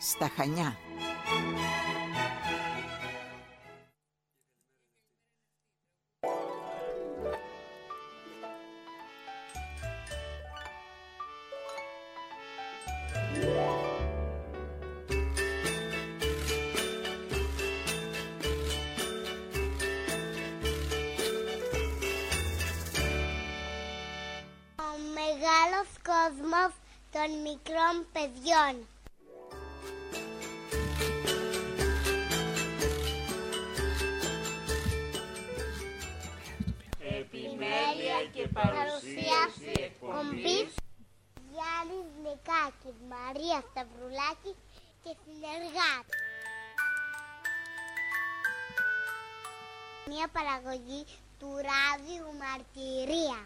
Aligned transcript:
στα 0.00 0.30
Χανιά. 0.36 0.76
κόσμος 26.10 26.72
των 27.12 27.40
μικρών 27.42 28.06
παιδιών. 28.12 28.86
Παραγωγή 50.32 51.04
του 51.38 51.48
ράδιου 51.68 52.26
Μαρτυρία. 52.42 53.38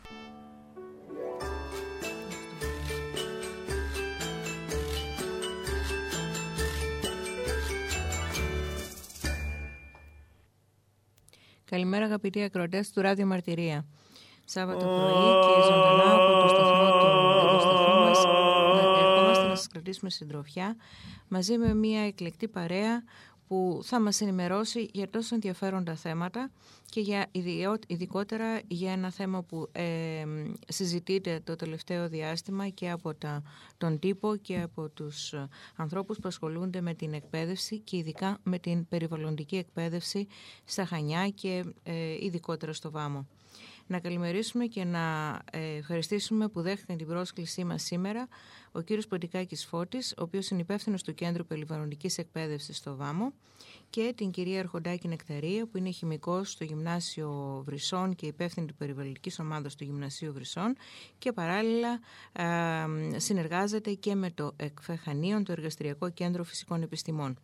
Καλημέρα 11.65 12.05
αγαπητοί 12.05 12.43
ακροατές 12.43 12.91
του 12.91 13.01
Ράδιο 13.01 13.27
Μαρτυρία. 13.27 13.87
Σάββατο 14.45 14.85
πρωί 14.85 15.57
και 15.57 15.63
ζωντανά 15.63 16.15
από 16.15 16.43
το 16.43 16.49
σταθμό 16.49 16.91
του 17.51 17.61
σταθμού 17.61 18.01
μας 18.01 18.25
ερχόμαστε 18.99 19.47
να 19.47 19.55
σας 19.55 19.67
κρατήσουμε 19.67 20.11
συντροφιά 20.11 20.77
μαζί 21.29 21.59
με 21.59 21.75
μια 21.75 22.07
εκλεκτή 22.07 22.49
παρέα 22.49 23.03
που 23.49 23.81
θα 23.83 24.01
μας 24.01 24.21
ενημερώσει 24.21 24.89
για 24.93 25.11
τόσο 25.11 25.35
ενδιαφέροντα 25.35 25.95
θέματα 25.95 26.51
και 26.91 27.01
για 27.01 27.27
ειδικότερα 27.87 28.61
για 28.67 28.93
ένα 28.93 29.11
θέμα 29.11 29.43
που 29.43 29.69
ε, 29.73 30.25
συζητείται 30.69 31.41
το 31.45 31.57
τελευταίο 31.57 32.09
διάστημα 32.09 32.69
και 32.69 32.91
από 32.91 33.15
τα, 33.15 33.43
τον 33.79 33.99
τύπο 33.99 34.37
και 34.37 34.61
από 34.61 34.89
τους 34.89 35.35
ανθρώπους 35.77 36.17
που 36.19 36.29
ασχολούνται 36.29 36.81
με 36.81 36.95
την 36.95 37.13
εκπαίδευση 37.13 37.79
και 37.79 37.97
ειδικά 37.97 38.39
με 38.43 38.59
την 38.59 38.89
περιβαλλοντική 38.89 39.57
εκπαίδευση 39.57 40.27
στα 40.65 40.85
Χανιά 40.85 41.29
και 41.29 41.65
ε, 41.83 42.25
ειδικότερα 42.25 42.73
στο 42.73 42.91
Βάμο 42.91 43.27
να 43.87 43.99
καλημερίσουμε 43.99 44.67
και 44.67 44.85
να 44.85 45.39
ε, 45.53 45.77
ευχαριστήσουμε 45.77 46.49
που 46.49 46.61
δέχτηκαν 46.61 46.97
την 46.97 47.07
πρόσκλησή 47.07 47.65
μας 47.65 47.83
σήμερα 47.83 48.29
ο 48.73 48.81
κύριος 48.81 49.07
Ποντικάκης 49.07 49.65
Φώτης, 49.65 50.15
ο 50.19 50.23
οποίος 50.23 50.49
είναι 50.49 50.61
υπεύθυνος 50.61 51.03
του 51.03 51.15
Κέντρου 51.15 51.47
Περιβαλλοντικής 51.47 52.19
Εκπαίδευσης 52.19 52.77
στο 52.77 52.97
ΒΑΜΟ 52.97 53.33
και 53.91 54.13
την 54.17 54.31
κυρία 54.31 54.61
Αρχοντάκη 54.61 55.09
Νεκταρία, 55.09 55.67
που 55.67 55.79
είναι 55.79 55.91
χημικός 55.91 56.51
στο 56.51 56.65
Γυμνάσιο 56.65 57.63
Βρυσών 57.67 58.15
και 58.15 58.27
υπεύθυνη 58.27 58.67
του 58.67 58.75
περιβαλλοντικής 58.75 59.39
ομάδας 59.39 59.75
του 59.75 59.85
Γυμνασίου 59.85 60.33
Βρυσών 60.33 60.77
και 61.19 61.33
παράλληλα 61.33 62.01
ε, 62.33 63.19
συνεργάζεται 63.19 63.93
και 63.93 64.15
με 64.15 64.31
το 64.31 64.53
ΕΚΦΕΧΑΝΙΟΝ, 64.57 65.45
το 65.45 65.53
Εργαστηριακό 65.53 66.11
Κέντρο 66.11 66.45
Φυσικών 66.45 66.83
Επιστημών. 66.83 67.39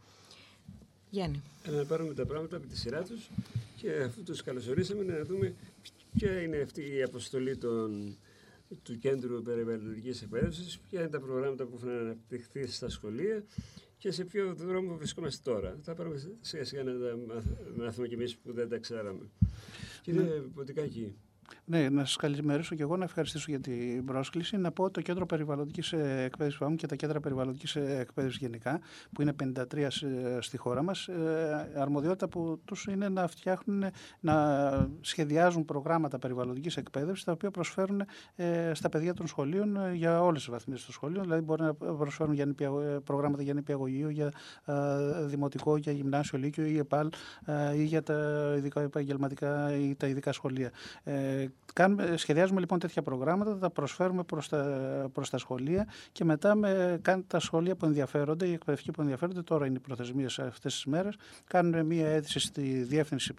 Γιάννη. 1.11 1.43
Να 1.65 1.85
πάρουμε 1.85 2.15
τα 2.15 2.27
πράγματα 2.27 2.57
από 2.57 2.67
τη 2.67 2.77
σειρά 2.77 3.03
τους 3.03 3.31
και 3.77 4.03
αφού 4.07 4.23
τους 4.23 4.43
καλωσορίσαμε 4.43 5.03
να 5.03 5.25
δούμε 5.25 5.55
Ποια 6.19 6.43
είναι 6.43 6.57
αυτή 6.57 6.95
η 6.97 7.03
αποστολή 7.03 7.57
των, 7.57 8.17
του 8.83 8.99
Κέντρου 8.99 9.43
Περιβαλλοντικής 9.43 10.23
Εκπαίδευσης, 10.23 10.79
ποια 10.79 11.01
είναι 11.01 11.09
τα 11.09 11.21
προγράμματα 11.21 11.67
που 11.67 11.77
έχουν 11.77 11.89
αναπτυχθεί 11.89 12.67
στα 12.67 12.89
σχολεία 12.89 13.45
και 13.99 14.11
σε 14.11 14.25
ποιο 14.25 14.55
δρόμο 14.55 14.97
βρισκόμαστε 14.97 15.51
τώρα. 15.51 15.79
Θα 15.83 15.95
πάρουμε 15.95 16.23
σιγά 16.41 16.65
σιγά 16.65 16.83
να 16.83 16.93
τα 16.99 17.19
μάθουμε 17.77 18.09
κι 18.09 18.15
εμείς 18.15 18.37
που 18.37 18.53
δεν 18.53 18.69
τα 18.69 18.79
ξέραμε. 18.79 19.31
Κύριε 20.03 20.21
ναι. 20.21 20.29
Ποτικάκη, 20.29 21.15
ναι, 21.65 21.89
να 21.89 22.05
σας 22.05 22.17
καλημερίσω 22.17 22.75
και 22.75 22.83
εγώ 22.83 22.97
να 22.97 23.05
ευχαριστήσω 23.05 23.47
για 23.49 23.61
την 23.61 24.05
πρόσκληση. 24.05 24.57
Να 24.57 24.71
πω 24.71 24.91
το 24.91 25.01
Κέντρο 25.01 25.27
Περιβαλλοντικής 25.27 25.93
Εκπαίδευσης 25.93 26.59
ΦΑΜ 26.59 26.75
και 26.75 26.87
τα 26.87 26.97
Κέντρα 26.97 27.21
Περιβαλλοντικής 27.21 27.77
Εκπαίδευσης 27.77 28.41
γενικά, 28.41 28.81
που 29.13 29.23
είναι 29.23 29.33
53 29.33 29.87
στη 30.41 30.57
χώρα 30.57 30.83
μας, 30.83 31.09
ε, 31.09 31.71
αρμοδιότητα 31.77 32.29
που 32.29 32.61
τους 32.65 32.85
είναι 32.85 33.09
να 33.09 33.27
φτιάχνουν, 33.27 33.85
να 34.21 34.89
σχεδιάζουν 35.01 35.65
προγράμματα 35.65 36.19
περιβαλλοντικής 36.19 36.77
εκπαίδευσης, 36.77 37.25
τα 37.25 37.33
οποία 37.33 37.51
προσφέρουν 37.51 38.03
ε, 38.37 38.71
στα 38.75 38.89
παιδιά 38.89 39.15
των 39.15 39.27
σχολείων 39.27 39.77
ε, 39.77 39.95
για 39.95 40.23
όλες 40.23 40.41
τις 40.41 40.51
βαθμίδες 40.51 40.85
των 40.85 40.95
σχολείων. 40.95 41.23
Δηλαδή, 41.23 41.43
μπορεί 41.43 41.63
να 41.63 41.75
προσφέρουν 41.75 42.35
για 42.35 42.55
προγράμματα 43.05 43.43
για 43.43 43.55
νηπιαγωγείο, 43.55 44.09
για 44.09 44.33
δημοτικό, 45.25 45.77
για 45.77 45.93
γυμνάσιο, 45.93 46.39
λύκειο 46.39 46.65
ή 46.65 46.79
ΕΠΑΛ 46.79 47.09
ή 47.77 47.85
για 47.85 48.03
τα 48.03 48.15
ειδικά 48.57 48.81
επαγγελματικά 48.81 49.77
ή 49.77 49.95
τα 49.95 50.07
ειδικά 50.07 50.33
σχολεία. 50.33 50.71
Κάνουμε, 51.73 52.17
σχεδιάζουμε 52.17 52.61
λοιπόν 52.61 52.79
τέτοια 52.79 53.03
προγράμματα, 53.03 53.59
τα 53.59 53.71
προσφέρουμε 53.71 54.23
προς 54.23 54.49
τα, 54.49 55.11
προς 55.13 55.31
τα 55.31 55.39
σχολεία 55.39 55.89
και 56.13 56.25
μετά 56.25 56.55
με, 56.55 57.01
τα 57.27 57.41
σχολεία 57.41 57.77
που 57.77 57.87
ενδιαφέρονται, 57.87 58.47
οι 58.47 58.53
εκπαιδευτικοί 58.53 58.91
που 58.91 59.01
ενδιαφέρονται, 59.01 59.43
τώρα 59.43 59.67
είναι 59.67 59.77
οι 59.77 59.81
προθεσμίες 59.81 60.39
αυτές 60.39 60.75
τις 60.75 60.85
μέρες, 60.85 61.17
κάνουν 61.47 61.87
μια 61.87 62.09
αίτηση 62.09 62.39
στη 62.39 62.63
Διεύθυνση 62.63 63.35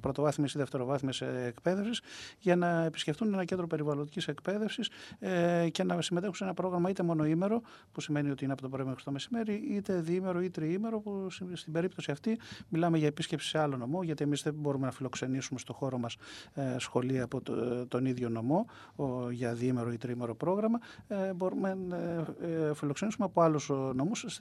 Πρωτοβάθμιας 0.00 0.54
ή 0.54 0.58
Δευτεροβάθμιας 0.58 1.20
Εκπαίδευσης 1.20 2.00
για 2.38 2.56
να 2.56 2.84
επισκεφτούν 2.84 3.32
ένα 3.32 3.44
κέντρο 3.44 3.66
περιβαλλοντικής 3.66 4.28
εκπαίδευσης 4.28 4.90
ε, 5.18 5.68
και 5.68 5.84
να 5.84 6.02
συμμετέχουν 6.02 6.34
σε 6.34 6.44
ένα 6.44 6.54
πρόγραμμα 6.54 6.90
είτε 6.90 7.02
μονοήμερο, 7.02 7.62
που 7.92 8.00
σημαίνει 8.00 8.30
ότι 8.30 8.44
είναι 8.44 8.52
από 8.52 8.62
το 8.62 8.68
πρωί 8.68 8.86
μέχρι 8.86 9.04
το 9.04 9.10
μεσημέρι, 9.10 9.54
είτε 9.70 10.00
διήμερο 10.00 10.42
ή 10.42 10.50
τριήμερο, 10.50 11.00
που 11.00 11.26
στην 11.52 11.72
περίπτωση 11.72 12.10
αυτή 12.10 12.38
μιλάμε 12.68 12.98
για 12.98 13.06
επίσκεψη 13.06 13.48
σε 13.48 13.58
άλλο 13.58 13.76
νομό, 13.76 14.02
γιατί 14.02 14.24
εμείς 14.24 14.42
δεν 14.42 14.54
μπορούμε 14.54 14.86
να 14.86 14.92
φιλοξενήσουμε 14.92 15.58
στο 15.58 15.72
χώρο 15.72 15.98
μας 15.98 16.16
ε, 16.54 16.74
σχολεία 16.78 17.24
από 17.24 17.40
το, 17.40 17.45
τον 17.88 18.04
ίδιο 18.04 18.28
νομό 18.28 18.66
ο, 18.96 19.30
για 19.30 19.54
διήμερο 19.54 19.92
ή 19.92 19.96
τρίμερο 19.96 20.34
πρόγραμμα 20.34 20.78
ε, 21.08 21.32
μπορούμε 21.32 21.74
να 21.88 21.96
ε, 21.96 22.74
φιλοξενήσουμε 22.74 23.24
από 23.26 23.40
άλλους 23.40 23.70
νομούς 23.94 24.40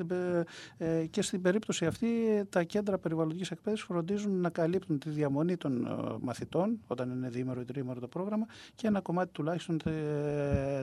ε, 0.77 1.05
και 1.05 1.21
στην 1.21 1.41
περίπτωση 1.41 1.85
αυτή 1.85 2.07
τα 2.49 2.63
κέντρα 2.63 2.97
περιβαλλοντικής 2.97 3.51
εκπαίδευσης 3.51 3.87
φροντίζουν 3.87 4.41
να 4.41 4.49
καλύπτουν 4.49 4.99
τη 4.99 5.09
διαμονή 5.09 5.57
των 5.57 5.87
μαθητών 6.21 6.79
όταν 6.87 7.09
είναι 7.09 7.29
διήμερο 7.29 7.61
ή 7.61 7.63
τρίμερο 7.63 7.99
το 7.99 8.07
πρόγραμμα 8.07 8.45
και 8.75 8.87
ένα 8.87 9.01
κομμάτι 9.01 9.31
τουλάχιστον 9.31 9.79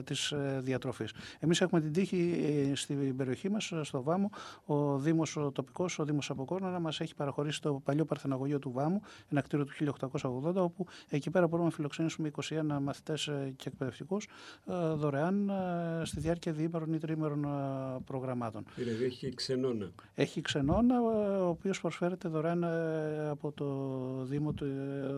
της 0.03 0.33
διατροφής. 0.59 1.13
Εμείς 1.39 1.61
έχουμε 1.61 1.81
την 1.81 1.91
τύχη 1.93 2.71
στην 2.75 3.15
περιοχή 3.15 3.49
μας, 3.49 3.73
στο 3.81 4.03
Βάμο, 4.03 4.29
ο 4.65 4.97
Δήμος 4.97 5.37
ο 5.37 5.51
τοπικός, 5.51 5.99
ο 5.99 6.05
Δήμος 6.05 6.29
Αποκόρνα 6.29 6.79
μας 6.79 6.99
έχει 6.99 7.15
παραχωρήσει 7.15 7.61
το 7.61 7.81
παλιό 7.83 8.05
παρθεναγωγείο 8.05 8.59
του 8.59 8.71
Βάμου, 8.71 9.01
ένα 9.31 9.41
κτίριο 9.41 9.65
του 9.65 9.73
1880, 10.21 10.55
όπου 10.55 10.85
εκεί 11.09 11.29
πέρα 11.29 11.47
μπορούμε 11.47 11.67
να 11.67 11.75
φιλοξενήσουμε 11.75 12.02
21 12.09 12.79
μαθητές 12.81 13.27
ε, 13.27 13.53
και 13.55 13.69
εκπαιδευτικούς 13.69 14.27
ε, 14.67 14.73
δωρεάν 14.93 15.49
ε, 15.49 16.05
στη 16.05 16.19
διάρκεια 16.19 16.51
διήμερων 16.51 16.93
ή 16.93 16.97
τρίμερων 16.97 17.47
προγραμμάτων. 18.05 18.65
Δηλαδή 18.75 19.03
έχει 19.03 19.33
ξενώνα. 19.33 19.91
Έχει 20.15 20.41
ξενώνα, 20.41 21.01
ο 21.01 21.47
οποίος 21.47 21.81
προσφέρεται 21.81 22.29
δωρεάν 22.29 22.63
από 23.29 23.51
το 23.51 23.65
Δήμο 24.25 24.53
του, 24.53 24.65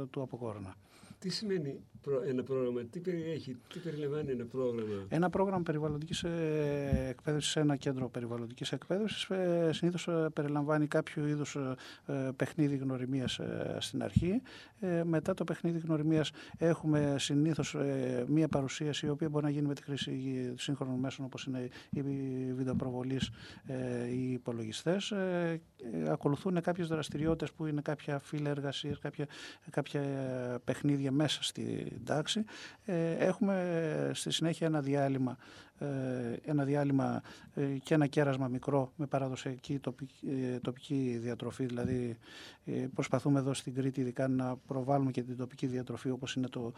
του 0.09 0.21
Αποκόρνα. 0.21 0.75
Τι 1.19 1.29
σημαίνει 1.29 1.81
ένα 2.27 2.43
πρόγραμμα, 2.43 2.81
τι 2.81 2.99
περιέχει, 2.99 3.57
τι 3.73 3.79
περιλαμβάνει 3.79 4.31
ένα 4.31 4.45
πρόγραμμα; 4.45 5.05
Ένα 5.09 5.29
πρόγραμμα 5.29 5.63
περιβαλλοντικής 5.63 6.23
ε, 6.23 7.05
εκπαίδευσης, 7.09 7.55
ένα 7.55 7.75
κέντρο 7.75 8.09
περιβαλλοντικής 8.09 8.71
εκπαίδευσης 8.71 9.29
ε, 9.29 9.69
συνήθως 9.73 10.07
ε, 10.07 10.29
περιλαμβάνει 10.33 10.87
κάποιο 10.87 11.27
είδους 11.27 11.57
παιχνίδι 12.35 12.75
γνωριμίας 12.75 13.39
στην 13.77 14.03
αρχή. 14.03 14.41
Μετά 15.03 15.33
το 15.33 15.43
παιχνίδι 15.43 15.79
γνωριμίας 15.79 16.31
έχουμε 16.57 17.15
συνήθως 17.19 17.75
μία 18.27 18.47
παρουσίαση 18.47 19.05
η 19.05 19.09
οποία 19.09 19.29
μπορεί 19.29 19.45
να 19.45 19.51
γίνει 19.51 19.67
με 19.67 19.73
τη 19.73 19.83
χρήση 19.83 20.53
σύγχρονων 20.57 20.99
μέσων 20.99 21.25
όπως 21.25 21.45
είναι 21.45 21.69
οι 21.89 22.01
βιντεοπροβολής 22.53 23.31
ή 24.11 24.29
οι 24.29 24.31
υπολογιστές. 24.31 25.13
Ακολουθούν 26.09 26.61
κάποιες 26.61 26.87
δραστηριότητες 26.87 27.51
που 27.51 27.65
είναι 27.65 27.81
κάποια 27.81 28.19
φύλλα 28.19 28.49
εργασίας, 28.49 28.99
κάποια, 28.99 29.27
κάποια 29.69 30.01
παιχνίδια 30.63 31.11
μέσα 31.11 31.43
στη, 31.43 31.94
τάξη. 32.03 32.43
Έχουμε 33.17 34.11
στη 34.13 34.31
συνέχεια 34.31 34.67
ένα 34.67 34.81
διάλειμμα 34.81 35.37
ε, 35.79 35.85
ένα 36.45 36.63
διάλειμμα 36.63 37.21
ε, 37.55 37.63
και 37.63 37.93
ένα 37.93 38.07
κέρασμα 38.07 38.47
μικρό 38.47 38.91
με 38.95 39.05
παραδοσιακή 39.05 39.79
τοπική, 39.79 40.27
ε, 40.53 40.59
τοπική 40.59 41.17
διατροφή. 41.21 41.65
Δηλαδή 41.65 42.17
προσπαθούμε 42.93 43.39
εδώ 43.39 43.53
στην 43.53 43.73
Κρήτη 43.73 44.01
ειδικά 44.01 44.27
να 44.27 44.55
προβάλλουμε 44.67 45.11
και 45.11 45.23
την 45.23 45.37
τοπική 45.37 45.67
διατροφή 45.67 46.09
όπως 46.09 46.35
είναι 46.35 46.47
το, 46.47 46.73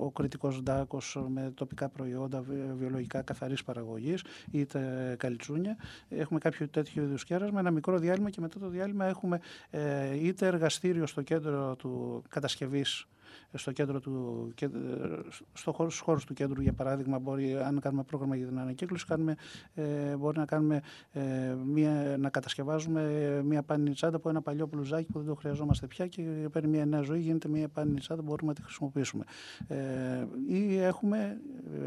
ο 0.00 0.10
κριτικός 0.10 0.62
ντάκος 0.62 1.18
με 1.28 1.52
τοπικά 1.54 1.88
προϊόντα 1.88 2.44
βιολογικά 2.78 3.22
καθαρής 3.22 3.64
παραγωγής 3.64 4.24
ή 4.50 4.66
τα 4.66 4.80
καλιτσούνια. 5.16 5.76
Έχουμε 6.08 6.38
κάποιο 6.38 6.68
τέτοιο 6.68 7.02
είδους 7.02 7.24
κέρασμα, 7.24 7.60
ένα 7.60 7.70
μικρό 7.70 7.98
διάλειμμα 7.98 8.30
και 8.30 8.40
μετά 8.40 8.58
το 8.58 8.68
διάλειμμα 8.68 9.04
έχουμε 9.04 9.40
είτε 10.22 10.46
εργαστήριο 10.46 11.06
στο 11.06 11.22
κέντρο 11.22 11.76
του 11.76 12.22
κατασκευής 12.28 13.06
στο 13.54 13.72
κέντρο 13.72 14.00
του, 14.00 14.52
στο 15.52 15.72
χώρο, 15.72 15.90
στους 15.90 16.02
χώρους 16.02 16.24
του 16.24 16.34
κέντρου 16.34 16.62
για 16.62 16.72
παράδειγμα 16.72 17.18
μπορεί, 17.18 17.56
αν 17.56 17.80
κάνουμε 17.80 18.02
πρόγραμμα 18.02 18.36
για 18.36 18.46
την 18.46 18.58
ανακύκλωση 18.58 19.06
κάνουμε, 19.06 19.36
ε, 19.74 20.16
μπορεί 20.16 20.38
να, 20.38 20.44
κάνουμε, 20.44 20.80
ε, 21.12 21.54
μια, 21.64 22.16
να 22.18 22.30
κατασκευάζουμε 22.30 23.02
μια 23.44 23.62
πάνινη 23.62 23.94
τσάντα 23.94 24.16
από 24.16 24.28
ένα 24.28 24.42
παλιό 24.42 24.66
πλουζάκι 24.66 25.12
που 25.12 25.18
δεν 25.18 25.28
το 25.28 25.34
χρειαζόμαστε 25.34 25.86
πια 25.86 26.06
και 26.06 26.22
παίρνει 26.52 26.68
μια 26.68 26.86
νέα 26.86 27.00
ζωή 27.00 27.20
γίνεται 27.20 27.48
μια 27.48 27.68
πάνινη 27.68 27.98
τσάντα 27.98 28.20
που 28.20 28.28
μπορούμε 28.28 28.48
να 28.48 28.54
τη 28.54 28.62
χρησιμοποιήσουμε. 28.62 29.24
Ε, 29.66 29.76
ή 30.48 30.78
έχουμε 30.78 31.40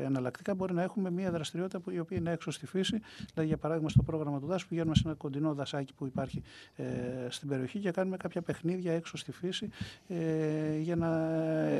εναλλακτικά 0.03 0.55
μπορεί 0.55 0.73
να 0.73 0.81
έχουμε 0.81 1.11
μια 1.11 1.31
δραστηριότητα 1.31 1.79
που, 1.79 1.91
η 1.91 1.99
οποία 1.99 2.17
είναι 2.17 2.31
έξω 2.31 2.51
στη 2.51 2.65
φύση. 2.65 3.01
Δηλαδή 3.33 3.47
για 3.47 3.57
παράδειγμα 3.57 3.89
στο 3.89 4.03
πρόγραμμα 4.03 4.39
του 4.39 4.45
δάσου 4.45 4.67
πηγαίνουμε 4.67 4.95
σε 4.95 5.01
ένα 5.05 5.15
κοντινό 5.15 5.53
δασάκι 5.53 5.93
που 5.93 6.05
υπάρχει 6.05 6.41
ε, 6.75 6.85
στην 7.29 7.47
περιοχή 7.47 7.79
και 7.79 7.91
κάνουμε 7.91 8.17
κάποια 8.17 8.41
παιχνίδια 8.41 8.93
έξω 8.93 9.17
στη 9.17 9.31
φύση 9.31 9.69
ε, 10.07 10.77
για 10.79 10.95
να 10.95 11.30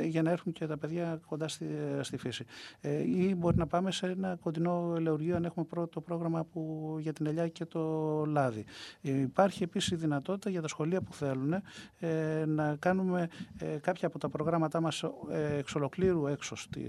για 0.04 0.22
να 0.22 0.30
έρθουν 0.30 0.52
και 0.52 0.66
τα 0.66 0.76
παιδιά 0.76 1.20
κοντά 1.26 1.48
στη, 1.48 1.66
στη 2.00 2.16
φύση. 2.16 2.44
Ε, 2.80 3.02
ή 3.02 3.34
μπορεί 3.38 3.56
να 3.56 3.66
πάμε 3.66 3.90
σε 3.90 4.06
ένα 4.06 4.38
κοντινό 4.42 4.94
ελεουργείο 4.96 5.36
αν 5.36 5.44
έχουμε 5.44 5.66
το 5.90 6.00
πρόγραμμα 6.00 6.44
που, 6.44 6.96
για 7.00 7.12
την 7.12 7.26
ελιά 7.26 7.48
και 7.48 7.64
το 7.64 7.82
λάδι. 8.26 8.64
Ε, 9.02 9.20
υπάρχει 9.20 9.62
επίσης 9.62 9.90
η 9.90 9.96
δυνατότητα 9.96 10.50
για 10.50 10.60
τα 10.60 10.68
σχολεία 10.68 11.00
που 11.00 11.12
θέλουν 11.12 11.52
ε, 11.98 12.44
να 12.46 12.76
κάνουμε 12.78 13.28
ε, 13.58 13.66
κάποια 13.66 14.08
από 14.08 14.18
τα 14.18 14.28
προγράμματά 14.28 14.80
μας 14.80 15.02
ε, 15.30 15.56
εξ 15.58 15.74
ολοκλήρου 15.74 16.26
έξω 16.26 16.56
στη, 16.56 16.82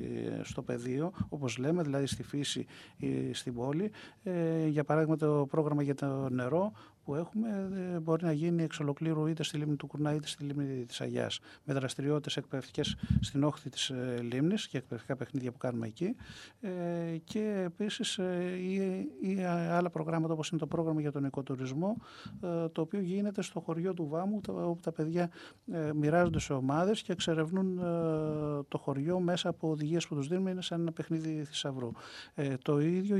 στο 0.43 0.61
πεδίο, 0.61 1.11
όπως 1.29 1.57
λέμε, 1.57 1.83
δηλαδή 1.83 2.05
στη 2.05 2.23
φύση 2.23 2.65
ή 2.97 3.33
στην 3.33 3.53
πόλη. 3.53 3.91
Ε, 4.23 4.67
για 4.67 4.83
παράδειγμα 4.83 5.15
το 5.15 5.47
πρόγραμμα 5.49 5.83
για 5.83 5.95
το 5.95 6.29
νερό 6.29 6.71
που 7.05 7.15
έχουμε 7.15 7.69
ε, 7.95 7.99
μπορεί 7.99 8.25
να 8.25 8.31
γίνει 8.31 8.63
εξ 8.63 8.79
ολοκλήρου 8.79 9.27
είτε 9.27 9.43
στη 9.43 9.57
λίμνη 9.57 9.75
του 9.75 9.87
Κουρνά 9.87 10.13
είτε 10.13 10.27
στη 10.27 10.43
λίμνη 10.43 10.85
της 10.85 11.01
Αγιάς 11.01 11.39
με 11.63 11.73
δραστηριότητες 11.73 12.37
εκπαιδευτικές 12.37 12.95
στην 13.19 13.43
όχθη 13.43 13.69
της 13.69 13.89
ε, 13.89 14.19
λίμνης 14.21 14.67
και 14.67 14.77
εκπαιδευτικά 14.77 15.15
παιχνίδια 15.15 15.51
που 15.51 15.57
κάνουμε 15.57 15.87
εκεί 15.87 16.15
ε, 16.61 16.69
και 17.23 17.61
επίσης 17.65 18.17
ή, 18.61 18.75
ή 19.21 19.43
άλλα 19.69 19.89
προγράμματα 19.89 20.33
όπως 20.33 20.49
είναι 20.49 20.59
το 20.59 20.67
πρόγραμμα 20.67 21.01
για 21.01 21.11
τον 21.11 21.25
οικοτουρισμό 21.25 21.97
το 22.71 22.81
οποίο 22.81 22.99
γίνεται 22.99 23.41
στο 23.41 23.59
χωριό 23.59 23.93
του 23.93 24.07
Βάμου 24.07 24.39
όπου 24.47 24.79
τα 24.81 24.91
παιδιά 24.91 25.29
μοιράζονται 25.95 26.39
σε 26.39 26.53
ομάδες 26.53 27.01
και 27.01 27.11
εξερευνούν 27.11 27.77
το 28.67 28.77
χωριό 28.77 29.19
μέσα 29.19 29.49
από 29.49 29.69
οδηγίες 29.69 30.07
που 30.07 30.15
τους 30.15 30.27
δίνουμε 30.27 30.51
είναι 30.51 30.61
σαν 30.61 30.81
ένα 30.81 30.91
παιχνίδι 30.91 31.43
θησαυρού. 31.43 31.91
Το 32.61 32.79
ίδιο 32.79 33.17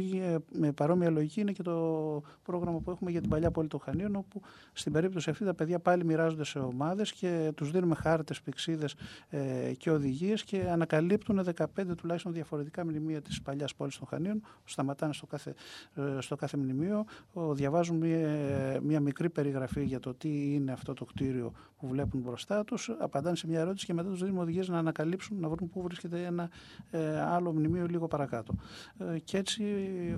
με 0.51 0.71
παρόμοια 0.71 1.09
λογική 1.09 1.41
είναι 1.41 1.51
και 1.51 1.63
το 1.63 2.21
πρόγραμμα 2.43 2.79
που 2.79 2.91
έχουμε 2.91 3.11
για 3.11 3.21
την 3.21 3.29
παλιά 3.29 3.51
πόλη 3.51 3.67
των 3.73 3.81
Χανίων, 3.85 4.15
όπου 4.15 4.41
στην 4.73 4.91
περίπτωση 4.91 5.29
αυτή 5.29 5.45
τα 5.45 5.53
παιδιά 5.53 5.79
πάλι 5.79 6.05
μοιράζονται 6.05 6.43
σε 6.43 6.59
ομάδες 6.59 7.11
και 7.13 7.51
τους 7.55 7.71
δίνουμε 7.71 7.95
χάρτες, 7.95 8.41
πηξίδες 8.41 8.95
ε, 9.29 9.71
και 9.77 9.91
οδηγίες 9.91 10.43
και 10.43 10.69
ανακαλύπτουν 10.69 11.45
15 11.55 11.65
τουλάχιστον 11.97 12.33
διαφορετικά 12.33 12.85
μνημεία 12.85 13.21
της 13.21 13.41
παλιάς 13.41 13.75
πόλης 13.75 13.97
των 13.97 14.07
Χανίων. 14.07 14.41
Σταματάνε 14.63 15.13
στο 15.13 15.25
κάθε, 15.25 15.53
ε, 15.95 16.21
στο 16.21 16.35
κάθε 16.35 16.57
μνημείο, 16.57 17.05
διαβάζουν 17.33 17.97
μια, 17.97 18.79
μια 18.81 18.99
μικρή 18.99 19.29
περιγραφή 19.29 19.83
για 19.83 19.99
το 19.99 20.13
τι 20.13 20.53
είναι 20.53 20.71
αυτό 20.71 20.93
το 20.93 21.05
κτίριο 21.05 21.51
που 21.83 21.89
βλέπουν 21.89 22.21
μπροστά 22.21 22.63
τους, 22.63 22.89
απαντάνε 22.99 23.35
σε 23.35 23.47
μια 23.47 23.59
ερώτηση 23.59 23.85
και 23.85 23.93
μετά 23.93 24.09
τους 24.09 24.19
δίνουμε 24.19 24.41
οδηγίες 24.41 24.67
να 24.67 24.77
ανακαλύψουν, 24.77 25.39
να 25.39 25.49
βρουν 25.49 25.69
πού 25.69 25.81
βρίσκεται 25.81 26.25
ένα 26.25 26.49
ε, 26.91 27.21
άλλο 27.21 27.51
μνημείο 27.51 27.85
λίγο 27.85 28.07
παρακάτω. 28.07 28.53
Ε, 28.97 29.19
και 29.19 29.37
έτσι 29.37 29.63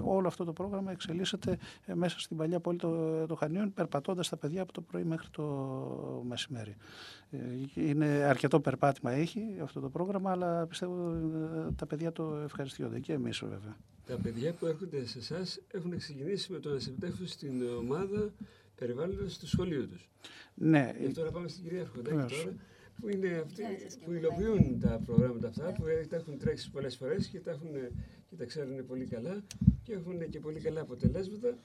όλο 0.03 0.27
αυτό 0.27 0.43
το 0.43 0.53
πρόγραμμα 0.53 0.91
εξελίσσεται 0.91 1.57
ε, 1.85 1.93
μέσα 1.93 2.19
στην 2.19 2.37
παλιά 2.37 2.59
πόλη 2.59 2.77
των 2.77 3.37
το 3.47 3.53
Χανίων, 3.53 3.73
περπατώντας 3.73 4.29
τα 4.29 4.37
παιδιά 4.37 4.61
από 4.61 4.73
το 4.73 4.81
πρωί 4.81 5.03
μέχρι 5.03 5.27
το 5.31 5.43
μεσημέρι. 6.27 6.75
Ε, 7.31 7.37
είναι 7.75 8.05
αρκετό 8.05 8.59
περπάτημα 8.59 9.11
έχει 9.11 9.41
αυτό 9.61 9.79
το 9.79 9.89
πρόγραμμα, 9.89 10.31
αλλά 10.31 10.67
πιστεύω 10.67 11.11
ε, 11.11 11.71
τα 11.75 11.85
παιδιά 11.85 12.11
το 12.11 12.35
ευχαριστιόνται 12.35 12.99
και 12.99 13.13
εμείς 13.13 13.39
βέβαια. 13.39 13.77
Τα 14.05 14.17
παιδιά 14.23 14.53
που 14.53 14.65
έρχονται 14.65 15.05
σε 15.05 15.19
εσάς 15.19 15.59
έχουν 15.71 15.97
ξεκινήσει 15.97 16.51
με 16.51 16.59
το 16.59 16.69
να 16.69 16.79
συμμετέχουν 16.79 17.27
στην 17.27 17.63
ομάδα 17.77 18.33
περιβάλλοντος 18.75 19.37
του 19.37 19.47
σχολείου 19.47 19.87
τους. 19.87 20.09
Ναι. 20.53 20.93
Και 20.99 21.09
τώρα 21.09 21.31
πάμε 21.31 21.47
στην 21.47 21.63
κυρία 21.63 21.81
Αρχοντάκη 21.81 22.15
τώρα, 22.15 22.55
που 23.01 23.09
είναι 23.09 23.43
αυτοί 23.45 23.63
που 24.05 24.11
υλοποιούν 24.11 24.79
τα 24.79 25.01
προγράμματα 25.05 25.47
αυτά, 25.47 25.71
που 25.71 25.83
τα 26.09 26.15
έχουν 26.15 26.37
τρέξει 26.37 26.71
πολλές 26.71 26.95
φορές 26.95 27.27
και, 27.27 27.39
τα 27.39 27.59
και 28.29 28.35
τα 28.35 28.45
ξέρουν 28.45 28.85
πολύ 28.85 29.05
καλά 29.05 29.43
και 29.83 29.93
έχουν 29.93 30.29
και 30.29 30.39
πολύ 30.39 30.59
καλά 30.59 30.81
αποτελέσματα. 30.81 31.57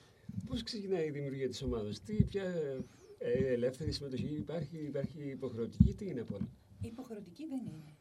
Πώς 0.47 0.63
ξεκινάει 0.63 1.07
η 1.07 1.11
δημιουργία 1.11 1.49
της 1.49 1.63
ομάδας, 1.63 2.01
Τι 2.03 2.25
ποια 2.25 2.45
ε, 3.19 3.53
ελεύθερη 3.53 3.93
συμμετοχή 3.93 4.35
υπάρχει, 4.35 4.77
υπάρχει 4.79 5.23
υποχρεωτική, 5.31 5.95
τι 5.95 6.07
είναι 6.07 6.21
από 6.21 6.35
όλα; 6.35 6.49
Υποχρεωτική 6.83 7.47
δεν 7.47 7.65
είναι. 7.67 7.93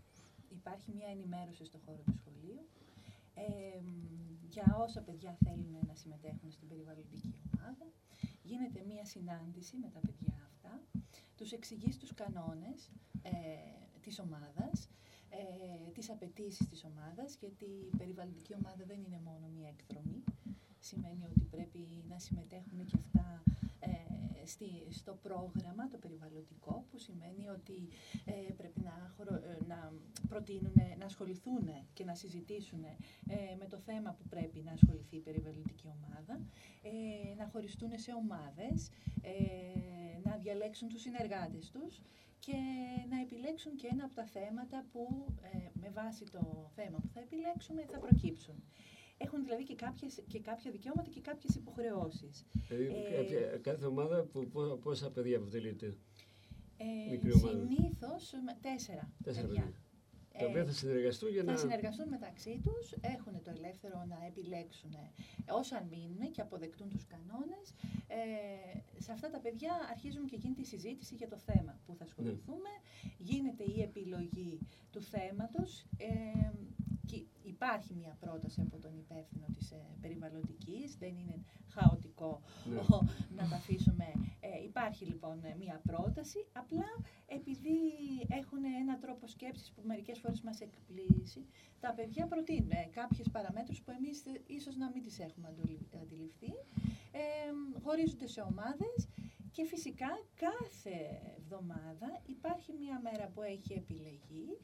Υπάρχει 0.50 0.92
μια 0.96 1.08
ενημέρωση 1.12 1.66
στο 1.66 1.78
χώρο 1.86 2.02
του 2.06 2.14
σχολείου 2.20 2.62
ε, 3.34 3.80
για 4.50 4.78
όσα 4.86 5.02
παιδιά 5.02 5.38
θέλουν 5.44 5.78
να 5.88 5.96
συμμετέχουν 5.96 6.52
στην 6.52 6.68
περιβαλλοντική 6.68 7.34
ομάδα. 7.58 7.86
Γίνεται 8.44 8.84
μια 8.88 9.06
συνάντηση 9.06 9.78
με 9.78 9.90
τα 9.94 10.00
παιδιά 10.00 10.36
αυτά, 10.52 10.82
τους 11.36 11.52
εξηγείς 11.52 11.98
τους 11.98 12.14
κανόνες 12.14 12.90
ε, 13.22 13.30
της 14.02 14.20
ομάδας, 14.20 14.90
ε, 15.30 15.92
τις 15.92 16.10
απαιτήσεις 16.10 16.68
της 16.68 16.84
ομάδας, 16.84 17.36
γιατί 17.40 17.66
η 17.66 17.96
περιβαλλοντική 17.98 18.54
ομάδα 18.56 18.84
δεν 18.86 19.00
είναι 19.04 19.20
μόνο 19.24 19.48
μια 19.58 19.70
εκδρομή, 19.70 20.24
σημαίνει 20.80 21.24
ότι 21.30 21.46
πρέπει 21.52 21.88
να 22.10 22.20
συμμετέχουν 22.20 22.86
και 22.86 22.98
αυτά 23.00 23.44
ε, 23.80 24.46
στη, 24.46 24.70
στο 24.90 25.18
πρόγραμμα 25.22 25.88
το 25.92 25.98
περιβαλλοντικό 25.98 26.86
που 26.92 26.98
σημαίνει 26.98 27.50
ότι 27.50 27.88
ε, 28.26 28.54
πρέπει 28.58 28.82
να, 28.82 29.14
ε, 29.26 29.66
να 29.68 29.94
προτείνουν, 30.30 30.74
να 31.00 31.06
ασχοληθούν 31.06 31.70
και 31.94 32.04
να 32.04 32.16
συζητήσουν 32.16 32.80
με 33.60 33.66
το 33.70 33.78
θέμα 33.78 34.12
που 34.14 34.24
πρέπει 34.30 34.60
να 34.66 34.72
ασχοληθεί 34.72 35.16
η 35.16 35.20
περιβαλλοντική 35.20 35.88
ομάδα, 35.98 36.40
να 37.38 37.46
χωριστούν 37.52 37.90
σε 37.96 38.12
ομάδες, 38.14 38.90
να 40.24 40.38
διαλέξουν 40.38 40.88
τους 40.90 41.02
συνεργάτες 41.02 41.70
τους 41.70 42.02
και 42.40 42.56
να 43.10 43.20
επιλέξουν 43.22 43.76
και 43.76 43.88
ένα 43.92 44.04
από 44.04 44.16
τα 44.16 44.26
θέματα 44.26 44.86
που 44.92 45.26
με 45.74 45.90
βάση 45.90 46.24
το 46.24 46.70
θέμα 46.76 46.98
που 47.00 47.08
θα 47.14 47.20
επιλέξουμε 47.20 47.86
θα 47.92 48.00
προκύψουν. 48.00 48.56
Έχουν 49.22 49.44
δηλαδή 49.44 49.64
και, 49.64 49.76
κάποιες, 49.76 50.24
και 50.28 50.40
κάποια 50.40 50.72
δικαιώματα 50.72 51.10
και 51.10 51.22
κάποιες 51.22 51.56
υποχρεώσεις. 51.56 52.46
Ε, 52.70 53.58
κάθε 53.58 53.86
ομάδα 53.86 54.24
που, 54.24 54.50
πόσα 54.84 55.12
παιδιά 55.12 55.38
αποτελείται; 55.38 55.98
Ε, 56.78 57.12
Μικρή 57.12 57.32
ομάδα. 57.34 57.68
Συνήθως 57.68 58.34
τέσσερα, 58.62 59.12
τέσσερα 59.24 59.48
παιδιά. 59.48 59.74
Τα 60.40 60.46
οποία 60.46 60.66
θα 60.66 60.72
συνεργαστούν 60.72 61.30
για 61.30 61.44
να... 61.44 61.52
Θα 61.52 61.58
συνεργαστούν 61.58 62.08
μεταξύ 62.08 62.62
τους, 62.64 62.92
έχουν 63.02 63.42
το 63.44 63.52
ελεύθερο 63.58 64.06
να 64.08 64.26
επιλέξουν 64.28 64.96
όσαν 65.50 65.88
μείνουν 65.92 66.32
και 66.32 66.42
αποδεκτούν 66.42 66.90
τους 66.90 67.06
κανόνες. 67.06 67.74
Ε, 68.08 69.02
σε 69.02 69.12
αυτά 69.12 69.30
τα 69.30 69.40
παιδιά 69.40 69.74
αρχίζουν 69.92 70.26
και 70.26 70.36
γίνεται 70.36 70.62
η 70.62 70.66
συζήτηση 70.66 71.16
για 71.16 71.28
το 71.28 71.38
θέμα 71.38 71.80
που 71.86 71.96
θα 71.96 72.04
ναι. 72.04 72.10
ασχοληθούμε. 72.10 72.70
Γίνεται 73.18 73.64
η 73.64 73.82
επιλογή 73.82 74.60
του 74.92 75.02
θέματος. 75.02 75.86
Ε, 75.98 76.50
υπάρχει 77.62 77.94
μια 77.94 78.18
πρόταση 78.20 78.62
από 78.62 78.78
τον 78.78 78.98
υπεύθυνο 78.98 79.46
της 79.56 79.72
ε, 79.72 79.82
περιβαλλοντικής, 80.02 80.96
δεν 80.98 81.14
είναι 81.18 81.38
χαοτικό 81.68 82.42
ναι. 82.66 82.82
να 83.38 83.50
τα 83.50 83.56
αφήσουμε. 83.56 84.06
Ε, 84.40 84.64
υπάρχει 84.64 85.06
λοιπόν 85.06 85.44
ε, 85.44 85.56
μια 85.60 85.82
πρόταση, 85.88 86.46
απλά 86.54 86.90
επειδή 87.26 87.78
έχουν 88.40 88.64
ένα 88.82 88.98
τρόπο 89.00 89.28
σκέψης 89.28 89.72
που 89.72 89.82
μερικές 89.86 90.20
φορές 90.20 90.42
μας 90.42 90.60
εκπλήσει, 90.62 91.46
τα 91.80 91.94
παιδιά 91.94 92.28
προτείνουν 92.28 92.72
ε, 92.72 92.90
κάποιες 92.92 93.30
παραμέτρους 93.30 93.82
που 93.82 93.92
εμείς 93.92 94.24
ίσως 94.48 94.76
να 94.76 94.90
μην 94.90 95.04
τις 95.04 95.20
έχουμε 95.20 95.48
αντιληφθεί, 96.02 96.54
ε, 97.12 97.22
χωρίζονται 97.84 98.28
σε 98.28 98.42
ομάδες 98.42 99.08
και 99.52 99.66
φυσικά 99.66 100.12
κάθε 100.36 100.98
εβδομάδα 101.38 102.22
υπάρχει 102.26 102.74
μια 102.80 103.00
μέρα 103.04 103.28
που 103.34 103.42
έχει 103.42 103.74
επιλεγεί 103.74 104.58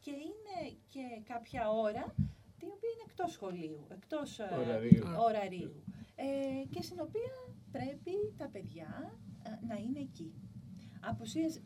και 0.00 0.10
είναι 0.10 0.76
και 0.88 1.22
κάποια 1.24 1.70
ώρα 1.70 2.14
η 2.66 2.70
οποία 2.74 2.90
είναι 2.94 3.04
εκτός 3.08 3.32
σχολείου, 3.32 3.86
εκτός 3.90 4.38
ε, 4.38 4.48
ωραρίου, 4.58 5.04
ωραρίου 5.18 5.82
ε, 6.14 6.24
και 6.70 6.82
στην 6.82 7.00
οποία 7.00 7.54
πρέπει 7.72 8.34
τα 8.36 8.48
παιδιά 8.48 9.18
ε, 9.42 9.66
να 9.66 9.74
είναι 9.74 9.98
εκεί. 10.00 10.32
Αποσίες 11.00 11.62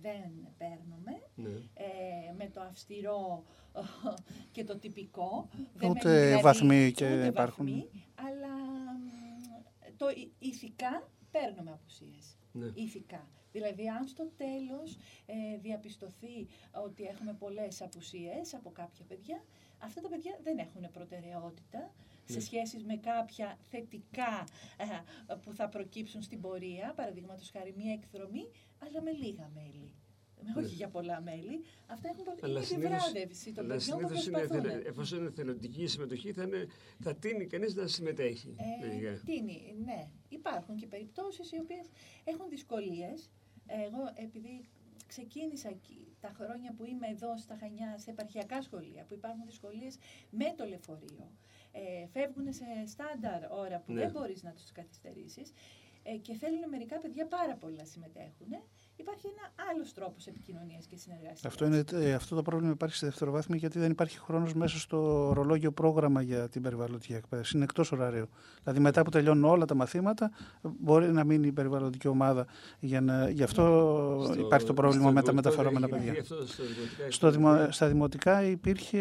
δεν 0.00 0.30
παίρνουμε. 0.58 1.22
Ναι. 1.34 1.48
Ε, 1.74 2.32
με 2.36 2.48
το 2.52 2.60
αυστηρό 2.60 3.44
και 4.52 4.64
το 4.64 4.78
τυπικό. 4.78 5.48
Δεν 5.74 5.90
Ούτε 5.90 6.08
μένουν 6.08 6.22
δηλαδή 6.24 6.42
βαθμοί 6.42 6.92
και 6.92 7.04
ούτε 7.14 7.26
υπάρχουν. 7.26 7.66
βαθμοί, 7.66 7.88
αλλά 8.14 8.54
μ, 8.98 9.96
το 9.96 10.08
η- 10.08 10.32
ηθικά 10.38 11.08
παίρνουμε 11.30 11.70
απουσίες. 11.72 12.36
Ναι. 12.52 12.66
Ηθικά. 12.74 13.28
Δηλαδή, 13.52 13.88
αν 13.88 14.06
στο 14.06 14.30
τέλος 14.36 14.96
ε, 15.26 15.58
διαπιστωθεί 15.60 16.46
ότι 16.84 17.04
έχουμε 17.04 17.32
πολλές 17.32 17.82
απουσίες 17.82 18.54
από 18.54 18.70
κάποια 18.70 19.04
παιδιά, 19.04 19.44
αυτά 19.82 20.00
τα 20.00 20.08
παιδιά 20.08 20.38
δεν 20.42 20.58
έχουν 20.58 20.90
προτεραιότητα 20.92 21.92
σε 22.24 22.34
Ναι. 22.34 22.40
σχέση 22.40 22.78
με 22.86 22.96
κάποια 22.96 23.58
θετικά 23.70 24.44
ε, 24.76 25.34
που 25.44 25.52
θα 25.54 25.68
προκύψουν 25.68 26.22
στην 26.22 26.40
πορεία, 26.40 26.92
παραδείγματος 26.96 27.50
χάρη 27.50 27.74
μία 27.76 27.92
εκδρομή, 27.92 28.48
αλλά 28.78 29.02
με 29.02 29.10
λίγα 29.12 29.50
μέλη. 29.54 29.94
Με- 30.44 30.52
Όχι 30.60 30.68
Ναι. 30.70 30.74
για 30.76 30.88
πολλά 30.88 31.20
μέλη. 31.20 31.64
Αυτά 31.86 32.08
έχουν 32.08 32.24
προ- 32.24 32.38
Αλλά 32.42 32.52
είναι 32.52 32.64
συνήθως- 32.64 32.92
επιβράβευση 33.06 33.52
των 33.52 33.64
Αλλά 33.64 33.74
παιδιών 33.74 33.98
που 33.98 34.06
συνήθως 34.06 34.26
είναι, 34.26 34.38
προσπαθούν. 34.38 34.64
εθελε- 34.70 34.86
εφόσον 34.86 35.18
είναι 35.18 35.30
θελοντική 35.30 35.82
η 35.82 35.86
συμμετοχή, 35.86 36.32
θα, 36.32 36.42
είναι, 36.42 36.66
θα 37.00 37.14
τίνει 37.16 37.46
κανείς 37.46 37.74
να 37.74 37.86
συμμετέχει. 37.86 38.54
Ε, 38.82 38.86
Λογικά. 38.86 39.22
τίνει, 39.24 39.74
ναι. 39.84 40.08
Υπάρχουν 40.28 40.76
και 40.76 40.86
περιπτώσεις 40.86 41.52
οι 41.52 41.58
οποίες 41.58 41.86
έχουν 42.24 42.48
δυσκολίες. 42.48 43.30
Εγώ 43.66 44.12
επειδή 44.14 44.64
ξεκίνησα 45.06 45.68
εκεί 45.68 46.11
τα 46.22 46.30
χρόνια 46.38 46.72
που 46.76 46.84
είμαι 46.84 47.06
εδώ 47.06 47.36
στα 47.38 47.56
Χανιά, 47.60 47.98
σε 47.98 48.10
επαρχιακά 48.10 48.62
σχολεία, 48.62 49.04
που 49.04 49.14
υπάρχουν 49.14 49.44
δυσκολίες 49.46 49.98
με 50.30 50.52
το 50.56 50.64
λεωφορείο. 50.64 51.26
Ε, 51.72 52.06
φεύγουν 52.06 52.52
σε 52.52 52.64
στάνταρ 52.86 53.40
ώρα 53.52 53.78
που 53.80 53.92
Ναι. 53.92 54.00
δεν 54.00 54.10
μπορείς 54.10 54.42
να 54.42 54.52
τους 54.52 54.72
καθυστερήσεις 54.72 55.52
ε, 56.02 56.16
και 56.16 56.34
θέλουν 56.34 56.68
μερικά 56.68 56.98
παιδιά 56.98 57.26
πάρα 57.26 57.54
πολύ 57.56 57.76
να 57.76 57.84
συμμετέχουν. 57.84 58.50
Υπάρχει 59.02 59.26
ένα 59.26 59.70
άλλος 59.70 59.92
τρόπος 59.94 60.26
επικοινωνίας 60.26 60.86
και 60.86 60.96
συνεργασίας. 60.96 61.44
Αυτό, 61.44 61.64
είναι, 61.64 61.84
ε, 61.92 62.12
αυτό 62.12 62.34
το 62.34 62.42
πρόβλημα 62.42 62.72
υπάρχει 62.72 62.96
στη 62.96 63.04
δευτεροβάθμια 63.04 63.58
γιατί 63.58 63.78
δεν 63.78 63.90
υπάρχει 63.90 64.18
χρόνος 64.18 64.54
μέσα 64.54 64.78
στο 64.78 65.30
ρολόγιο 65.34 65.72
πρόγραμμα 65.72 66.22
για 66.22 66.48
την 66.48 66.62
περιβαλλοντική 66.62 67.12
εκπαίδευση. 67.14 67.52
Είναι 67.56 67.64
εκτός 67.64 67.92
ωραρίου. 67.92 68.28
Δηλαδή, 68.62 68.80
μετά 68.80 69.02
που 69.02 69.10
τελειώνουν 69.10 69.44
όλα 69.44 69.64
τα 69.64 69.74
μαθήματα, 69.74 70.30
μπορεί 70.62 71.12
να 71.12 71.24
μείνει 71.24 71.46
η 71.46 71.52
περιβαλλοντική 71.52 72.08
ομάδα. 72.08 72.46
Για 72.80 73.00
να, 73.00 73.28
γι' 73.30 73.42
αυτό 73.42 73.62
Στο- 74.24 74.40
υπάρχει 74.40 74.66
το 74.66 74.74
πρόβλημα 74.74 75.04
στο 75.04 75.12
με 75.12 75.22
τα 75.22 75.30
δημοτικό 75.30 75.48
μεταφερόμενα 75.50 75.86
έχει 75.86 75.94
παιδιά. 75.96 76.12
λυθεί 76.12 76.20
Αυτό 76.34 76.46
στο 76.46 76.62
δημοτικά 76.64 77.10
Στο 77.10 77.26
έχει 77.26 77.36
δημο, 77.36 77.52
λυθεί. 77.54 77.72
στα 77.72 77.88
δημοτικά 77.88 78.42
υπήρχε 78.44 78.98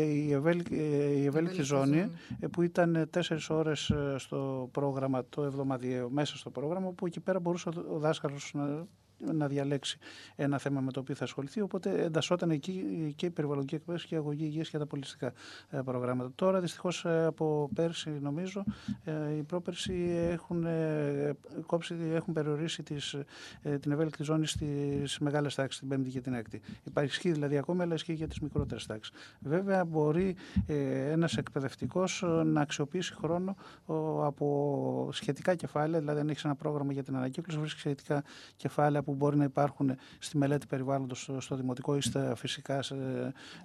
η 0.00 0.32
ευέλικτη, 0.32 0.74
η 0.74 0.78
ευέλικτη 0.84 1.26
Ευέλικτη 1.26 1.62
ζώνη 1.62 1.96
ζώνη. 1.98 2.10
ε, 2.40 2.46
που 2.46 2.62
ήταν 2.62 3.06
τέσσερις 3.10 3.50
ώρες 3.50 3.90
ε, 3.90 4.14
στο 4.18 4.68
πρόγραμμα 4.72 5.24
το 5.28 5.42
εβδομαδιαίο, 5.42 6.10
μέσα 6.10 6.36
στο 6.36 6.50
πρόγραμμα, 6.50 6.90
που 6.92 7.06
εκεί 7.06 7.20
πέρα 7.20 7.40
μπορούσε 7.40 7.68
ο 7.68 7.72
ο 7.94 7.98
δάσκαλος 7.98 8.50
να, 8.54 8.86
να 9.32 9.48
διαλέξει 9.48 9.98
ένα 10.36 10.58
θέμα 10.58 10.80
με 10.80 10.92
το 10.92 11.00
οποίο 11.00 11.14
θα 11.14 11.24
ασχοληθεί. 11.24 11.60
Οπότε 11.60 12.02
εντασσόταν 12.02 12.50
εκεί 12.50 12.84
και 13.16 13.26
η 13.26 13.30
περιβαλλοντική 13.30 13.74
εκπαίδευση 13.74 14.06
και 14.06 14.14
η 14.14 14.18
αγωγή 14.18 14.44
υγείας 14.44 14.68
και 14.68 14.78
τα 14.78 14.86
πολιτιστικά 14.86 15.32
ε, 15.70 15.80
προγράμματα. 15.84 16.30
Τώρα 16.34 16.60
δυστυχώς 16.60 17.04
ε, 17.04 17.24
από 17.24 17.70
πέρσι 17.74 18.10
νομίζω 18.10 18.64
ε, 19.04 19.36
οι 19.36 19.42
πρόπερσι 19.42 20.10
έχουν, 20.30 20.64
ε, 20.64 21.36
κόψει, 21.66 21.94
έχουν 22.12 22.34
περιορίσει 22.34 22.82
τις, 22.82 23.16
ε, 23.62 23.78
την 23.78 23.92
ευέλικτη 23.92 24.22
ζώνη 24.22 24.46
στις 24.46 25.18
μεγάλες 25.18 25.54
τάξεις, 25.54 25.80
την 25.80 25.88
πέμπτη 25.88 26.10
και 26.10 26.20
την 26.20 26.34
έκτη. 26.34 26.60
Υπάρχει 26.84 27.10
ισχύει 27.10 27.32
δηλαδή 27.32 27.56
ακόμη, 27.56 27.82
αλλά 27.82 27.94
ισχύει 27.94 28.12
για 28.12 28.28
τις 28.28 28.40
μικρότερες 28.40 28.86
τάξεις. 28.86 29.12
Βέβαια 29.40 29.84
μπορεί 29.84 30.36
ε, 30.66 31.10
ένας 31.10 31.36
εκπαιδευτικός 31.36 32.22
ε, 32.22 32.26
να 32.26 32.60
αξιοποιήσει 32.60 33.14
χρόνο 33.14 33.56
ο, 33.84 34.24
από 34.24 35.08
σχετικά 35.12 35.54
κεφάλαια, 35.54 36.00
δηλαδή 36.00 36.20
αν 36.20 36.28
έχεις 36.28 36.44
ένα 36.44 36.54
πρόγραμμα 36.54 36.92
για 36.92 37.02
την 37.02 37.16
ανακύκλωση, 37.16 37.58
βρίσκεις 37.58 37.80
σχετικά 37.80 38.24
κεφάλαια 38.56 39.02
που 39.02 39.09
μπορεί 39.14 39.36
να 39.36 39.44
υπάρχουν 39.44 39.96
στη 40.18 40.36
μελέτη 40.38 40.66
περιβάλλοντος 40.66 41.22
στο, 41.22 41.40
στο 41.40 41.56
δημοτικό 41.56 41.96
ή 41.96 42.00
στα 42.00 42.34
φυσικά 42.34 42.82
σε, 42.82 42.94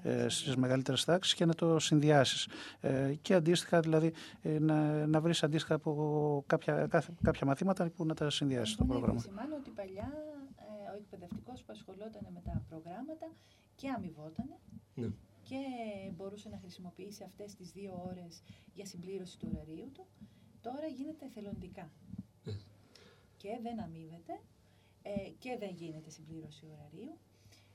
ε, 0.02 0.30
στις 0.30 0.56
μεγαλύτερες 0.56 1.04
τάξεις 1.06 1.34
και 1.34 1.46
να 1.46 1.54
το 1.54 1.80
συνδυάσεις. 1.80 2.48
Ε, 2.82 3.14
και 3.22 3.34
αντίστοιχα 3.34 3.80
δηλαδή 3.80 4.14
ε, 4.42 4.60
να, 4.60 5.06
να 5.08 5.22
βρεις 5.22 5.44
αντίστοιχα 5.44 5.76
από 5.76 6.44
κάποια, 6.48 6.88
κάθε, 6.88 7.14
κάποια 7.24 7.46
μαθήματα 7.48 7.90
που 7.90 8.06
να 8.06 8.14
τα 8.14 8.30
συνδυάσεις 8.30 8.74
στο 8.74 8.84
Εγώ 8.84 8.94
να 8.94 9.00
πρόγραμμα. 9.00 9.22
επισημάνω 9.24 9.56
ότι 9.56 9.70
παλιά 9.70 10.10
ε, 10.58 10.92
ο 10.92 10.96
εκπαιδευτικός 10.98 11.60
που 11.62 11.72
ασχολόταν 11.72 12.28
με 12.34 12.42
τα 12.46 12.64
προγράμματα 12.70 13.28
και 13.76 13.90
αμοιβόταν 13.90 14.50
Ναι. 14.96 15.08
και 15.44 15.56
μπορούσε 16.16 16.50
να 16.50 16.58
χρησιμοποιήσει 16.58 17.24
αυτές 17.24 17.56
τις 17.56 17.72
δύο 17.72 18.04
ώρες 18.10 18.42
για 18.74 18.86
συμπλήρωση 18.86 19.38
του 19.40 19.50
ωραρίου 19.62 19.92
του. 19.94 20.06
Τώρα 20.62 20.88
γίνεται 20.98 21.26
εθελοντικά. 21.26 21.90
Ναι. 22.44 22.54
Και 23.38 23.50
δεν 23.62 23.80
αμείβεται 23.82 24.34
ε, 25.10 25.30
και 25.38 25.56
δεν 25.60 25.70
γίνεται 25.70 26.10
συμπλήρωση 26.10 26.66
ωραρίου. 26.74 27.18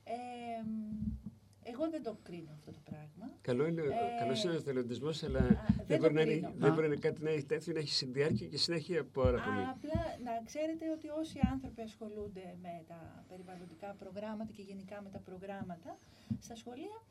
Ε, 0.04 0.14
μ, 0.62 1.28
εγώ 1.62 1.90
δεν 1.90 2.02
το 2.02 2.18
κρίνω 2.22 2.50
αυτό 2.52 2.70
το 2.70 2.80
πράγμα. 2.84 3.26
Καλό 3.40 3.66
είναι, 3.66 3.82
Ε, 3.82 4.18
καλός 4.20 4.44
είναι 4.44 4.52
ο 4.52 4.56
εθελοντισμός, 4.56 5.22
αλλά 5.22 5.40
δεν 5.40 5.84
δεν, 5.86 5.86
το 5.86 5.96
μπορεί 6.02 6.14
να 6.14 6.20
είναι, 6.22 6.32
κρίνω. 6.32 6.52
δεν 6.56 6.70
Α. 6.70 6.74
μπορεί 6.74 6.86
να 6.88 6.92
είναι 6.92 7.02
κάτι 7.06 7.22
να 7.22 7.30
έχει 7.30 7.44
τέτοιο, 7.46 7.72
να 7.72 7.78
έχει 7.78 7.92
συνδιάρκεια 7.92 8.46
και 8.46 8.56
συνέχεια 8.56 9.04
πάρα 9.04 9.38
πολύ. 9.44 9.62
Απλά 9.74 10.00
να 10.24 10.32
ξέρετε 10.44 10.90
ότι 10.90 11.08
όσοι 11.08 11.38
άνθρωποι 11.52 11.80
ασχολούνται 11.80 12.56
με 12.62 12.84
τα 12.86 13.24
περιβαλλοντικά 13.28 13.94
προγράμματα 13.98 14.52
και 14.52 14.62
γενικά 14.62 15.02
με 15.02 15.10
τα 15.10 15.18
προγράμματα 15.18 15.98
στα 16.40 16.54
σχολεία 16.56 17.02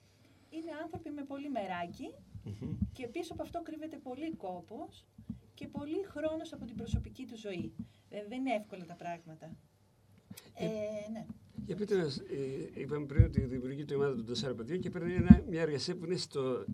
είναι 0.50 0.72
άνθρωποι 0.84 1.10
με 1.10 1.24
πολύ 1.24 1.50
μεράκι 1.50 2.14
Μμμ. 2.44 2.78
και 2.94 3.08
πίσω 3.08 3.34
από 3.34 3.42
αυτό 3.42 3.62
κρύβεται 3.62 3.98
πολύ 3.98 4.32
κόπος 4.36 5.06
και 5.54 5.68
πολύ 5.68 6.04
χρόνος 6.04 6.54
από 6.54 6.66
την 6.66 6.76
προσωπική 6.76 7.26
του 7.26 7.38
ζωή. 7.38 7.74
Ε, 8.10 8.26
δεν 8.28 8.40
είναι 8.40 8.54
εύκολα 8.54 8.86
τα 8.86 8.96
πράγματα. 8.96 9.56
Ε, 10.56 10.66
ναι. 11.12 11.26
Για 11.66 11.76
πείτε 11.76 11.98
μας, 11.98 12.18
ε, 12.18 12.80
είπαμε 12.82 13.06
πριν 13.06 13.24
ότι 13.24 13.42
δημιουργείται 13.42 13.94
η 13.94 13.98
ομάδα 13.98 14.16
των 14.16 14.26
τεσσάρων 14.26 14.58
παιδιών 14.58 14.80
και 14.80 14.90
παίρνει 14.90 15.14
ένα, 15.14 15.44
μια 15.50 15.62
εργασία 15.62 15.96
που 15.96 16.06
είναι 16.06 16.16
στο 16.16 16.66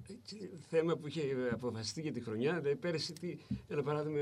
θέμα 0.69 0.97
που 0.97 1.07
είχε 1.07 1.21
αποφασιστεί 1.51 2.01
για 2.01 2.11
τη 2.11 2.21
χρονιά. 2.21 2.59
Δηλαδή 2.59 2.75
πέρυσι, 2.75 3.13
τι, 3.13 3.37
ένα 3.67 3.83
παράδειγμα, 3.83 4.19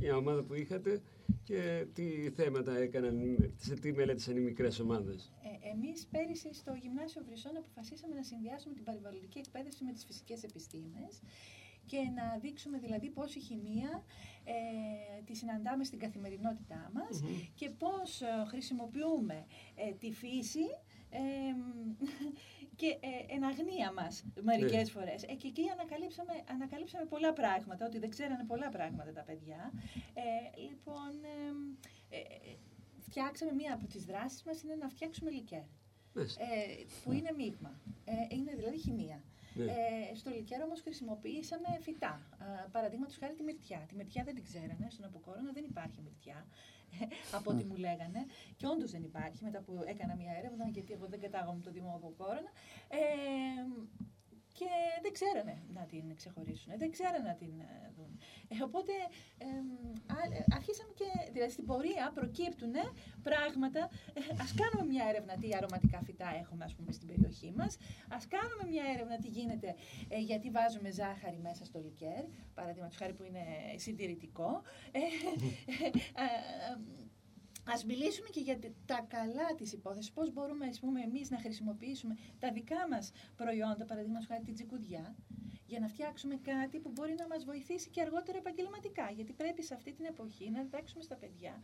μια 0.00 0.16
ομάδα 0.16 0.42
που 0.42 0.54
είχατε 0.54 1.00
και 1.44 1.86
τι 1.94 2.30
θέματα 2.30 2.78
έκαναν, 2.78 3.36
σε 3.56 3.74
τι 3.74 3.92
μελέτησαν 3.92 4.36
οι 4.36 4.40
μικρές 4.40 4.78
ομάδες. 4.80 5.32
Ε, 5.42 5.68
εμείς 5.70 6.06
πέρυσι 6.10 6.54
στο 6.54 6.72
Γυμνάσιο 6.82 7.22
Βρυσών 7.26 7.56
αποφασίσαμε 7.56 8.14
να 8.14 8.22
συνδυάσουμε 8.22 8.74
την 8.74 8.84
περιβαλλοντική 8.84 9.38
εκπαίδευση 9.38 9.84
με 9.84 9.92
τις 9.92 10.04
φυσικές 10.04 10.42
επιστήμες 10.42 11.20
και 11.88 11.98
να 12.14 12.38
δείξουμε 12.40 12.78
δηλαδή 12.78 13.08
πώς 13.10 13.34
η 13.34 13.40
χημεία 13.40 14.04
ε, 14.44 15.22
τη 15.24 15.34
συναντάμε 15.34 15.84
στην 15.84 15.98
καθημερινότητά 15.98 16.90
μας 16.94 17.22
Μμμ. 17.22 17.28
και 17.54 17.70
πώς 17.70 18.20
ε, 18.20 18.44
χρησιμοποιούμε 18.48 19.46
ε, 19.74 19.92
τη 19.92 20.12
φύση 20.12 20.66
ε, 21.10 21.20
και 22.80 22.86
ε, 22.86 23.34
εν 23.34 23.44
αγνία 23.44 23.92
μας 23.92 24.24
μερικές 24.42 24.84
Ναι. 24.84 24.84
φορές. 25.00 25.22
Ε, 25.22 25.34
και 25.34 25.46
εκεί 25.48 25.62
ανακαλύψαμε, 25.72 26.32
ανακαλύψαμε 26.50 27.04
πολλά 27.04 27.32
πράγματα, 27.32 27.86
ότι 27.86 27.98
δεν 27.98 28.10
ξέρανε 28.10 28.44
πολλά 28.44 28.68
πράγματα 28.68 29.12
τα 29.12 29.22
παιδιά. 29.22 29.72
Ε, 30.14 30.60
λοιπόν, 30.68 31.10
ε, 31.24 32.16
ε, 32.16 32.18
ε, 32.18 32.56
φτιάξαμε 32.98 33.52
μία 33.52 33.74
από 33.74 33.86
τις 33.86 34.04
δράσεις 34.04 34.42
μας 34.42 34.62
είναι 34.62 34.74
να 34.74 34.88
φτιάξουμε 34.88 35.30
λικέρ, 35.30 35.62
Μάλιστα. 36.14 36.42
ε, 36.42 36.46
που 37.04 37.12
είναι 37.12 37.32
μείγμα. 37.36 37.80
Ε, 38.04 38.12
είναι 38.36 38.52
δηλαδή 38.56 38.78
χημεία. 38.78 39.22
Ναι. 39.64 39.72
Ε, 39.72 40.14
στο 40.14 40.30
λικέρ 40.30 40.62
όμως 40.62 40.80
χρησιμοποιήσαμε 40.80 41.68
φυτά. 41.80 42.20
Παραδείγματος 42.72 43.16
χάρη 43.16 43.34
τη 43.34 43.42
μυρτιά. 43.42 43.84
Τη 43.88 43.94
μυρτιά 43.94 44.24
δεν 44.24 44.34
την 44.34 44.44
ξέρανε. 44.44 44.86
Στον 44.88 45.04
Αποκόρονα 45.04 45.52
δεν 45.52 45.64
υπάρχει 45.64 46.00
μυρτιά. 46.00 46.46
από 47.36 47.50
ό,τι 47.50 47.64
μου 47.64 47.76
λέγανε. 47.76 48.26
Και 48.56 48.66
όντως 48.66 48.90
δεν 48.90 49.02
υπάρχει. 49.02 49.44
Μετά 49.44 49.60
που 49.60 49.82
έκανα 49.86 50.14
μια 50.16 50.32
έρευνα, 50.38 50.68
γιατί 50.68 50.92
εγώ 50.92 51.06
δεν 51.06 51.20
κατάγομαι 51.20 51.60
το 51.60 51.70
Δήμο 51.70 51.92
Αποκόρονα. 51.94 52.52
Ε, 52.88 52.98
και 54.58 54.70
δεν 55.02 55.12
ξέρανε 55.12 55.56
να 55.76 55.82
την 55.92 56.04
ξεχωρίσουν, 56.16 56.72
δεν 56.82 56.90
ξέρανε 56.90 57.24
να 57.30 57.34
την 57.42 57.54
ε, 57.60 57.92
δουν. 57.96 58.12
Ε, 58.52 58.54
οπότε 58.68 58.92
εμ, 59.38 59.66
α- 60.16 60.34
ε, 60.38 60.44
αρχίσαμε 60.58 60.92
και, 61.00 61.08
δηλαδή 61.32 61.52
στην 61.52 61.64
πορεία 61.70 62.04
προκύπτουν 62.14 62.74
πράγματα. 63.28 63.82
Ε, 64.18 64.20
ας 64.44 64.50
κάνουμε 64.60 64.84
μια 64.92 65.04
έρευνα 65.10 65.34
τι 65.40 65.48
αρωματικά 65.58 65.98
φυτά 66.06 66.28
έχουμε 66.42 66.64
ας 66.64 66.74
πούμε 66.76 66.92
στην 66.92 67.06
περιοχή 67.10 67.50
μας. 67.56 67.72
Ας 68.16 68.24
κάνουμε 68.34 68.64
μια 68.72 68.84
έρευνα 68.94 69.16
τι 69.22 69.28
γίνεται 69.28 69.74
ε, 70.08 70.18
γιατί 70.30 70.50
βάζουμε 70.50 70.90
ζάχαρη 70.90 71.38
μέσα 71.48 71.64
στο 71.64 71.78
λικέρ, 71.78 72.22
παραδείγματος 72.54 72.96
χάρη 72.96 73.12
που 73.12 73.24
είναι 73.28 73.44
συντηρητικό. 73.76 74.62
Ε, 74.92 74.98
ε, 74.98 75.86
ε, 76.24 76.76
Ας 77.74 77.84
μιλήσουμε 77.84 78.28
και 78.28 78.40
για 78.40 78.58
τα 78.86 79.06
καλά 79.08 79.54
της 79.56 79.72
υπόθεσης, 79.72 80.10
πώς 80.12 80.32
μπορούμε 80.32 80.66
ας 80.66 80.80
πούμε, 80.80 81.00
εμείς 81.00 81.30
να 81.30 81.38
χρησιμοποιήσουμε 81.38 82.16
τα 82.38 82.52
δικά 82.52 82.88
μας 82.90 83.12
προϊόντα, 83.36 83.84
παραδείγματος 83.84 84.26
χάρη 84.26 84.42
την 84.44 84.54
τσικουδιά, 84.54 85.16
για 85.66 85.80
να 85.80 85.88
φτιάξουμε 85.88 86.36
κάτι 86.36 86.78
που 86.78 86.90
μπορεί 86.94 87.14
να 87.18 87.26
μας 87.26 87.44
βοηθήσει 87.44 87.88
και 87.90 88.00
αργότερα 88.00 88.38
επαγγελματικά. 88.38 89.10
Γιατί 89.10 89.32
πρέπει 89.32 89.62
σε 89.62 89.74
αυτή 89.74 89.92
την 89.92 90.04
εποχή 90.04 90.50
να 90.50 90.62
διδάξουμε 90.62 91.02
στα 91.02 91.16
παιδιά 91.16 91.62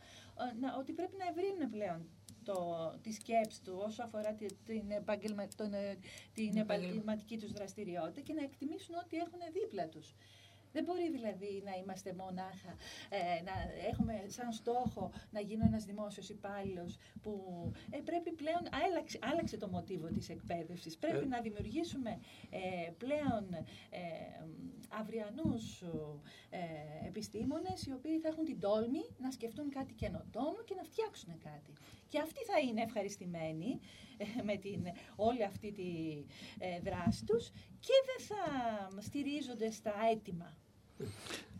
ε, 0.52 0.58
να, 0.60 0.74
ότι 0.76 0.92
πρέπει 0.92 1.16
να 1.18 1.26
ευρύνουν 1.26 1.70
πλέον 1.70 2.08
το, 2.44 2.54
τη 3.02 3.12
σκέψη 3.12 3.62
του 3.62 3.74
όσο 3.86 4.02
αφορά 4.02 4.32
τη- 4.34 4.54
την, 4.64 4.90
επαγγελμα, 4.90 5.48
τον, 5.56 5.74
ε, 5.74 5.98
την 6.34 6.44
Επαγγελμα- 6.56 6.60
επαγγελματική 6.74 7.38
τους 7.38 7.52
δραστηριότητα 7.52 8.20
και 8.20 8.32
να 8.32 8.42
εκτιμήσουν 8.42 8.94
ό,τι 8.94 9.16
έχουν 9.16 9.38
δίπλα 9.52 9.88
τους. 9.88 10.14
Δεν 10.74 10.84
μπορεί 10.84 11.10
δηλαδή 11.10 11.62
να 11.64 11.72
είμαστε 11.80 12.10
μονάχα, 12.22 12.72
ε, 13.08 13.42
να 13.48 13.54
έχουμε 13.90 14.14
σαν 14.26 14.52
στόχο 14.52 15.12
να 15.30 15.40
γίνω 15.40 15.64
ένας 15.66 15.84
δημόσιος 15.84 16.28
υπάλληλος 16.28 16.96
που 17.22 17.32
ε, 17.90 17.98
πρέπει 18.04 18.30
πλέον, 18.32 18.62
άλλαξε, 18.84 19.18
άλλαξε 19.30 19.56
το 19.56 19.68
μοτίβο 19.68 20.06
της 20.06 20.28
εκπαίδευσης. 20.28 20.96
Πρέπει 20.98 21.24
Ε. 21.24 21.32
να 21.34 21.40
δημιουργήσουμε 21.40 22.12
ε, 22.50 22.90
πλέον 23.02 23.44
ε, 23.90 24.00
αυριανούς 25.00 25.82
ε, 26.50 27.06
επιστήμονες 27.06 27.86
οι 27.86 27.92
οποίοι 27.92 28.18
θα 28.18 28.28
έχουν 28.28 28.44
την 28.44 28.60
τόλμη 28.60 29.02
να 29.18 29.30
σκεφτούν 29.30 29.70
κάτι 29.70 29.92
καινοτόμο 29.94 30.56
και 30.64 30.74
να 30.74 30.82
φτιάξουν 30.82 31.38
κάτι. 31.38 31.72
Και 32.08 32.18
αυτοί 32.18 32.40
θα 32.44 32.58
είναι 32.60 32.82
ευχαριστημένοι 32.82 33.80
ε, 34.16 34.42
με 34.42 34.56
την, 34.56 34.86
όλη 35.16 35.44
αυτή 35.44 35.72
τη 35.72 35.90
ε, 36.58 36.80
δράση 36.80 37.24
τους 37.24 37.50
και 37.80 37.94
δεν 38.08 38.26
θα 38.26 38.42
στηρίζονται 39.00 39.70
στα 39.70 39.92
αίτημα. 40.12 40.56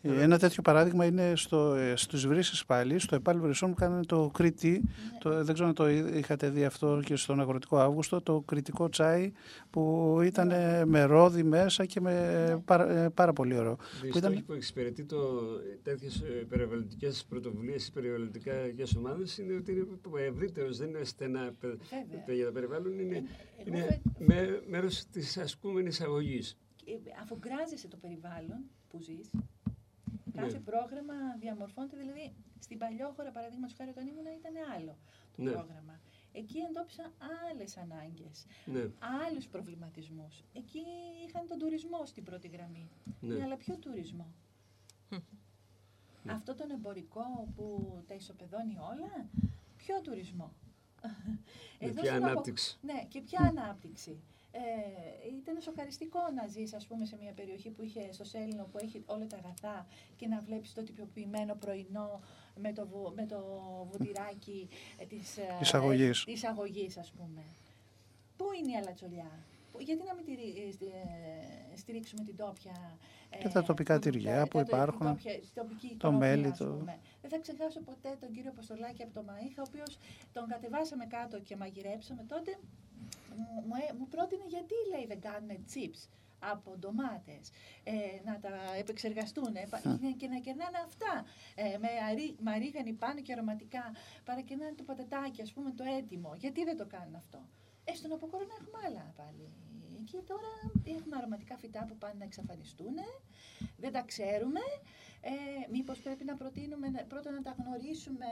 Ε, 0.07 0.23
Ένα 0.23 0.39
τέτοιο 0.39 0.63
παράδειγμα 0.63 1.05
είναι 1.05 1.33
στο, 1.37 1.75
ε, 1.75 1.97
στους 1.97 2.27
Βρύσες 2.27 2.65
πάλι, 2.65 2.99
στο 2.99 3.15
Επάλ 3.15 3.39
Βρυσών 3.41 3.69
που 3.71 3.75
κάνανε 3.77 4.05
το 4.05 4.31
Κρήτη, 4.35 4.83
το, 5.21 5.45
δεν 5.45 5.55
ξέρω 5.55 5.69
αν 5.69 5.75
το 5.75 5.89
εί- 5.89 6.15
είχατε 6.15 6.49
δει 6.51 6.65
αυτό 6.65 7.01
και 7.05 7.17
στον 7.17 7.41
Αγροτικό 7.41 7.79
Αύγουστο, 7.79 8.21
το 8.21 8.41
κριτικό 8.47 8.89
τσάι 8.89 9.33
που 9.71 10.19
ήταν 10.25 10.51
ε, 10.51 10.85
με 10.85 11.03
ρόδι 11.05 11.43
μέσα 11.43 11.85
και 11.85 12.01
με 12.01 12.63
πάρα, 12.65 12.91
ε, 12.91 13.09
πάρα 13.09 13.33
πολύ 13.33 13.57
ωραίο. 13.57 13.73
Οι 14.05 14.09
Που 14.09 14.19
ήταν- 14.19 14.31
στόχοι 14.31 14.43
που 14.47 14.53
εξυπηρετεί 14.53 15.05
το, 15.05 15.19
τέτοιες 15.83 16.21
ε, 16.21 16.47
περιβαλλοντικές 16.49 17.25
πρωτοβουλίες 17.29 17.87
ή 17.87 17.93
περιβαλλοντικά 17.93 18.53
ομάδες 18.97 19.39
είναι 19.39 19.55
ότι 19.55 19.73
είναι 19.73 19.87
ευρύτερος, 20.19 20.79
δεν 20.79 20.89
είναι 20.89 21.05
στενά 21.05 21.53
παι- 21.61 21.79
Βέβαια. 21.91 22.25
παι- 22.27 22.35
για 22.37 22.47
το 22.47 22.53
περιβάλλον, 22.53 22.99
είναι, 22.99 23.17
εγώ 23.17 23.25
είναι 23.67 23.81
φε- 23.83 24.01
με, 24.19 24.63
μέρος 24.71 25.05
της 25.13 25.37
ασκούμενης 25.39 26.01
αγωγής. 26.01 26.57
Ε, 26.87 26.93
αφογκράζεσαι 27.23 27.89
το 27.89 27.97
περιβάλλον 27.97 28.61
που 28.95 29.01
ζεις. 29.03 29.31
Ναι. 30.33 30.43
Κάθε 30.43 30.59
πρόγραμμα 30.59 31.15
διαμορφώνεται, 31.39 31.97
δηλαδή 31.97 32.33
στην 32.59 32.79
παλιόχώρα, 32.79 33.31
παραδείγματος 33.31 33.77
χάρη, 33.77 33.91
όταν 33.91 34.07
ήμουν 34.07 34.27
ήταν 34.39 34.55
άλλο 34.77 34.97
το 35.37 35.43
Ναι. 35.43 35.51
πρόγραμμα. 35.51 36.01
Εκεί 36.33 36.59
εντόπισα 36.59 37.13
άλλες 37.51 37.77
ανάγκες, 37.77 38.47
Ναι, 38.65 38.85
άλλους 39.27 39.47
προβληματισμούς. 39.47 40.43
Εκεί 40.53 40.83
είχαν 41.27 41.47
τον 41.49 41.59
τουρισμό 41.59 42.07
στην 42.07 42.25
πρώτη 42.25 42.49
γραμμή. 42.49 42.89
ναι. 43.21 43.35
Ναι, 43.35 43.43
αλλά 43.45 43.57
ποιο 43.57 43.77
τουρισμό; 43.79 44.27
Αυτό 46.29 46.55
τον 46.55 46.71
εμπορικό 46.71 47.49
που 47.57 47.99
τα 48.07 48.15
ισοπεδώνει 48.15 48.77
όλα, 48.79 49.27
ποιο 49.77 50.01
τουρισμό; 50.01 50.53
Με 51.81 51.87
Εδώ 51.89 52.01
ποια 52.01 52.11
στον 52.11 52.17
απο- 52.23 52.31
ανάπτυξη. 52.31 52.79
Ναι, 52.83 53.05
και 53.09 53.21
ποια 53.21 53.41
ανάπτυξη; 53.41 54.21
Ε, 54.57 55.29
ήταν 55.39 55.61
σοκαριστικό 55.61 56.19
να 56.35 56.47
ζεις 56.47 56.75
ας 56.75 56.87
πούμε 56.87 57.05
σε 57.05 57.17
μια 57.21 57.33
περιοχή 57.33 57.71
που 57.71 57.83
είχε 57.83 58.13
στο 58.13 58.25
Σέλινο 58.25 58.65
που 58.73 58.79
έχει 58.83 59.03
όλα 59.07 59.27
τα 59.27 59.37
αγαθά 59.37 59.87
και 60.17 60.27
να 60.27 60.41
βλέπεις 60.41 60.73
το 60.75 60.83
τυποποιημένο 60.83 61.55
πρωινό 61.55 62.21
με 62.57 62.73
το, 62.73 62.87
βου- 62.87 63.15
με 63.17 63.27
το 63.27 63.39
βουτυράκι 63.91 64.69
ε, 64.99 65.05
της, 65.05 65.37
ε, 65.37 65.43
Εισαγωγής. 65.61 66.21
ε, 66.23 66.33
της 66.33 66.45
αγωγής 66.45 66.97
ας 66.99 67.13
πούμε. 67.13 67.43
Πού 68.37 68.45
είναι 68.59 68.71
η 68.73 68.77
αλατσολιά; 68.77 69.31
Πού- 69.73 69.81
Γιατί 69.81 70.03
να 70.05 70.15
μην 70.15 70.25
τηρεί- 70.25 70.57
ε, 70.69 70.73
στι- 70.73 70.93
ε, 71.73 71.77
στηρίξουμε 71.77 72.25
την 72.25 72.37
τόπια 72.37 72.99
ε, 73.31 73.39
Και 73.39 73.49
τα 73.49 73.63
τοπικά 73.63 73.95
produkta- 73.97 74.01
τυριά 74.01 74.43
που 74.47 74.59
τα- 74.59 74.65
την 74.65 74.77
υπάρχουν, 74.77 75.07
τόπια- 75.07 75.39
την 75.41 75.49
τοπική 75.55 75.87
το 75.89 75.95
οικονομία, 75.95 76.29
μέλι, 76.29 76.47
ας 76.47 76.59
το- 76.59 76.65
πούμε. 76.65 76.99
Δεν 77.21 77.31
θα 77.31 77.39
ξεχάσω 77.39 77.81
ποτέ 77.81 78.17
τον 78.21 78.31
κύριο 78.33 78.51
Αποστολάκη 78.51 79.03
από 79.03 79.13
το 79.15 79.25
Μαΐχα, 79.29 79.59
ο 79.59 79.63
οποίος 79.69 79.99
τον 80.33 80.47
κατεβάσαμε 80.49 81.07
κάτω 81.07 81.41
και 81.41 81.57
μαγειρέψαμε 81.57 82.25
τότε. 82.29 82.59
Μου, 83.37 83.63
μου, 83.67 83.75
ε- 83.89 83.93
μου 83.99 84.09
πρότεινε 84.09 84.45
γιατί 84.49 84.75
λέει 84.93 85.07
δεν 85.07 85.21
κάνουν 85.21 85.51
chips 85.75 86.09
από 86.39 86.77
ντομάτες, 86.79 87.51
ε, 87.85 87.93
να 88.25 88.39
τα 88.41 88.75
επεξεργαστούν 88.79 89.57
ε, 89.57 89.67
πα- 89.71 89.99
και 90.17 90.27
να 90.29 90.39
κερνάνε 90.39 90.79
αυτά 90.85 91.25
ε, 91.55 91.79
με 91.79 91.89
αρί, 92.11 92.37
μαρίγανη 92.41 92.93
πάνω 92.93 93.21
και 93.21 93.33
αρωματικά, 93.33 93.93
παρακερνάνε 94.25 94.73
το 94.75 94.83
πατατάκι, 94.83 95.43
ας 95.43 95.53
πούμε, 95.53 95.71
το 95.71 95.85
έτοιμο. 95.99 96.35
Γιατί 96.39 96.65
δεν 96.65 96.77
το 96.77 96.87
κάνουν 96.87 97.15
αυτό; 97.15 97.39
Ε, 97.85 97.95
στον 97.95 98.13
Αποκόρο 98.13 98.45
να 98.45 98.55
έχουμε 98.61 98.79
άλλα 98.87 99.13
πάλι. 99.17 99.49
Εκεί 100.01 100.23
τώρα 100.27 100.51
έχουμε 100.97 101.17
αρωματικά 101.17 101.57
φυτά 101.57 101.85
που 101.89 101.97
πάνε 101.97 102.15
να 102.19 102.25
εξαφανιστούν, 102.25 102.95
δεν 103.77 103.93
τα 103.93 104.03
ξέρουμε. 104.03 104.61
Ε, 105.33 105.35
μήπως 105.75 105.99
πρέπει 106.07 106.25
να 106.25 106.35
προτείνουμε, 106.41 106.87
να- 106.89 107.05
πρώτα 107.13 107.31
να 107.31 107.43
τα 107.47 107.53
γνωρίσουμε, 107.61 108.29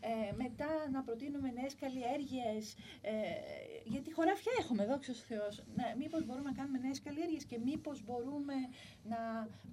ε, 0.00 0.32
μετά 0.42 0.70
να 0.94 1.00
προτείνουμε 1.02 1.48
νέες 1.58 1.74
καλλιέργειες, 1.82 2.64
ε, 3.00 3.12
γιατί 3.84 4.12
χωράφια 4.12 4.52
έχουμε, 4.60 4.82
δόξα 4.86 5.12
τω 5.12 5.18
Θεώς. 5.30 5.54
Ναι, 5.78 5.86
μήπως 5.98 6.20
μπορούμε 6.26 6.48
να 6.50 6.56
κάνουμε 6.60 6.78
νέες 6.78 7.00
καλλιέργειες 7.06 7.44
και 7.44 7.58
μήπως 7.68 7.96
μπορούμε 8.06 8.54
να 9.12 9.20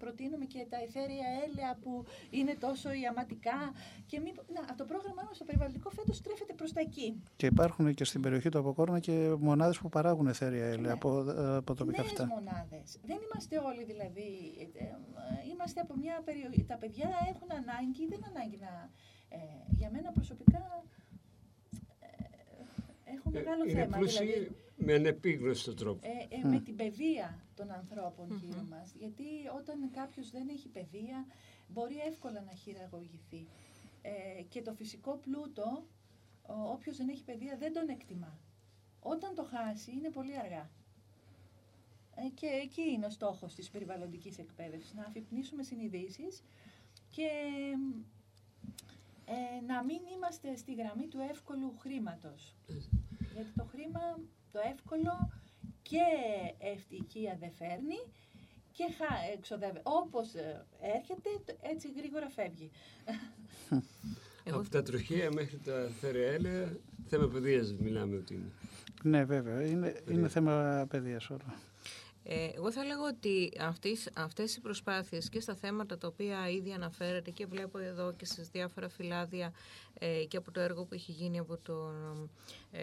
προτείνουμε 0.01 0.45
και 0.45 0.61
τα 0.69 0.77
εθέρια 0.85 1.27
έλαια 1.45 1.71
που 1.83 1.91
είναι 2.29 2.53
τόσο 2.65 2.91
ιαματικά 2.91 3.57
και 4.05 4.19
μήπως, 4.19 4.45
να, 4.55 4.75
το 4.75 4.85
πρόγραμμά 4.85 5.23
μας 5.27 5.37
το 5.37 5.45
περιβαλλοντικό 5.45 5.89
φέτος 5.89 6.15
στρέφεται 6.17 6.53
προς 6.53 6.71
τα 6.73 6.79
εκεί. 6.87 7.07
Και 7.35 7.45
υπάρχουν 7.45 7.93
και 7.93 8.03
στην 8.03 8.21
περιοχή 8.21 8.49
του 8.49 8.59
Αποκόρνα 8.59 8.99
και 8.99 9.35
μονάδες 9.39 9.77
που 9.79 9.89
παράγουν 9.89 10.27
εθέρια 10.27 10.65
έλαια 10.65 10.77
Ναι. 10.79 10.91
από, 10.91 11.09
ε, 11.29 11.55
από 11.55 11.73
τοπικά 11.75 12.01
Νέες 12.01 12.11
φυτά. 12.11 12.25
μονάδες. 12.25 12.97
Δεν 13.05 13.17
είμαστε 13.25 13.57
όλοι 13.57 13.83
δηλαδή, 13.83 14.29
ε, 14.75 14.83
ε, 14.83 14.95
είμαστε 15.51 15.79
από 15.81 15.93
μια 15.97 16.21
περιοχή, 16.25 16.58
τα 16.63 16.77
παιδιά 16.77 17.09
έχουν 17.29 17.51
ανάγκη, 17.51 18.07
δεν 18.07 18.25
ανάγκη 18.25 18.57
να, 18.57 18.89
ε, 19.29 19.37
για 19.69 19.89
μένα 19.91 20.11
προσωπικά 20.11 20.83
ε, 21.99 22.07
έχω 23.13 23.29
Ε, 23.29 23.31
μεγάλο 23.31 23.63
είναι 23.63 23.73
θέμα. 23.83 23.97
πλούσιοι 23.97 24.25
Δηλαδή, 24.25 24.55
με 24.75 24.93
ανεπίγνωστο 24.93 25.73
τρόπο. 25.73 26.07
ε, 26.07 26.35
ε, 26.35 26.47
με 26.47 26.59
την 26.59 26.75
παιδεία 26.75 27.39
των 27.55 27.71
ανθρώπων 27.71 28.27
γύρω 28.41 28.63
μας. 28.69 28.93
Γιατί 28.99 29.23
όταν 29.59 29.89
κάποιος 29.91 30.31
δεν 30.31 30.47
έχει 30.49 30.67
παιδεία, 30.69 31.25
μπορεί 31.67 31.95
εύκολα 32.07 32.41
να 32.41 32.51
χειραγωγηθεί. 32.51 33.47
Ε, 34.01 34.41
και 34.49 34.61
το 34.61 34.73
φυσικό 34.73 35.17
πλούτο, 35.17 35.85
ο, 36.41 36.53
όποιος 36.71 36.97
δεν 36.97 37.09
έχει 37.09 37.23
παιδεία 37.23 37.57
δεν 37.57 37.73
τον 37.73 37.89
εκτιμά. 37.89 38.39
Όταν 38.99 39.35
το 39.35 39.43
χάσει, 39.43 39.91
είναι 39.91 40.09
πολύ 40.09 40.37
αργά. 40.37 40.69
Ε, 42.25 42.29
και 42.33 42.45
εκεί 42.63 42.81
είναι 42.81 43.05
ο 43.05 43.09
στόχος 43.09 43.55
της 43.55 43.69
περιβαλλοντικής 43.69 44.37
εκπαίδευσης, 44.37 44.93
να 44.93 45.03
αφυπνίσουμε 45.03 45.63
συνειδήσεις 45.63 46.43
και 47.09 47.27
ε, 49.25 49.65
να 49.67 49.83
μην 49.83 49.99
είμαστε 50.15 50.55
στη 50.55 50.73
γραμμή 50.73 51.07
του 51.07 51.19
εύκολου 51.29 51.73
χρήματος. 51.79 52.55
Γιατί 53.33 53.49
το 53.55 53.63
χρήμα, 53.71 54.19
το 54.51 54.59
εύκολο 54.73 55.29
και 55.81 56.01
ευτυχία 56.59 57.37
δεν 57.39 57.51
φέρνει 57.51 57.99
και 58.71 58.85
χα, 58.97 59.31
εξοδεύει. 59.33 59.79
Όπως 59.83 60.33
ε, 60.33 60.65
έρχεται, 60.81 61.29
το- 61.45 61.57
έτσι 61.61 61.91
γρήγορα 61.97 62.29
φεύγει. 62.29 62.71
Εγώ 64.43 64.59
Από 64.59 64.69
τα 64.69 64.83
τροχαία 64.83 65.31
μέχρι 65.31 65.57
τα 65.57 65.89
θερεέλαια, 65.99 66.77
θέμα 67.07 67.27
παιδείας 67.27 67.73
μιλάμε 67.73 68.15
ότι 68.15 68.33
είναι. 68.33 68.51
Ναι, 69.03 69.23
βέβαια. 69.25 69.65
Είναι, 69.65 70.01
είναι 70.09 70.27
θέμα 70.27 70.85
παιδείας 70.89 71.29
όλο. 71.29 71.53
Ε, 72.31 72.49
εγώ 72.55 72.71
θα 72.71 72.83
λέγω 72.83 73.05
ότι 73.05 73.51
αυτές, 73.59 74.09
αυτές 74.15 74.55
οι 74.55 74.61
προσπάθειες 74.61 75.29
και 75.29 75.39
στα 75.39 75.55
θέματα 75.55 75.97
τα 75.97 76.07
οποία 76.07 76.49
ήδη 76.49 76.71
αναφέρεται 76.71 77.31
και 77.31 77.45
βλέπω 77.45 77.77
εδώ 77.77 78.13
και 78.13 78.25
στις 78.25 78.49
διάφορα 78.49 78.89
φυλάδια 78.89 79.53
ε, 79.99 80.23
και 80.27 80.37
από 80.37 80.51
το 80.51 80.59
έργο 80.59 80.83
που 80.83 80.93
έχει 80.93 81.11
γίνει 81.11 81.39
από 81.39 81.57
το 81.57 81.91
ε, 82.71 82.81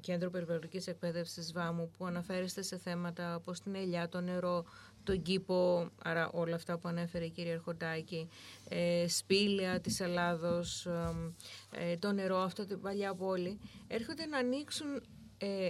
Κέντρο 0.00 0.30
Περιβαλλοντικής 0.30 0.86
Εκπαίδευσης 0.86 1.52
ΒΑΜΟΥ 1.52 1.90
που 1.98 2.06
αναφέρεστε 2.06 2.62
σε 2.62 2.78
θέματα 2.78 3.34
όπως 3.34 3.60
την 3.60 3.74
ελιά, 3.74 4.08
το 4.08 4.20
νερό, 4.20 4.64
τον 5.06 5.22
κήπο, 5.22 5.90
άρα 6.02 6.30
όλα 6.32 6.54
αυτά 6.54 6.78
που 6.78 6.88
ανέφερε 6.88 7.24
η 7.24 7.30
κυρία 7.30 7.52
Αρχοντάκη, 7.52 8.28
ε, 8.68 9.08
σπήλαια 9.08 9.80
της 9.80 10.00
Ελλάδος, 10.00 10.86
ε, 10.86 11.90
ε, 11.90 11.96
το 11.96 12.12
νερό, 12.12 12.38
αυτό 12.38 12.66
την 12.66 12.80
παλιά 12.80 13.14
πόλη, 13.14 13.58
έρχονται 13.86 14.26
να 14.26 14.38
ανοίξουν 14.38 14.86
ε, 14.94 15.00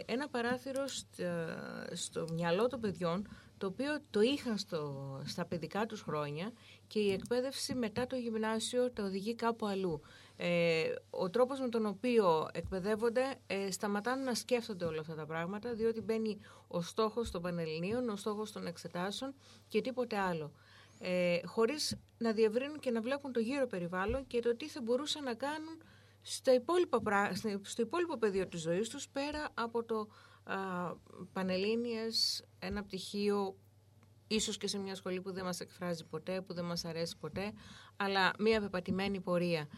ένα 0.07 0.29
παράθυρο 0.29 0.87
στα- 0.87 1.87
στο 1.93 2.27
μυαλό 2.33 2.67
των 2.67 2.81
παιδιών 2.81 3.29
το 3.59 3.67
οποίο 3.67 3.99
το 4.11 4.21
είχαν 4.21 4.59
στο, 4.59 5.23
στα 5.27 5.45
παιδικά 5.45 5.87
τους 5.87 6.01
χρόνια 6.01 6.53
και 6.87 6.99
η 6.99 7.13
εκπαίδευση 7.13 7.75
μετά 7.75 8.07
το 8.07 8.17
γυμνάσιο 8.17 8.91
τα 8.91 9.03
οδηγεί 9.03 9.35
κάπου 9.35 9.67
αλλού. 9.67 10.01
Ε, 10.37 10.85
ο 11.11 11.31
τρόπος 11.31 11.61
με 11.61 11.69
τον 11.69 11.87
οποίο 11.87 12.49
εκπαιδεύονται 12.53 13.35
ε, 13.47 13.71
σταματάνε 13.71 14.23
να 14.23 14.35
σκέφτονται 14.35 14.85
όλα 14.85 15.01
αυτά 15.01 15.15
τα 15.15 15.27
πράγματα 15.27 15.75
διότι 15.75 16.01
μπαίνει 16.01 16.39
ο 16.69 16.81
στόχος 16.83 17.31
των 17.31 17.43
πανελληνίων, 17.43 18.09
ο 18.09 18.17
στόχος 18.17 18.53
των 18.53 18.67
εξετάσεων 18.67 19.35
και 19.69 19.81
τίποτε 19.81 20.17
άλλο. 20.19 20.53
Ε, 21.01 21.41
χωρίς 21.45 21.97
να 22.19 22.33
διευρύνουν 22.33 22.79
και 22.79 22.91
να 22.91 23.01
βλέπουν 23.01 23.33
το 23.33 23.41
γύρο 23.41 23.67
περιβάλλον 23.67 24.27
και 24.27 24.41
το 24.41 24.57
τι 24.57 24.69
θα 24.69 24.81
μπορούσαν 24.83 25.25
να 25.25 25.35
κάνουν 25.35 25.83
στα 26.29 26.55
υπόλοιπα, 26.55 27.01
πρά- 27.01 27.35
στο- 27.35 27.61
στο 27.63 27.83
υπόλοιπο 27.83 28.19
πεδίο 28.19 28.47
της 28.47 28.61
ζωής 28.61 28.89
τους 28.89 29.09
πέρα 29.09 29.49
από 29.55 29.85
το 29.85 30.09
α, 30.45 30.57
Πανελλήνιες, 31.33 32.45
ένα 32.59 32.83
πτυχίο 32.83 33.57
ίσως 34.27 34.57
και 34.57 34.67
σε 34.67 34.79
μια 34.79 34.95
σχολή 34.95 35.21
που 35.21 35.33
δεν 35.33 35.45
μας 35.45 35.61
εκφράζει 35.61 36.05
ποτέ, 36.05 36.41
που 36.41 36.55
δεν 36.55 36.65
μας 36.65 36.85
αρέσει 36.85 37.17
ποτέ, 37.17 37.53
αλλά 37.97 38.33
μια 38.39 38.61
πεπατημένη 38.61 39.21
πορεία. 39.21 39.69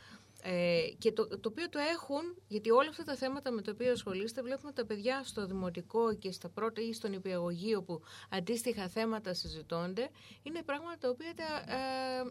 Ε, 0.43 0.81
και 0.99 1.13
το, 1.13 1.29
το 1.29 1.49
οποίο 1.49 1.69
το 1.69 1.79
έχουν, 1.79 2.37
γιατί 2.49 2.71
όλα 2.71 2.89
αυτά 2.89 3.05
τα 3.05 3.17
θέματα 3.17 3.51
με 3.51 3.63
τα 3.63 3.73
οποία 3.75 3.93
ασχολείστε, 3.93 4.43
βλέπουμε 4.43 4.73
τα 4.73 4.87
παιδιά 4.87 5.25
στο 5.25 5.47
δημοτικό 5.47 6.15
και 6.15 6.33
στα 6.33 6.49
πρώτα 6.49 6.83
ή 6.83 6.93
στον 6.93 7.13
υπηαγωγείο 7.13 7.83
που 7.83 8.01
αντίστοιχα 8.31 8.89
θέματα 8.89 9.35
συζητώνται, 9.35 10.09
είναι 10.43 10.63
πράγματα 10.63 10.99
τα 10.99 11.09
οποία 11.09 11.35
τα 11.35 11.73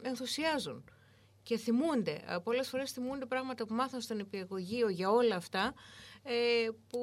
ε, 0.04 0.08
ενθουσιάζουν 0.10 0.84
και 1.48 1.58
θυμούνται. 1.58 2.12
Ε, 2.12 2.38
πολλές 2.44 2.70
φορές 2.70 2.92
θυμούνται 2.92 3.26
πράγματα 3.26 3.66
που 3.66 3.74
μάθαν 3.74 4.02
στον 4.02 4.20
υπηαγωγείο 4.20 4.90
για 4.90 5.12
όλα 5.12 5.36
αυτά, 5.36 5.74
ε, 6.24 6.68
που 6.90 7.00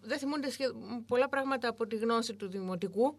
δεν 0.00 0.18
θυμούνται 0.18 0.48
πολλά 1.06 1.28
πράγματα 1.28 1.68
από 1.68 1.86
τη 1.86 1.96
γνώση 1.96 2.34
του 2.34 2.48
δημοτικού, 2.48 3.18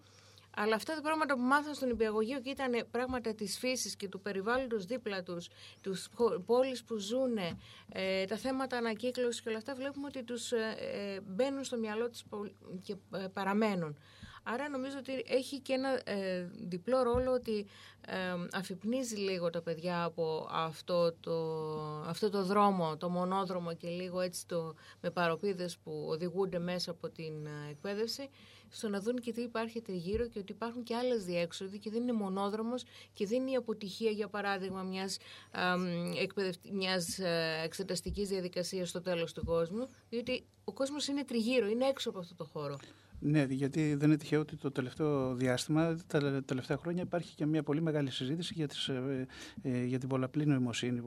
αλλά 0.55 0.75
αυτά 0.75 0.95
τα 0.95 1.01
πράγματα 1.01 1.35
που 1.35 1.41
μάθαν 1.41 1.73
στον 1.73 1.89
υπηαγωγείο 1.89 2.39
και 2.39 2.49
ήταν 2.49 2.87
πράγματα 2.91 3.33
της 3.33 3.57
φύσης 3.57 3.95
και 3.95 4.07
του 4.07 4.21
περιβάλλοντος 4.21 4.85
δίπλα 4.85 5.23
τους, 5.23 5.47
τους 5.81 6.09
πόλεις 6.45 6.83
που 6.83 6.97
ζουν, 6.97 7.37
ε, 7.91 8.25
τα 8.25 8.37
θέματα 8.37 8.77
ανακύκλωσης 8.77 9.41
και 9.41 9.49
όλα 9.49 9.57
αυτά, 9.57 9.75
βλέπουμε 9.75 10.07
ότι 10.07 10.23
τους 10.23 10.51
ε, 10.51 10.75
ε 10.79 11.19
μπαίνουν 11.21 11.63
στο 11.63 11.77
μυαλό 11.77 12.09
τους 12.09 12.23
και 12.81 12.95
ε, 13.13 13.27
παραμένουν. 13.33 13.97
Άρα 14.49 14.69
νομίζω 14.69 14.97
ότι 14.97 15.23
έχει 15.27 15.59
και 15.59 15.73
ένα 15.73 16.01
ε, 16.03 16.49
διπλό 16.67 17.03
ρόλο 17.03 17.31
ότι 17.31 17.65
ε, 18.07 18.15
αφυπνίζει 18.53 19.15
λίγο 19.15 19.49
τα 19.49 19.61
παιδιά 19.61 20.03
από 20.03 20.47
αυτό 20.51 21.13
το, 21.13 21.35
αυτό 22.07 22.29
το 22.29 22.43
δρόμο, 22.43 22.97
το 22.97 23.09
μονόδρομο 23.09 23.73
και 23.73 23.87
λίγο 23.87 24.21
έτσι 24.21 24.47
το, 24.47 24.75
με 25.01 25.09
παροπίδες 25.09 25.77
που 25.77 26.05
οδηγούνται 26.09 26.59
μέσα 26.59 26.91
από 26.91 27.09
την 27.09 27.45
ε, 27.45 27.69
εκπαίδευση 27.69 28.29
στο 28.69 28.89
να 28.89 28.99
δουν 28.99 29.15
και 29.15 29.31
τι 29.31 29.41
υπάρχει 29.41 29.81
τριγύρω 29.81 30.27
και 30.27 30.39
ότι 30.39 30.51
υπάρχουν 30.51 30.83
και 30.83 30.95
άλλες 30.95 31.25
διέξοδοι 31.25 31.77
και 31.79 31.89
δεν 31.89 32.01
είναι 32.01 32.13
μονόδρομος 32.13 32.83
και 33.13 33.25
δεν 33.25 33.41
είναι 33.41 33.51
η 33.51 33.55
αποτυχία 33.55 34.11
για 34.11 34.27
παράδειγμα 34.27 34.81
μιας, 34.81 35.17
ε, 35.51 36.71
μιας 36.71 37.19
εξεταστικής 37.63 38.29
διαδικασίας 38.29 38.89
στο 38.89 39.01
τέλος 39.01 39.33
του 39.33 39.45
κόσμου 39.45 39.87
διότι 40.09 40.45
ο 40.63 40.71
κόσμος 40.71 41.07
είναι 41.07 41.23
τριγύρω, 41.23 41.67
είναι 41.67 41.85
έξω 41.85 42.09
από 42.09 42.19
αυτό 42.19 42.35
το 42.35 42.43
χώρο. 42.43 42.77
Ναι, 43.19 43.45
γιατί 43.49 43.95
δεν 43.95 44.07
είναι 44.07 44.17
τυχαίο 44.17 44.39
ότι 44.39 44.55
το 44.55 44.71
τελευταίο 44.71 45.35
διάστημα, 45.35 45.95
τα 46.07 46.43
τελευταία 46.45 46.77
χρόνια 46.77 47.03
υπάρχει 47.03 47.35
και 47.35 47.45
μια 47.45 47.63
πολύ 47.63 47.81
μεγάλη 47.81 48.11
συζήτηση 48.11 48.53
για, 48.55 48.67
τις, 48.67 48.87
ε, 48.87 49.27
ε, 49.61 49.83
για 49.83 49.99
την 49.99 50.09
πολλαπλή 50.09 50.45
νοημοσύνη, 50.45 51.01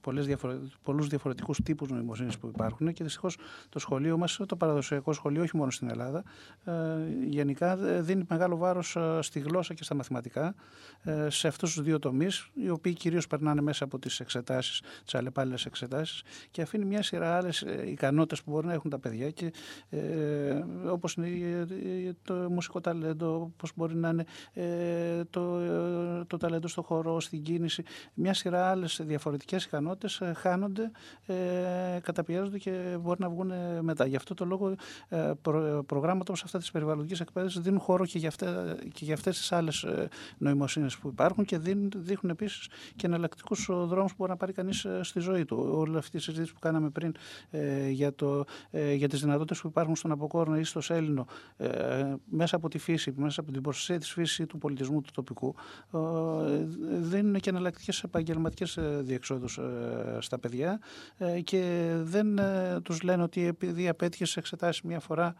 πολλές 0.00 0.26
διαφορε, 0.26 0.56
πολλούς 0.82 1.06
διαφορετικούς 1.06 1.60
τύπους 1.62 1.90
νοημοσύνης 1.90 2.38
που 2.38 2.46
υπάρχουν 2.46 2.92
και 2.92 3.04
δυστυχώς 3.04 3.36
το 3.68 3.78
σχολείο 3.78 4.18
μας, 4.18 4.40
το 4.46 4.56
παραδοσιακό 4.56 5.12
σχολείο, 5.12 5.42
όχι 5.42 5.56
μόνο 5.56 5.70
στην 5.70 5.90
Ελλάδα, 5.90 6.22
ε, 6.64 6.72
γενικά 7.28 7.76
δίνει 8.02 8.24
μεγάλο 8.28 8.56
βάρος 8.56 8.96
στη 9.20 9.40
γλώσσα 9.40 9.74
και 9.74 9.84
στα 9.84 9.94
μαθηματικά, 9.94 10.54
σε 11.28 11.48
αυτούς 11.48 11.74
τους 11.74 11.84
δύο 11.84 11.98
τομείς, 11.98 12.50
οι 12.54 12.68
οποίοι 12.68 12.92
κυρίως 12.92 13.26
περνάνε 13.26 13.60
μέσα 13.60 13.84
από 13.84 13.98
τις 13.98 14.20
εξετάσεις, 14.20 14.82
τις 15.04 15.14
αλλεπάλληλες 15.14 15.66
εξετάσεις 15.66 16.22
και 16.50 16.62
αφήνει 16.62 16.84
μια 16.84 17.02
σειρά 17.02 17.36
άλλες 17.36 17.64
ικανότητες 17.86 18.42
που 18.42 18.50
μπορεί 18.50 18.66
να 18.66 18.72
έχουν 18.72 18.90
τα 18.90 18.98
παιδιά 18.98 19.30
και 19.30 19.52
όπως 20.94 21.14
είναι 21.14 21.66
το 22.22 22.34
μουσικό 22.34 22.80
ταλέντο, 22.80 23.52
πώς 23.56 23.72
μπορεί 23.74 23.96
να 23.96 24.08
είναι 24.08 24.24
ε, 24.52 25.24
το, 25.30 25.60
το 26.26 26.36
ταλέντο 26.36 26.68
στο 26.68 26.82
χώρο, 26.82 27.20
στην 27.20 27.42
κίνηση. 27.42 27.82
Μια 28.14 28.34
σειρά 28.34 28.70
άλλες 28.70 29.00
διαφορετικές 29.04 29.64
ικανότητες 29.64 30.20
ε, 30.20 30.32
χάνονται, 30.36 30.90
ε, 31.26 31.34
καταπιέζονται 32.02 32.58
και 32.58 32.96
μπορεί 33.00 33.20
να 33.20 33.28
βγουν 33.28 33.52
μετά. 33.80 34.06
Γι' 34.06 34.16
αυτό 34.16 34.34
το 34.34 34.44
λόγο 34.44 34.74
προ, 35.42 35.84
προγράμματα 35.86 36.24
όπως 36.28 36.42
αυτά 36.44 36.58
της 36.58 36.70
περιβαλλοντικής 36.70 37.20
εκπαίδευσης 37.20 37.60
δίνουν 37.60 37.80
χώρο 37.80 38.06
και 38.06 38.18
για, 38.18 38.28
αυτά, 38.28 38.76
και 38.92 39.04
για 39.04 39.14
αυτές 39.14 39.38
τις 39.38 39.52
άλλες 39.52 39.86
νοημοσύνες 40.38 40.96
που 40.96 41.08
υπάρχουν 41.08 41.44
και 41.44 41.58
δίνουν, 41.58 41.92
δείχνουν 41.96 42.32
επίσης 42.32 42.68
και 42.96 43.06
εναλλακτικούς 43.06 43.66
δρόμους 43.70 44.10
που 44.10 44.16
μπορεί 44.18 44.30
να 44.30 44.36
πάρει 44.36 44.52
κανείς 44.52 44.86
στη 45.00 45.20
ζωή 45.20 45.44
του. 45.44 45.68
Όλη 45.70 45.96
αυτή 45.96 46.16
η 46.16 46.20
συζήτηση 46.20 46.52
που 46.52 46.60
κάναμε 46.60 46.90
πριν 46.90 47.14
για, 47.90 48.14
το, 48.14 48.44
για 48.94 49.08
τις 49.08 49.20
δυνατότητες 49.20 49.60
που 49.60 49.68
υπάρχουν 49.68 49.96
στον 49.96 50.10
Αποκόρνο 50.10 50.58
ή 50.58 50.64
στο 50.64 50.80
Έλληνο 50.90 51.26
ε, 51.56 52.14
μέσα 52.24 52.56
από 52.56 52.68
τη 52.68 52.78
φύση, 52.78 53.12
μέσα 53.16 53.40
από 53.40 53.52
την 53.52 53.62
προστασία 53.62 53.98
της 53.98 54.12
φύσης 54.12 54.46
του 54.46 54.58
πολιτισμού 54.58 55.00
του 55.00 55.10
τοπικού 55.14 55.54
ε, 55.92 55.98
δίνουν 57.00 57.40
και 57.40 57.50
εναλλακτικές 57.50 58.02
επαγγελματικές 58.02 58.76
ε, 58.76 59.00
διεξόδους 59.02 59.58
ε, 59.58 60.18
στα 60.20 60.38
παιδιά 60.38 60.80
ε, 61.18 61.40
και 61.40 61.92
δεν 62.02 62.38
ε, 62.38 62.80
τους 62.82 63.02
λένε 63.02 63.22
ότι 63.22 63.46
επειδή 63.46 63.88
απέτυχες 63.88 64.36
εξετάσεις 64.36 64.82
μια 64.82 65.00
φορά 65.00 65.34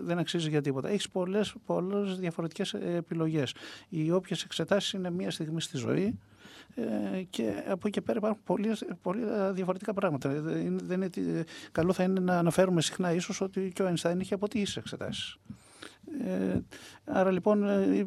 δεν 0.00 0.18
αξίζει 0.18 0.48
για 0.48 0.60
τίποτα. 0.60 0.88
Έχεις 0.88 1.08
πολλές, 1.08 1.54
πολλές 1.66 2.18
διαφορετικές 2.18 2.74
επιλογές. 2.74 3.54
Οι 3.88 4.10
όποιες 4.10 4.42
εξετάσεις 4.42 4.92
είναι 4.92 5.10
μια 5.10 5.30
στιγμή 5.30 5.60
στη 5.60 5.76
ζωή 5.76 6.04
ε, 6.04 6.14
και 7.30 7.52
από 7.68 7.80
εκεί 7.82 7.90
και 7.90 8.00
πέρα 8.00 8.18
υπάρχουν 8.18 8.40
πολύ, 8.44 8.72
πολύ 9.02 9.22
διαφορετικά 9.52 9.92
πράγματα. 9.92 10.28
Δεν 10.84 11.02
είναι, 11.02 11.44
καλό 11.72 11.92
θα 11.92 12.02
είναι 12.02 12.20
να 12.20 12.38
αναφέρουμε 12.38 12.80
συχνά 12.80 13.12
ίσως 13.12 13.40
ότι 13.40 13.70
και 13.74 13.82
ο 13.82 13.92
Einstein 13.94 14.16
είχε 14.20 14.34
αποτύχει 14.34 14.78
εξετάσεις. 14.78 15.38
Ε, 16.24 16.58
άρα 17.04 17.30
λοιπόν 17.30 17.68
ε, 17.68 18.06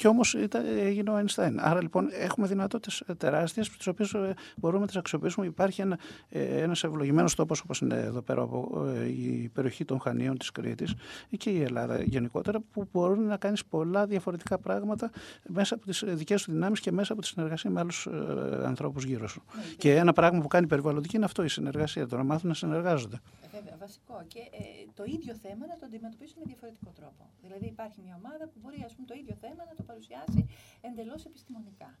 και 0.00 0.08
όμως 0.08 0.34
έγινε 0.78 1.10
ο 1.10 1.18
Einstein. 1.18 1.54
Άρα 1.56 1.82
λοιπόν 1.82 2.08
έχουμε 2.12 2.46
δυνατότητες 2.46 3.02
τεράστιες, 3.16 3.68
τις 3.68 3.86
οποίες 3.86 4.12
ε, 4.12 4.34
μπορούμε 4.56 4.80
να 4.80 4.86
τις 4.86 4.96
αξιοποιήσουμε. 4.96 5.46
Υπάρχει 5.46 5.80
ένα 5.80 5.98
ένας 6.30 6.84
ευλογημένος 6.84 7.34
τόπος 7.34 7.60
όπως 7.60 7.80
είναι 7.80 7.94
εδώ 7.94 8.22
πέρα 8.22 8.42
από 8.42 8.86
ε, 8.96 9.08
η 9.08 9.50
περιοχή 9.54 9.84
των 9.84 10.00
Χανίων 10.00 10.38
της 10.38 10.50
Κρήτης 10.50 10.94
και 11.36 11.50
η 11.50 11.62
Ελλάδα 11.62 12.02
γενικότερα, 12.02 12.60
που 12.60 12.88
μπορούν 12.92 13.26
να 13.26 13.36
κάνεις 13.36 13.64
πολλά 13.64 14.06
διαφορετικά 14.06 14.58
πράγματα 14.58 15.10
μέσα 15.48 15.74
από 15.74 15.86
τις 15.86 16.04
δικές 16.06 16.42
του 16.42 16.52
δυνάμεις 16.52 16.80
και 16.80 16.92
μέσα 16.92 17.12
από 17.12 17.22
τη 17.22 17.26
συνεργασία 17.26 17.70
με 17.70 17.80
άλλους 17.80 18.06
ε, 18.06 18.66
ανθρώπους 18.66 19.04
γύρω 19.04 19.28
σου. 19.28 19.42
Ναι, 19.56 19.62
και 19.76 19.94
ένα 19.94 20.12
πράγμα 20.12 20.40
που 20.40 20.48
κάνει 20.48 20.66
περιβαλλοντική 20.66 21.16
είναι 21.16 21.24
αυτό 21.24 21.42
η 21.42 21.48
συνεργασία, 21.48 22.06
το 22.06 22.16
να 22.16 22.24
μάθουν 22.24 22.48
να 22.48 22.54
συνεργάζονται. 22.54 23.20
Βέβαια, 23.52 23.76
βασικό. 23.80 24.24
Και 24.28 24.38
ε, 24.38 24.79
το 25.00 25.06
ίδιο 25.16 25.34
θέμα 25.34 25.66
να 25.66 25.76
το 25.78 25.84
αντιμετωπίσουν 25.86 26.38
με 26.42 26.44
διαφορετικό 26.44 26.90
τρόπο. 26.90 27.22
Δηλαδή, 27.42 27.66
υπάρχει 27.66 28.00
μια 28.00 28.14
ομάδα 28.22 28.44
που 28.48 28.58
μπορεί 28.60 28.82
ας 28.88 28.94
πούμε, 28.94 29.06
το 29.06 29.14
ίδιο 29.14 29.34
θέμα 29.34 29.64
να 29.70 29.74
το 29.74 29.82
παρουσιάσει 29.82 30.46
εντελώς 30.80 31.24
επιστημονικά. 31.24 31.98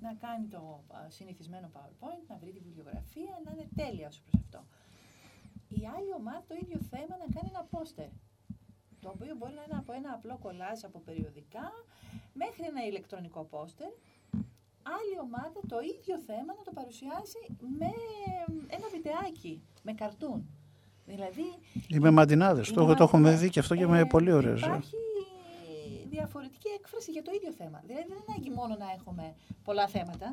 Να 0.00 0.14
κάνει 0.14 0.46
το 0.46 0.84
συνηθισμένο 1.08 1.70
PowerPoint, 1.74 2.24
να 2.28 2.36
βρει 2.36 2.50
τη 2.52 2.60
βιβλιογραφία, 2.60 3.40
να 3.44 3.50
είναι 3.52 3.68
τέλεια 3.76 4.06
ως 4.08 4.20
προς 4.20 4.34
αυτό. 4.42 4.60
Η 5.68 5.82
άλλη 5.96 6.12
ομάδα 6.20 6.44
το 6.48 6.54
ίδιο 6.62 6.78
θέμα 6.92 7.14
να 7.22 7.26
κάνει 7.34 7.48
ένα 7.54 7.64
πόστερ. 7.74 8.08
Το 9.00 9.08
οποίο 9.14 9.34
μπορεί 9.36 9.54
να 9.54 9.62
είναι 9.62 9.78
από 9.82 9.92
ένα 9.92 10.12
απλό 10.12 10.38
κολλάζ 10.42 10.84
από 10.84 10.98
περιοδικά 11.00 11.66
μέχρι 12.32 12.64
ένα 12.72 12.86
ηλεκτρονικό 12.86 13.44
πόστερ. 13.44 13.90
Άλλη 14.98 15.16
ομάδα 15.26 15.60
το 15.68 15.78
ίδιο 15.80 16.18
θέμα 16.18 16.54
να 16.58 16.62
το 16.62 16.72
παρουσιάσει 16.78 17.40
με 17.78 17.90
ένα 18.76 18.88
βιντεάκι, 18.94 19.62
με 19.82 19.92
καρτούν. 19.92 20.50
Δηλαδή, 21.06 21.54
Είμαι 21.88 22.10
μαντινάδες. 22.10 22.72
Το, 22.72 22.94
το 22.94 23.02
έχουμε 23.02 23.34
δει 23.34 23.50
και 23.50 23.60
αυτό 23.60 23.76
και 23.76 23.86
με 23.86 23.98
ε, 23.98 24.04
πολύ 24.04 24.32
ωραίος. 24.32 24.60
Υπάρχει 24.60 24.96
διαφορετική 26.10 26.68
έκφραση 26.78 27.10
για 27.10 27.22
το 27.22 27.30
ίδιο 27.38 27.52
θέμα. 27.60 27.78
Δηλαδή 27.86 28.04
δεν 28.08 28.18
ανάγκη 28.22 28.50
μόνο 28.50 28.74
να 28.78 28.88
έχουμε 28.96 29.34
πολλά 29.64 29.86
θέματα. 29.86 30.26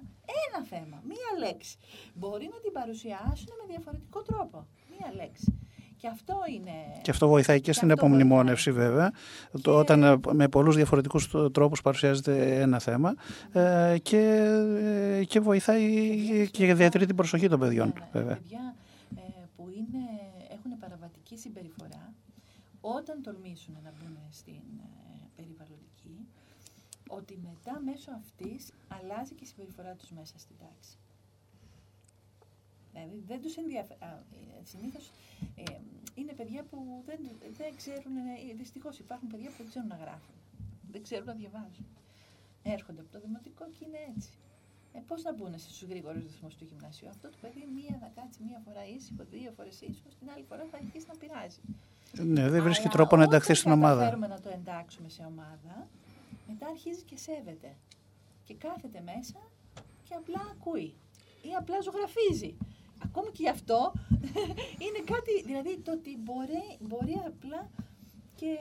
Ένα 0.45 0.59
θέμα, 0.71 0.97
μία 1.11 1.29
λέξη. 1.43 1.77
Μπορεί 2.13 2.45
να 2.53 2.59
την 2.63 2.71
παρουσιάσουν 2.71 3.51
με 3.59 3.65
διαφορετικό 3.73 4.21
τρόπο. 4.21 4.57
Μία 4.93 5.09
λέξη. 5.19 5.49
Και 5.97 6.09
αυτό 6.09 6.35
είναι. 6.55 6.75
Και 7.01 7.11
αυτό 7.11 7.27
βοηθάει 7.27 7.61
και, 7.61 7.73
στην 7.73 7.89
επομνημόνευση, 7.89 8.71
βέβαια. 8.71 9.11
Και... 9.61 9.69
Όταν 9.69 10.03
ε, 10.03 10.15
με 10.31 10.47
πολλούς 10.47 10.75
διαφορετικούς 10.75 11.31
τρόπους 11.51 11.81
παρουσιάζεται 11.81 12.61
ένα 12.61 12.79
θέμα 12.79 13.15
ε, 13.51 13.97
και, 14.01 14.21
ε, 15.19 15.23
και 15.23 15.39
βοηθάει 15.39 16.49
και 16.51 16.73
διατηρεί 16.73 17.05
την 17.05 17.15
προσοχή 17.15 17.47
των 17.47 17.59
παιδιών. 17.59 17.93
Βέβαια. 18.11 18.35
Παιδιά 18.35 18.75
ε, 19.15 19.21
που 19.55 19.69
είναι, 19.69 20.03
έχουν 20.51 20.79
παραβατική 20.79 21.32
συμπεριφορά, 21.43 22.13
όταν 22.81 23.21
τολμήσουν 23.21 23.77
να 23.83 23.91
μπουν 23.91 24.17
στην 24.29 24.63
περιβαλλοντική, 25.35 26.27
ότι 27.07 27.37
μετά 27.37 27.79
μέσω 27.79 28.11
αυτής 28.11 28.71
αλλάζει 28.87 29.33
και 29.33 29.43
η 29.43 29.47
συμπεριφορά 29.47 29.93
τους 29.95 30.09
μέσα 30.11 30.39
στην 30.39 30.55
τάξη. 30.57 30.97
Δηλαδή 32.91 33.23
δεν 33.27 33.41
τους 33.41 33.55
ενδιαφέρει. 33.57 33.99
Ε, 34.01 34.63
συνήθως 34.63 35.11
ε, 35.55 35.63
είναι 36.15 36.33
παιδιά 36.33 36.63
που 36.63 37.03
δεν, 37.05 37.19
δεν 37.57 37.75
ξέρουν, 37.75 38.17
ε, 38.17 38.53
δυστυχώς 38.57 38.99
υπάρχουν 38.99 39.27
παιδιά 39.27 39.49
που 39.49 39.57
δεν 39.57 39.67
ξέρουν 39.67 39.87
να 39.87 39.95
γράφουν, 39.95 40.35
δεν 40.91 41.03
ξέρουν 41.03 41.25
να 41.25 41.33
διαβάζουν. 41.33 41.85
Έρχονται 42.63 43.01
από 43.01 43.11
το 43.11 43.19
δημοτικό 43.19 43.65
και 43.69 43.85
είναι 43.85 43.97
έτσι. 44.15 44.29
Ε, 44.93 44.99
Πώς 45.07 45.23
να 45.23 45.33
μπουν 45.33 45.59
στους 45.59 45.81
γρήγορους 45.83 46.23
ρυθμούς 46.23 46.55
του 46.55 46.65
γυμνασίου; 46.69 47.09
Αυτό 47.09 47.29
το 47.29 47.37
παιδί 47.41 47.67
μία 47.73 47.97
θα 48.01 48.09
κάτσει 48.15 48.39
μία 48.47 48.61
φορά 48.65 48.87
ήσυχο, 48.95 49.23
δύο 49.31 49.51
φορές 49.57 49.81
ήσυχος, 49.81 50.15
την 50.19 50.29
άλλη 50.33 50.45
φορά 50.49 50.63
θα 50.71 50.77
αρχίσει 50.77 51.05
να 51.07 51.15
πειράζει. 51.21 51.61
Ναι, 52.33 52.49
δεν 52.49 52.63
βρίσκει 52.63 52.87
τρόπο 52.87 53.15
να 53.15 53.23
ενταχθεί 53.23 53.53
στην 53.53 53.71
ομάδα. 53.71 54.01
Αν 54.01 54.07
θέλουμε 54.09 54.27
να 54.27 54.39
το 54.39 54.49
εντάξουμε 54.49 55.09
σε 55.09 55.23
ομάδα, 55.27 55.87
μετά 56.47 56.65
αρχίζει 56.67 57.01
και 57.01 57.17
σέβεται. 57.17 57.75
Και 58.43 58.53
κάθεται 58.53 59.01
μέσα 59.05 59.39
και 60.07 60.13
απλά 60.13 60.41
ακούει. 60.51 60.93
Ή 61.41 61.49
απλά 61.59 61.81
ζωγραφίζει. 61.81 62.57
Ακόμη 63.03 63.31
και 63.31 63.49
αυτό 63.49 63.93
είναι 64.85 65.01
κάτι, 65.05 65.43
δηλαδή 65.45 65.77
το 65.77 65.91
ότι 65.91 66.17
μπορεί, 66.17 66.65
μπορεί 66.79 67.21
απλά 67.25 67.69
και 68.35 68.57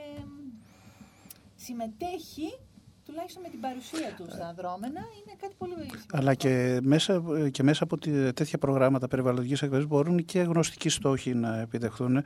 συμμετέχει 1.56 2.58
τουλάχιστον 3.06 3.42
με 3.42 3.48
την 3.48 3.60
παρουσία 3.60 4.14
τους 4.16 4.32
στα 4.32 4.54
δρόμενα, 4.56 5.00
είναι 5.00 5.36
κάτι 5.40 5.54
πολύ 5.58 5.72
σημαντικό. 5.72 5.96
Αλλά 6.12 6.34
και 6.34 6.80
μέσα, 6.82 7.22
και 7.50 7.62
μέσα 7.62 7.84
από 7.84 7.98
τη- 7.98 8.32
τέτοια 8.32 8.58
προγράμματα 8.58 9.08
περιβαλλοντικής 9.08 9.62
εκπαίδευσης 9.62 9.88
μπορούν 9.90 10.24
και 10.24 10.40
γνωστικοί 10.40 10.88
στόχοι 10.88 11.34
να 11.34 11.60
επιτευχθούν. 11.60 12.22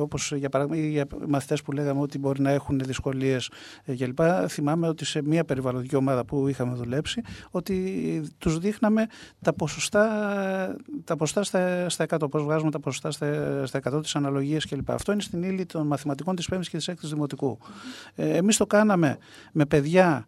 Όπως 0.00 0.32
για 0.32 0.48
παράδειγμα 0.48 1.00
οι 1.02 1.02
μαθητές 1.28 1.62
που 1.62 1.72
λέγαμε 1.72 2.00
ότι 2.00 2.18
μπορεί 2.18 2.40
να 2.40 2.50
έχουν 2.50 2.78
δυσκολίες 2.78 3.50
κλπ. 3.98 4.18
Θυμάμαι 4.48 4.88
ότι 4.88 5.04
σε 5.04 5.22
μια 5.22 5.44
περιβαλλοντική 5.44 5.96
ομάδα 5.96 6.24
που 6.24 6.48
είχαμε 6.48 6.74
δουλέψει, 6.74 7.22
ότι 7.50 7.74
τους 8.38 8.58
δείχναμε 8.58 9.06
τα 9.42 9.52
ποσοστά, 9.52 10.06
τα 11.04 11.16
ποσοστά 11.16 11.42
στα, 11.42 11.88
στα 11.88 12.04
100, 12.04 12.30
πώς 12.30 12.42
βγάζουμε 12.42 12.70
τα 12.70 12.80
ποσοστά 12.80 13.10
στα, 13.10 13.66
στα 13.66 13.78
100 13.78 14.02
της 14.02 14.14
αναλογίας 14.16 14.66
κλπ. 14.66 14.90
Αυτό 14.90 15.12
είναι 15.12 15.22
στην 15.22 15.42
ύλη 15.42 15.66
των 15.66 15.86
μαθηματικών 15.86 16.36
της 16.36 16.48
5η 16.52 16.60
και 16.70 16.76
της 16.76 16.88
6η 16.90 16.94
Δημοτικού. 17.02 17.58
Ε, 18.14 18.36
Εμείς 18.36 18.56
το 18.56 18.66
κάναμε 18.66 19.18
με 19.52 19.64
παιδιά 19.66 19.93
Yeah. 19.94 20.24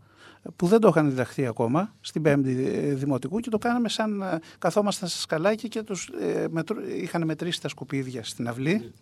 Που 0.56 0.66
δεν 0.66 0.80
το 0.80 0.88
είχαν 0.88 1.09
διδαχθεί 1.09 1.46
ακόμα 1.46 1.94
στην 2.00 2.22
πέμπτη 2.22 2.70
ε, 2.74 2.94
δημοτικού 2.94 3.40
και 3.40 3.50
το 3.50 3.59
κάναμε 3.59 3.88
σαν 3.88 4.22
ε, 4.22 4.38
καθόμασταν 4.59 5.09
στα 5.09 5.18
σκαλάκια 5.18 5.68
και 5.68 5.82
τους 5.82 6.09
ε, 6.20 6.46
μετρού, 6.50 6.76
είχαν 7.02 7.24
μετρήσει 7.24 7.61
τα 7.61 7.68
σκουπίδια 7.68 8.24
στην 8.24 8.48
αυλή 8.48 8.92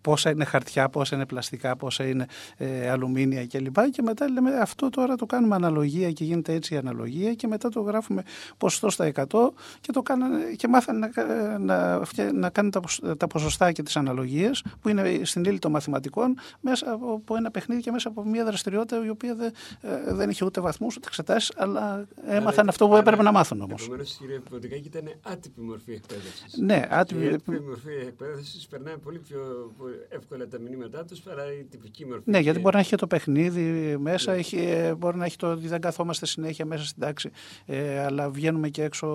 πόσα 0.00 0.30
είναι 0.30 0.44
χαρτιά, 0.44 0.88
πόσα 0.88 1.16
είναι 1.16 1.26
πλαστικά, 1.26 1.76
πόσα 1.76 2.06
είναι 2.06 2.26
ε, 2.56 2.90
αλουμίνια 2.90 3.46
κλπ. 3.46 3.74
Και, 3.74 3.88
και 3.92 4.02
μετά 4.02 4.28
λέμε 4.30 4.50
αυτό 4.60 4.90
τώρα 4.90 5.14
το 5.14 5.26
κάνουμε 5.26 5.54
αναλογία 5.54 6.12
και 6.12 6.24
γίνεται 6.24 6.52
έτσι 6.52 6.74
η 6.74 6.76
αναλογία 6.76 7.34
και 7.34 7.46
μετά 7.46 7.68
το 7.68 7.80
γράφουμε 7.80 8.22
ποσοστό 8.58 8.90
στα 8.90 9.12
100 9.14 9.24
και, 9.80 9.92
το 9.92 10.02
κάνανε, 10.02 10.44
και 10.56 10.68
μάθανε 10.68 11.10
να, 11.14 11.58
να, 11.58 12.04
φτια- 12.04 12.32
να 12.32 12.50
κάνουν 12.50 12.70
τα, 12.70 12.80
ποσ- 12.80 13.16
τα 13.16 13.26
ποσοστά 13.26 13.72
και 13.72 13.82
τις 13.82 13.96
αναλογίες 13.96 14.64
που 14.80 14.88
είναι 14.88 15.20
στην 15.22 15.44
ύλη 15.44 15.58
των 15.58 15.70
μαθηματικών 15.70 16.38
μέσα 16.60 16.92
από 16.92 17.36
ένα 17.36 17.50
παιχνίδι 17.50 17.80
και 17.82 17.90
μέσα 17.90 18.08
από 18.08 18.24
μια 18.24 18.44
δραστηριότητα 18.44 19.04
η 19.04 19.08
οποία 19.08 19.34
δεν, 19.34 19.52
ε, 19.80 20.14
δεν 20.14 20.30
είχε 20.30 20.44
ούτε 20.44 20.60
βαθμούς 20.60 20.87
ούτε 20.96 21.06
εξετάσεις 21.08 21.52
αλλά 21.56 22.06
έμαθαν 22.26 22.58
Αλλά- 22.58 22.68
αυτό 22.68 22.84
που 22.86 22.90
αλλά- 22.92 23.00
έπρεπε 23.00 23.22
να 23.22 23.32
μάθουν 23.32 23.60
όμως. 23.60 23.82
Επομένως, 23.82 24.16
κύριε 24.20 24.38
Ποντικάκη, 24.50 24.86
ήταν 24.86 25.10
άτυπη 25.22 25.60
μορφή 25.60 25.92
εκπαίδευσης. 25.92 26.56
Ναι, 26.60 26.80
Και 26.80 26.86
άτυπη, 26.90 27.24
η 27.24 27.28
άτυπη 27.28 27.60
μορφή 27.60 27.92
εκπαίδευσης 28.06 28.66
περνάει 28.66 28.98
πολύ 28.98 29.18
πιο 29.18 29.40
εύκολα 30.08 30.48
τα 30.48 30.58
μηνύματά 30.58 31.04
τους 31.04 31.20
παρά 31.20 31.52
η 31.52 31.64
τυπική 31.64 32.06
μορφή. 32.06 32.22
Ναι, 32.30 32.38
γιατί 32.38 32.56
Και- 32.56 32.62
μπορεί 32.62 32.74
να 32.74 32.80
έχει 32.80 32.90
και 32.90 32.96
το 32.96 33.06
παιχνίδι 33.06 33.96
μέσα, 34.00 34.32
Ναι. 34.32 34.38
έχει, 34.38 34.56
ε, 34.56 34.94
μπορεί 34.94 35.16
να 35.16 35.24
έχει 35.24 35.36
το 35.36 35.50
ότι 35.52 35.68
δεν 35.68 35.80
καθόμαστε 35.80 36.26
συνέχεια 36.26 36.66
μέσα 36.66 36.84
στην 36.84 37.02
τάξη, 37.02 37.30
ε, 37.66 37.98
αλλά 38.04 38.30
βγαίνουμε 38.30 38.68
και 38.68 38.82
έξω, 38.82 39.06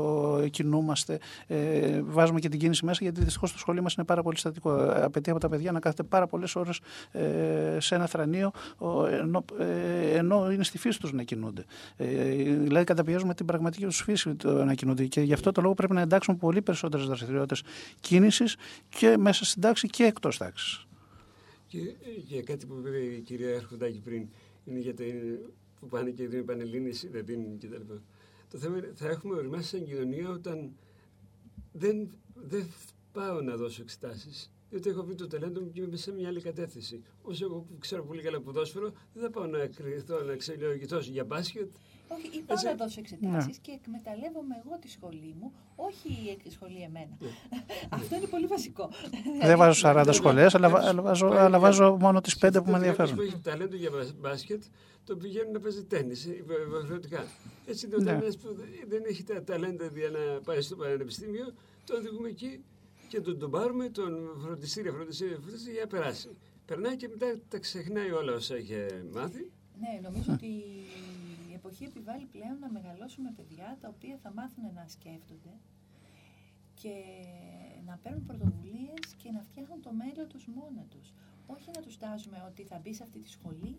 ε, 0.44 0.50
κινούμαστε, 0.50 1.20
ε, 1.48 2.02
βάζουμε 2.04 2.40
και 2.40 2.50
την 2.50 2.60
κίνηση 2.60 2.86
μέσα, 2.86 3.00
γιατί 3.02 3.24
δυστυχώς 3.24 3.52
το 3.52 3.58
σχολείο 3.58 3.82
μας 3.82 3.94
είναι 3.94 4.06
πάρα 4.06 4.22
πολύ 4.24 4.38
στατικό. 4.38 4.80
Ε, 4.84 5.04
Απαιτεί 5.04 5.30
από 5.30 5.40
τα 5.40 5.50
παιδιά 5.50 5.72
να 5.72 5.80
κάθεται 5.80 6.04
πάρα 6.04 6.28
πολλές 6.28 6.56
ώρες 6.56 6.80
ε, 7.12 7.78
σε 7.80 7.96
ένα 7.96 8.06
θρανείο, 8.06 8.52
ο, 8.78 9.06
ενώ, 9.06 9.46
ε, 9.60 10.18
ενώ 10.18 10.52
είναι 10.52 10.64
στη 10.64 10.78
φύση 10.78 11.00
τους 11.00 11.14
να 11.14 11.24
κινούνται. 11.24 11.63
Ε, 11.96 12.36
δηλαδή, 12.44 12.86
καταπιέζουμε 12.86 13.34
την 13.34 13.46
πραγματική 13.46 13.86
τους 13.86 14.02
φύση 14.02 14.36
το 14.36 14.66
να 14.66 14.74
κινούνται. 14.74 15.06
Και 15.06 15.22
γι' 15.22 15.34
αυτό 15.34 15.52
το 15.52 15.62
λόγο 15.62 15.74
πρέπει 15.74 15.94
να 15.94 16.02
εντάξουμε 16.02 16.38
πολύ 16.38 16.62
περισσότερες 16.62 17.06
δραστηριότητες 17.06 17.64
κίνησης 18.00 18.56
και 18.90 19.18
μέσα 19.18 19.46
στην 19.46 19.62
τάξη 19.62 19.88
και 19.88 20.04
εκτός 20.04 20.38
τάξης. 20.38 20.86
Και, 21.68 21.80
και 22.28 22.42
κάτι 22.42 22.66
που 22.66 22.76
είπε 22.80 22.98
η 22.98 23.22
κυρία 23.22 23.56
Αρχοντάκη 23.56 24.00
πριν, 24.00 24.28
είναι 24.66 24.80
για 24.80 24.96
τα, 24.96 25.04
που 25.80 25.88
πάνε 25.88 26.10
και 26.10 26.28
δίνουν 26.28 26.46
πανελλήνιες, 26.46 27.08
δεν 27.12 27.26
δίνουν 27.26 27.58
κτλ. 27.58 27.94
Το 28.50 28.58
θέμα 28.58 28.78
είναι, 28.78 28.92
θα 28.96 29.08
έχουμε 29.08 29.36
οριμάσει 29.36 29.68
σαν 29.68 29.86
κοινωνία 29.86 30.30
όταν 30.30 30.72
δεν, 31.72 32.10
δεν 32.34 32.66
πάω 33.12 33.42
να 33.42 33.56
δώσω 33.56 33.82
εξετάσεις. 33.82 34.53
Διότι 34.74 34.90
έχω 34.90 35.04
βρει 35.04 35.16
το 35.16 35.28
ταλέντο 35.28 35.62
μου 35.62 35.72
και 35.72 35.82
είμαι 35.82 35.96
σε 35.96 36.12
μια 36.14 36.28
άλλη 36.28 36.42
κατεύθυνση. 36.42 37.04
Όσο 37.22 37.46
εγώ 37.46 37.56
που 37.60 37.78
ξέρω 37.80 38.04
πολύ 38.04 38.22
καλά 38.22 38.40
ποδόσφαιρο, 38.42 38.92
δεν 39.14 39.24
θα 39.24 39.30
πάω 39.30 39.46
να 39.46 39.68
κρυθώ, 39.68 40.22
να 40.24 40.32
εξελιογηθώ 40.32 41.00
για 41.00 41.24
μπάσκετ. 41.24 41.70
Όχι, 42.08 42.26
ή 42.38 42.42
πάω 42.42 42.56
Έτσι. 42.58 42.66
να 42.66 42.76
δώσω 42.76 43.00
εξετάσεις 43.00 43.58
και 43.58 43.72
εκμεταλλεύομαι 43.72 44.56
εγώ 44.66 44.78
τη 44.82 44.90
σχολή 44.90 45.36
μου, 45.40 45.54
όχι 45.76 46.38
η 46.44 46.50
σχολή 46.52 46.82
εμένα. 46.82 47.18
Αυτό 47.90 48.16
είναι 48.16 48.26
πολύ 48.28 48.46
βασικό. 48.46 48.90
Δεν 49.42 49.58
βάζω 49.58 49.88
40 49.90 50.04
Ναι, 50.06 50.12
σχολές, 50.14 50.56
αλλά, 50.56 50.70
βα- 50.70 50.88
αλλά, 50.88 51.02
βάζω, 51.02 51.28
Πάει 51.28 51.38
αλλά 51.38 51.48
για- 51.50 51.60
βάζω 51.60 51.98
μόνο 52.00 52.22
τις 52.22 52.38
5 52.38 52.64
που 52.64 52.72
με 52.72 52.78
Κάποιος 52.80 52.88
ενδιαφέρουν. 52.90 53.16
που 53.16 53.22
έχει 53.22 53.40
ταλέντο 53.44 53.76
για 53.76 53.90
μπα- 53.90 54.14
μπάσκετ, 54.30 54.64
τον 55.04 55.18
πηγαίνουν 55.18 55.52
να 55.52 55.60
παίζει 55.60 55.84
τέννη, 55.84 56.16
υποχρεωτικά. 56.40 57.24
Έτσι 57.66 57.86
είναι 57.86 57.96
ο 57.96 58.00
Ναι. 58.00 58.12
ένας 58.12 58.38
που 58.38 58.54
δεν- 58.54 58.68
δεν 58.88 59.04
έχει 59.08 59.24
τα 59.24 59.44
ταλέντα 59.44 59.86
για 59.94 60.10
να 60.10 60.42
πάει 60.42 60.62
στο 60.62 60.76
πανεπιστήμιο, 60.76 61.54
τον 61.86 61.98
οδηγούμε 61.98 62.30
εκεί 62.30 62.64
και 63.14 63.22
τον, 63.22 63.40
τον 63.40 63.52
πάρουμε, 63.52 63.90
τον 63.90 64.14
φροντιστήρια, 64.44 64.92
φροντιστήρια, 64.92 65.38
φροντιστήρια 65.40 65.74
για 65.74 65.82
να 65.82 65.88
περάσει. 65.88 66.30
Περνάει 66.66 66.96
και 66.96 67.08
μετά 67.08 67.28
τα 67.48 67.58
ξεχνάει 67.60 68.12
όλα 68.12 68.34
όσα 68.34 68.58
είχε 68.58 69.06
μάθει. 69.14 69.52
Ναι, 69.84 69.94
νομίζω 70.08 70.34
ότι 70.34 70.52
η 71.50 71.54
εποχή 71.60 71.84
επιβάλλει 71.84 72.26
πλέον 72.26 72.60
να 72.60 72.70
μεγαλώσουμε 72.72 73.30
παιδιά 73.38 73.78
τα 73.82 73.88
οποία 73.96 74.16
θα 74.24 74.32
μάθουν 74.38 74.64
να 74.80 74.86
σκέφτονται 74.88 75.54
και 76.82 76.94
να 77.86 78.00
παίρνουν 78.04 78.26
πρωτοβουλίες 78.26 79.04
και 79.22 79.30
να 79.32 79.42
φτιάχνουν 79.50 79.82
το 79.82 79.92
μέλλον 80.02 80.28
τους 80.34 80.44
μόνα 80.56 80.84
τους. 80.94 81.08
Όχι 81.48 81.70
να 81.76 81.82
τους 81.82 81.98
τάζουμε 81.98 82.38
ότι 82.50 82.62
θα 82.64 82.78
μπεις 82.82 82.96
σε 82.98 83.04
αυτή 83.04 83.20
τη 83.20 83.30
σχολή, 83.30 83.74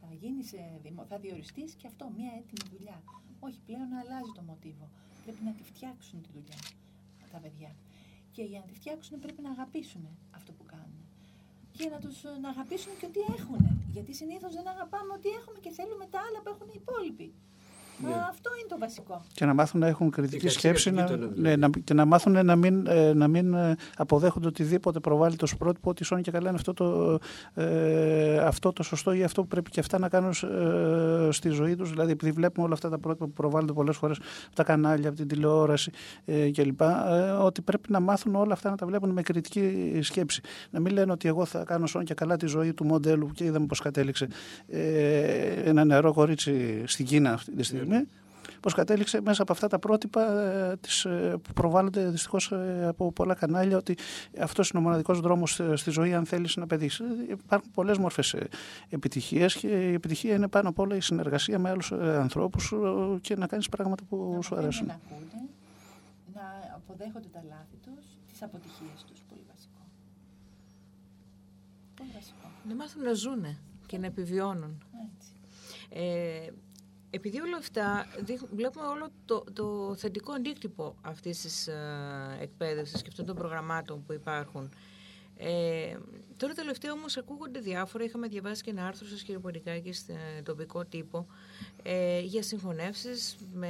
θα, 0.00 0.08
γίνεις, 0.20 0.52
ε, 0.52 0.78
δημο- 0.82 1.06
θα 1.10 1.18
διοριστείς 1.18 1.74
και 1.74 1.86
αυτό, 1.86 2.04
μια 2.16 2.30
έτοιμη 2.40 2.64
δουλειά. 2.76 3.02
Όχι, 3.46 3.58
πλέον 3.66 3.88
αλλάζει 4.00 4.32
το 4.34 4.42
μοτίβο. 4.42 4.86
Πρέπει 5.24 5.42
να 5.44 5.52
τη 5.52 5.62
φτιάξουν 5.62 6.22
τη 6.22 6.28
δουλειά 6.36 6.58
τα 7.32 7.38
παιδιά. 7.38 7.72
Και 8.36 8.42
για 8.42 8.58
να 8.62 8.66
τη 8.66 8.74
φτιάξουν 8.74 9.18
πρέπει 9.18 9.42
να 9.42 9.50
αγαπήσουν 9.50 10.04
αυτό 10.38 10.52
που 10.52 10.64
κάνουν 10.72 11.02
και 11.76 11.88
να 11.88 11.98
τους 12.04 12.24
ε, 12.24 12.38
να 12.42 12.48
αγαπήσουν 12.48 12.92
και 12.98 13.06
ό,τι 13.06 13.20
έχουν. 13.36 13.62
Γιατί 13.94 14.12
συνήθως 14.14 14.52
δεν 14.58 14.66
αγαπάμε 14.74 15.12
ό,τι 15.12 15.28
έχουμε 15.28 15.58
και 15.64 15.70
θέλουμε 15.78 16.06
τα 16.14 16.20
άλλα 16.26 16.38
που 16.42 16.50
έχουν 16.54 16.68
οι 16.68 16.78
υπόλοιποι. 16.82 17.28
Μα 17.98 18.08
Ναι. 18.08 18.14
αυτό 18.30 18.50
είναι 18.58 18.68
το 18.68 18.76
βασικό. 18.78 19.24
Και 19.32 19.44
να 19.44 19.54
μάθουν 19.54 19.80
να 19.80 19.86
έχουν 19.86 20.10
κριτική 20.10 20.46
Η 20.46 20.48
σκέψη 20.48 20.90
κατσίκα 20.90 21.14
να, 21.14 21.18
του 21.18 21.24
γείτονα, 21.24 21.48
ναι, 21.48 21.54
δηλαδή. 21.54 21.60
να, 21.76 21.82
και 21.84 21.94
να 21.94 22.04
μάθουν 22.04 22.44
να 22.44 22.56
μην, 22.56 22.86
ε, 22.86 23.12
να 23.12 23.28
μην 23.28 23.54
ε, 23.54 23.76
αποδέχονται 23.96 24.46
οτιδήποτε 24.46 25.00
προβάλλει 25.00 25.36
το 25.36 25.46
πρότυπο 25.58 25.90
ότι 25.90 26.04
σώνει 26.04 26.22
και 26.22 26.30
καλά 26.30 26.48
είναι 26.48 26.58
αυτό 26.58 26.72
το, 26.74 27.18
ε, 27.54 28.38
αυτό 28.38 28.72
το 28.72 28.82
σωστό 28.82 29.12
ή 29.12 29.22
αυτό 29.22 29.42
που 29.42 29.48
πρέπει 29.48 29.70
και 29.70 29.80
αυτά 29.80 29.98
να 29.98 30.08
κάνουν 30.08 30.30
ε, 30.30 31.32
στη 31.32 31.48
ζωή 31.48 31.76
τους. 31.76 31.90
Δηλαδή 31.90 32.12
επειδή 32.12 32.32
βλέπουμε 32.32 32.64
όλα 32.66 32.74
αυτά 32.74 32.88
τα 32.88 32.98
πρότυπα 32.98 33.24
που 33.24 33.32
προβάλλονται 33.32 33.72
πολλές 33.72 33.96
φορές 33.96 34.16
από 34.46 34.54
τα 34.54 34.62
κανάλια, 34.62 35.08
από 35.08 35.16
την 35.16 35.28
τηλεόραση 35.28 35.90
ε, 36.24 36.50
κλπ. 36.50 36.80
Ε, 36.80 37.30
ότι 37.40 37.62
πρέπει 37.62 37.92
να 37.92 38.00
μάθουν 38.00 38.34
όλα 38.34 38.52
αυτά 38.52 38.70
να 38.70 38.76
τα 38.76 38.86
βλέπουν 38.86 39.10
με 39.10 39.22
κριτική 39.22 39.98
σκέψη. 40.02 40.40
Να 40.70 40.80
μην 40.80 40.92
λένε 40.92 41.12
ότι 41.12 41.28
εγώ 41.28 41.44
θα 41.44 41.64
κάνω 41.64 41.86
σώνει 41.86 42.04
και 42.04 42.14
καλά 42.14 42.36
τη 42.36 42.46
ζωή 42.46 42.72
του 42.72 42.84
μοντέλου 42.84 43.30
και 43.34 43.44
είδαμε 43.44 43.66
πώς 43.66 43.80
κατέληξε 43.80 44.28
ε, 44.68 44.80
ένα 45.64 45.84
νεαρό 45.84 46.12
κορίτσι 46.12 46.82
στην 46.86 47.06
Κίνα 47.06 47.32
αυτή 47.32 47.52
τη 47.52 47.62
στιγμή 47.62 47.85
πώς 48.60 48.74
κατέληξε 48.74 49.20
μέσα 49.20 49.42
από 49.42 49.52
αυτά 49.52 49.68
τα 49.68 49.78
πρότυπα 49.78 50.40
ε, 50.40 50.76
της, 50.76 51.04
ε, 51.04 51.36
που 51.42 51.52
προβάλλονται 51.52 52.08
δυστυχώς 52.08 52.52
ε, 52.52 52.86
από 52.88 53.12
πολλά 53.12 53.34
κανάλια 53.34 53.76
ότι 53.76 53.96
αυτός 54.40 54.70
είναι 54.70 54.78
ο 54.78 54.82
μοναδικός 54.82 55.20
δρόμος 55.20 55.60
ε, 55.60 55.76
στη 55.76 55.90
ζωή 55.90 56.14
αν 56.14 56.26
θέλεις 56.26 56.56
να 56.56 56.66
πετύχεις. 56.66 56.98
Ε, 57.00 57.04
Υπάρχουν 57.30 57.70
πολλές 57.70 57.98
μορφές 57.98 58.34
ε, 58.34 58.48
επιτυχίες 58.88 59.54
και 59.54 59.90
η 59.90 59.92
επιτυχία 59.92 60.34
είναι 60.34 60.48
πάνω 60.48 60.68
απ' 60.68 60.78
όλα 60.78 60.96
η 60.96 61.00
συνεργασία 61.00 61.58
με 61.58 61.70
άλλους 61.70 61.90
ε, 61.90 62.16
ανθρώπους 62.16 62.72
ε, 62.72 63.18
και 63.20 63.36
να 63.36 63.46
κάνεις 63.46 63.68
πράγματα 63.68 64.04
που 64.04 64.16
να 64.16 64.42
σου 64.42 64.54
μαθαίνουν 64.54 64.62
αρέσουν. 64.62 64.86
να 64.86 64.92
ακούνε, 64.92 65.48
να 66.34 66.42
αποδέχονται 66.74 67.28
τα 67.32 67.42
λάθη 67.48 67.76
τους, 67.84 68.04
τις 68.32 68.42
αποτυχίες 68.42 69.04
τους. 69.06 69.22
Πολύ 69.28 69.42
βασικό. 69.52 69.82
Πολύ 71.96 72.10
βασικό. 72.14 72.50
Να 72.68 72.74
μάθουν 72.74 73.02
να 73.02 73.12
ζούνε 73.12 73.58
και 73.86 73.98
να 73.98 74.06
επιβιώνουν. 74.06 74.82
Έτσι. 75.08 75.30
Ε, 75.88 76.50
επειδή 77.16 77.40
όλα 77.40 77.56
αυτά 77.56 78.06
δείχ- 78.24 78.54
βλέπουμε 78.54 78.86
όλο 78.86 79.08
το, 79.24 79.44
το 79.52 79.94
θετικό 79.98 80.32
αντίκτυπο 80.32 80.94
αυτής 81.02 81.40
της 81.40 81.66
ε, 81.66 82.36
εκπαίδευσης 82.40 83.02
και 83.02 83.08
αυτών 83.10 83.26
των 83.26 83.36
προγραμμάτων 83.36 84.04
που 84.06 84.12
υπάρχουν. 84.12 84.70
Ε, 85.36 85.96
τώρα 86.36 86.52
τελευταία 86.52 86.92
όμως 86.92 87.16
ακούγονται 87.16 87.60
διάφορα, 87.60 88.04
είχαμε 88.04 88.28
διαβάσει 88.28 88.62
και 88.62 88.70
ένα 88.70 88.86
άρθρο 88.86 89.06
σας 89.06 89.22
κύριε 89.22 89.40
Ποντικάκη 89.40 89.92
στον 89.92 90.16
τοπικό 90.42 90.84
τύπο 90.84 91.26
ε, 91.82 92.20
για 92.20 92.42
συγχωνεύσεις 92.42 93.36
με 93.54 93.68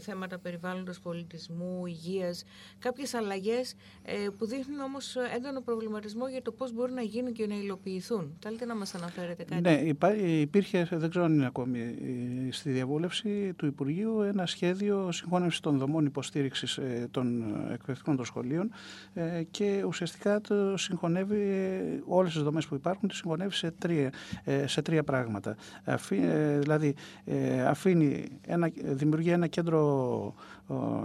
θέματα 0.00 0.38
περιβάλλοντος, 0.38 1.00
πολιτισμού, 1.00 1.86
υγείας, 1.86 2.44
κάποιες 2.78 3.14
αλλαγές 3.14 3.74
ε, 4.02 4.12
που 4.38 4.46
δείχνουν 4.46 4.80
όμως 4.80 5.16
έντονο 5.36 5.60
προβληματισμό 5.60 6.28
για 6.28 6.42
το 6.42 6.52
πώς 6.52 6.72
μπορούν 6.72 6.94
να 6.94 7.02
γίνουν 7.02 7.32
και 7.32 7.46
να 7.46 7.54
υλοποιηθούν. 7.54 8.36
Θέλετε 8.38 8.64
να 8.64 8.74
μας 8.74 8.94
αναφέρετε 8.94 9.44
κάτι; 9.44 9.60
Ναι, 9.60 9.72
υπά- 9.72 10.16
υπήρχε, 10.20 10.88
δεν 10.92 11.10
ξέρω 11.10 11.24
αν 11.24 11.34
είναι 11.34 11.46
ακόμη 11.46 11.80
ε, 11.80 12.52
στη 12.52 12.70
διαβούλευση 12.70 13.52
του 13.56 13.66
Υπουργείου, 13.66 14.20
ένα 14.20 14.46
σχέδιο 14.46 15.12
συγχώνευσης 15.12 15.60
των 15.60 15.78
δομών 15.78 16.06
υποστήριξης 16.06 16.76
ε, 16.78 17.08
των 17.10 17.42
ε, 17.42 17.72
εκπαιδευτικών 17.72 18.16
των 18.16 18.24
σχολείων 18.24 18.70
ε, 19.14 19.42
και 19.50 19.82
ουσιαστικά 19.86 20.40
το 20.40 20.76
συγχωνεύει 20.76 21.40
ε, 21.40 22.00
όλες 22.08 22.32
τις 22.32 22.42
δομές 22.42 22.66
που 22.66 22.74
υπάρχουν, 22.74 23.08
τις 23.08 23.16
συγχωνεύει 23.16 23.54
σε 23.54 23.70
τρία, 23.70 24.12
ε, 24.44 24.66
σε 24.66 24.82
τρία 24.82 25.04
πράγματα. 25.04 25.56
Αφή, 25.84 26.16
ε, 26.22 26.58
δηλαδή, 26.58 26.94
ε, 27.24 27.62
αφήνει 27.66 28.28
ένα, 28.46 28.70
δημιουργεί 28.82 29.30
ένα 29.30 29.46
κέντρο 29.46 30.34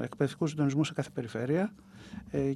εκπαιδευτικού 0.01 0.47
συντονισμού 0.47 0.83
σε 0.83 0.93
κάθε 0.93 1.09
περιφέρεια 1.13 1.61
ε, 1.61 1.71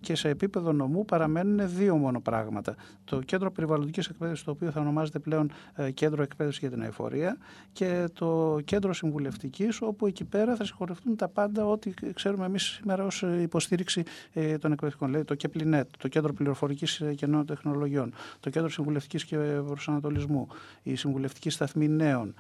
και 0.02 0.15
σε 0.15 0.30
επίπεδο 0.30 0.72
νομού 0.72 1.06
παραμένουν 1.06 1.70
δύο 1.78 1.96
μόνο 1.96 2.22
πράγματα. 2.22 2.76
Το 3.04 3.20
κέντρο 3.20 3.52
περιβαλλοντικής 3.52 4.08
εκπαίδευσης, 4.08 4.46
το 4.46 4.52
οποίο 4.52 4.72
θα 4.72 4.80
ονομάζεται 4.80 5.20
πλέον 5.20 5.52
ε, 5.76 5.91
Κέντρο 5.91 6.24
Εκπαίδευσης 6.24 6.62
για 6.62 6.70
την 6.70 6.82
Αεφορία, 6.82 7.38
και 7.72 8.08
το 8.13 8.60
κέντρο 8.65 8.94
συμβουλευτικής, 8.94 9.82
όπου 9.82 10.08
εκεί 10.08 10.24
πέρα 10.24 10.56
θα 10.56 10.65
συγχωρευτούν 10.65 11.15
τα 11.15 11.28
πάντα 11.28 11.65
ό,τι 11.65 11.94
ξέρουμε 12.13 12.46
εμείς 12.46 12.63
σήμερα 12.63 13.04
ως 13.06 13.22
υποστήριξη 13.41 14.04
ε, 14.34 14.58
των 14.58 14.72
εκπαιδευτικών. 14.72 15.10
Δηλαδή 15.10 15.26
το 15.26 15.36
ΚΕΠΛΙΝΕΤ, 15.36 15.88
το 15.98 16.08
Κέντρο 16.08 16.34
Πληροφορικής 16.34 17.02
και 17.15 17.28
Νέων 17.28 17.46
Τεχνολογιών, 17.46 18.13
το 18.39 18.50
Κέντρο 18.50 18.70
Συμβουλευτικής 18.70 19.26
και 19.26 19.38
Προσανατολισμού, 19.68 20.48
η 20.84 20.96
Συμβουλευτική 20.96 21.50
Σταθμή 21.50 21.88
Νέων, 21.88 22.34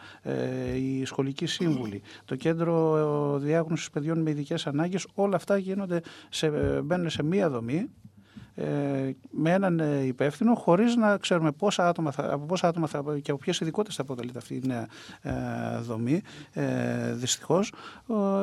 η 0.75 1.05
Σχολική 1.05 1.45
Σύμβουλη, 1.45 2.01
το 2.25 2.35
Κέντρο 2.35 3.37
Διάγνωσης 3.39 3.89
Παιδιών 3.89 4.19
με 4.19 4.29
Ειδικές 4.29 4.67
Ανάγκες, 4.67 5.07
όλα 5.13 5.35
αυτά 5.35 5.57
γίνονται 5.57 6.01
σε, 6.29 6.49
μπαίνουν 6.81 7.04
σε 7.09 7.23
μία 7.23 7.49
δομή 7.49 7.89
ε, 8.57 9.15
με 9.31 9.51
έναν 9.51 9.79
ε, 9.79 10.05
υπεύθυνο 10.05 10.55
χωρίς 10.55 10.95
να 10.95 11.17
ξέρουμε 11.17 11.51
πόσα 11.51 11.87
άτομα 11.87 12.11
θα, 12.11 12.33
από 12.33 12.45
πόσα 12.45 12.67
άτομα 12.67 12.87
θα, 12.87 13.03
και 13.21 13.31
από 13.31 13.39
ποιες 13.39 13.59
ειδικότητες 13.59 13.95
θα 13.95 14.01
αποτελείται 14.01 14.37
αυτή 14.37 14.55
η 14.55 14.61
νέα 14.65 14.87
ε, 15.21 15.79
δομή 15.79 16.21
ε, 16.53 17.13
δυστυχώς. 17.13 17.73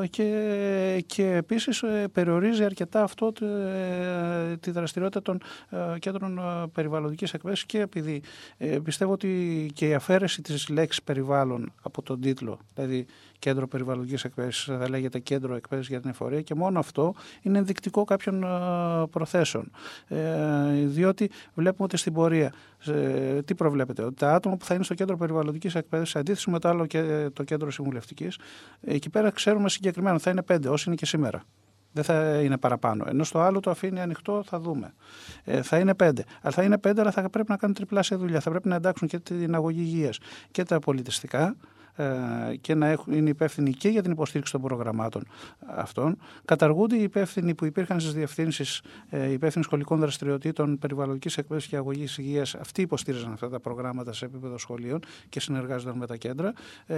Ε, 0.02 0.06
και, 0.06 1.04
και 1.06 1.32
επίσης 1.32 1.82
ε, 1.82 2.08
περιορίζει 2.12 2.64
αρκετά 2.64 3.02
αυτό 3.02 3.32
τη 4.60 4.70
δραστηριότητα 4.70 5.22
των 5.22 5.40
κέντρων 5.98 6.40
περιβαλλοντικής 6.72 7.34
εκπαίδευσης 7.34 7.66
και 7.66 7.80
επειδή 7.80 8.22
πιστεύω 8.84 9.12
ότι 9.12 9.70
και 9.74 9.88
η 9.88 9.94
αφαίρεση 9.94 10.42
της 10.42 10.68
λέξης 10.68 11.02
περιβάλλον 11.02 11.72
από 11.82 12.02
τον 12.02 12.20
τίτλο 12.20 12.58
δηλαδή 12.74 13.06
κέντρο 13.42 13.68
περιβαλλοντικής 13.68 14.24
εκπαίδευσης, 14.24 14.64
θα 14.64 14.88
λέγεται 14.88 15.18
κέντρο 15.18 15.54
εκπαίδευσης 15.54 15.92
για 15.92 16.00
την 16.00 16.10
εφορία 16.10 16.40
και 16.42 16.54
μόνο 16.54 16.78
αυτό 16.78 17.14
είναι 17.42 17.58
ενδεικτικό 17.58 18.04
κάποιων 18.04 18.44
προθέσεων. 19.10 19.70
Ε, 20.08 20.18
διότι 20.84 21.30
βλέπουμε 21.54 21.84
ότι 21.84 21.96
στην 21.96 22.12
πορεία 22.12 22.52
ε, 22.86 23.42
τι 23.42 23.54
προβλέπετε, 23.54 24.02
ότι 24.02 24.14
τα 24.14 24.34
άτομα 24.34 24.56
που 24.56 24.64
θα 24.64 24.74
είναι 24.74 24.84
στο 24.84 24.94
κέντρο 24.94 25.16
περιβαλλοντικής 25.16 25.74
εκπαίδευσης, 25.74 26.16
αντίθεση 26.16 26.50
με 26.50 26.58
το 26.58 26.68
άλλο 26.68 26.86
και 26.86 27.30
το 27.32 27.42
κέντρο 27.42 27.70
συμβουλευτικής, 27.70 28.38
εκεί 28.80 29.10
πέρα 29.10 29.30
ξέρουμε 29.30 29.68
συγκεκριμένα 29.68 30.18
θα 30.18 30.30
είναι 30.30 30.42
πέντε, 30.42 30.68
όσοι 30.68 30.84
είναι 30.86 30.96
και 30.96 31.06
σήμερα. 31.06 31.42
Δεν 31.92 32.04
θα 32.04 32.40
είναι 32.40 32.58
παραπάνω. 32.58 33.04
Ενώ 33.08 33.24
στο 33.24 33.40
άλλο 33.40 33.60
το 33.60 33.70
αφήνει 33.70 34.00
ανοιχτό, 34.00 34.42
θα 34.46 34.60
δούμε. 34.60 34.94
Ε, 35.44 35.62
θα 35.62 35.78
είναι 35.78 35.94
πέντε. 35.94 36.24
Αλλά 36.42 36.54
θα 36.54 36.62
είναι 36.62 36.78
πέντε, 36.78 37.00
αλλά 37.00 37.10
θα 37.10 37.30
πρέπει 37.30 37.50
να 37.50 37.56
κάνουν 37.56 37.74
τριπλάσια 37.74 38.18
δουλειά. 38.18 38.40
Θα 38.40 38.50
πρέπει 38.50 38.68
να 38.68 38.74
εντάξουν 38.74 39.08
και 39.08 39.18
την 39.18 39.54
αγωγή 39.54 39.80
υγείας 39.80 40.18
και 40.50 40.62
τα 40.62 40.78
πολιτιστικά 40.78 41.42
ε, 41.44 41.54
και 42.60 42.74
να 42.74 42.86
έχουν, 42.86 43.12
είναι 43.12 43.30
υπεύθυνοι 43.30 43.70
και 43.70 43.88
για 43.88 44.02
την 44.02 44.10
υποστήριξη 44.12 44.52
των 44.52 44.60
προγραμμάτων 44.60 45.22
αυτών. 45.66 46.18
Καταργούνται 46.44 46.96
οι 46.96 47.02
υπεύθυνοι 47.02 47.54
που 47.54 47.64
υπήρχαν 47.64 48.00
στις 48.00 48.12
διευθύνσεις 48.12 48.82
ε, 49.10 49.32
υπεύθυνοι 49.32 49.64
σχολικών 49.64 49.98
δραστηριοτήτων, 49.98 50.78
περιβαλλοντικής 50.78 51.38
εκπαίδευσης 51.38 51.70
και 51.70 51.76
αγωγής 51.76 52.18
υγείας. 52.18 52.54
Αυτοί 52.54 52.82
υποστήριζαν 52.82 53.32
αυτά 53.32 53.48
τα 53.48 53.60
προγράμματα 53.60 54.12
σε 54.12 54.24
επίπεδο 54.24 54.58
σχολείων 54.58 55.00
και 55.28 55.40
συνεργάζονταν 55.40 55.98
με 55.98 56.06
τα 56.06 56.16
κέντρα. 56.16 56.52
Ε, 56.86 56.96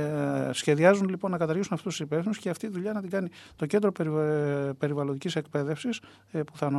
σχεδιάζουν 0.52 1.08
λοιπόν 1.08 1.30
να 1.30 1.38
καταργήσουν 1.38 1.74
αυτούς 1.74 1.96
τους 1.96 2.06
υπεύθυνους 2.06 2.38
και 2.38 2.50
αυτή 2.50 2.66
τη 2.66 2.72
δουλειά 2.72 2.92
να 2.92 3.00
την 3.00 3.10
κάνει 3.10 3.28
το 3.56 3.66
κέντρο 3.66 3.92
περιβαλλοντικής 4.78 5.36
εκπαίδευσης, 5.36 6.00
που 6.30 6.56
θα 6.56 6.70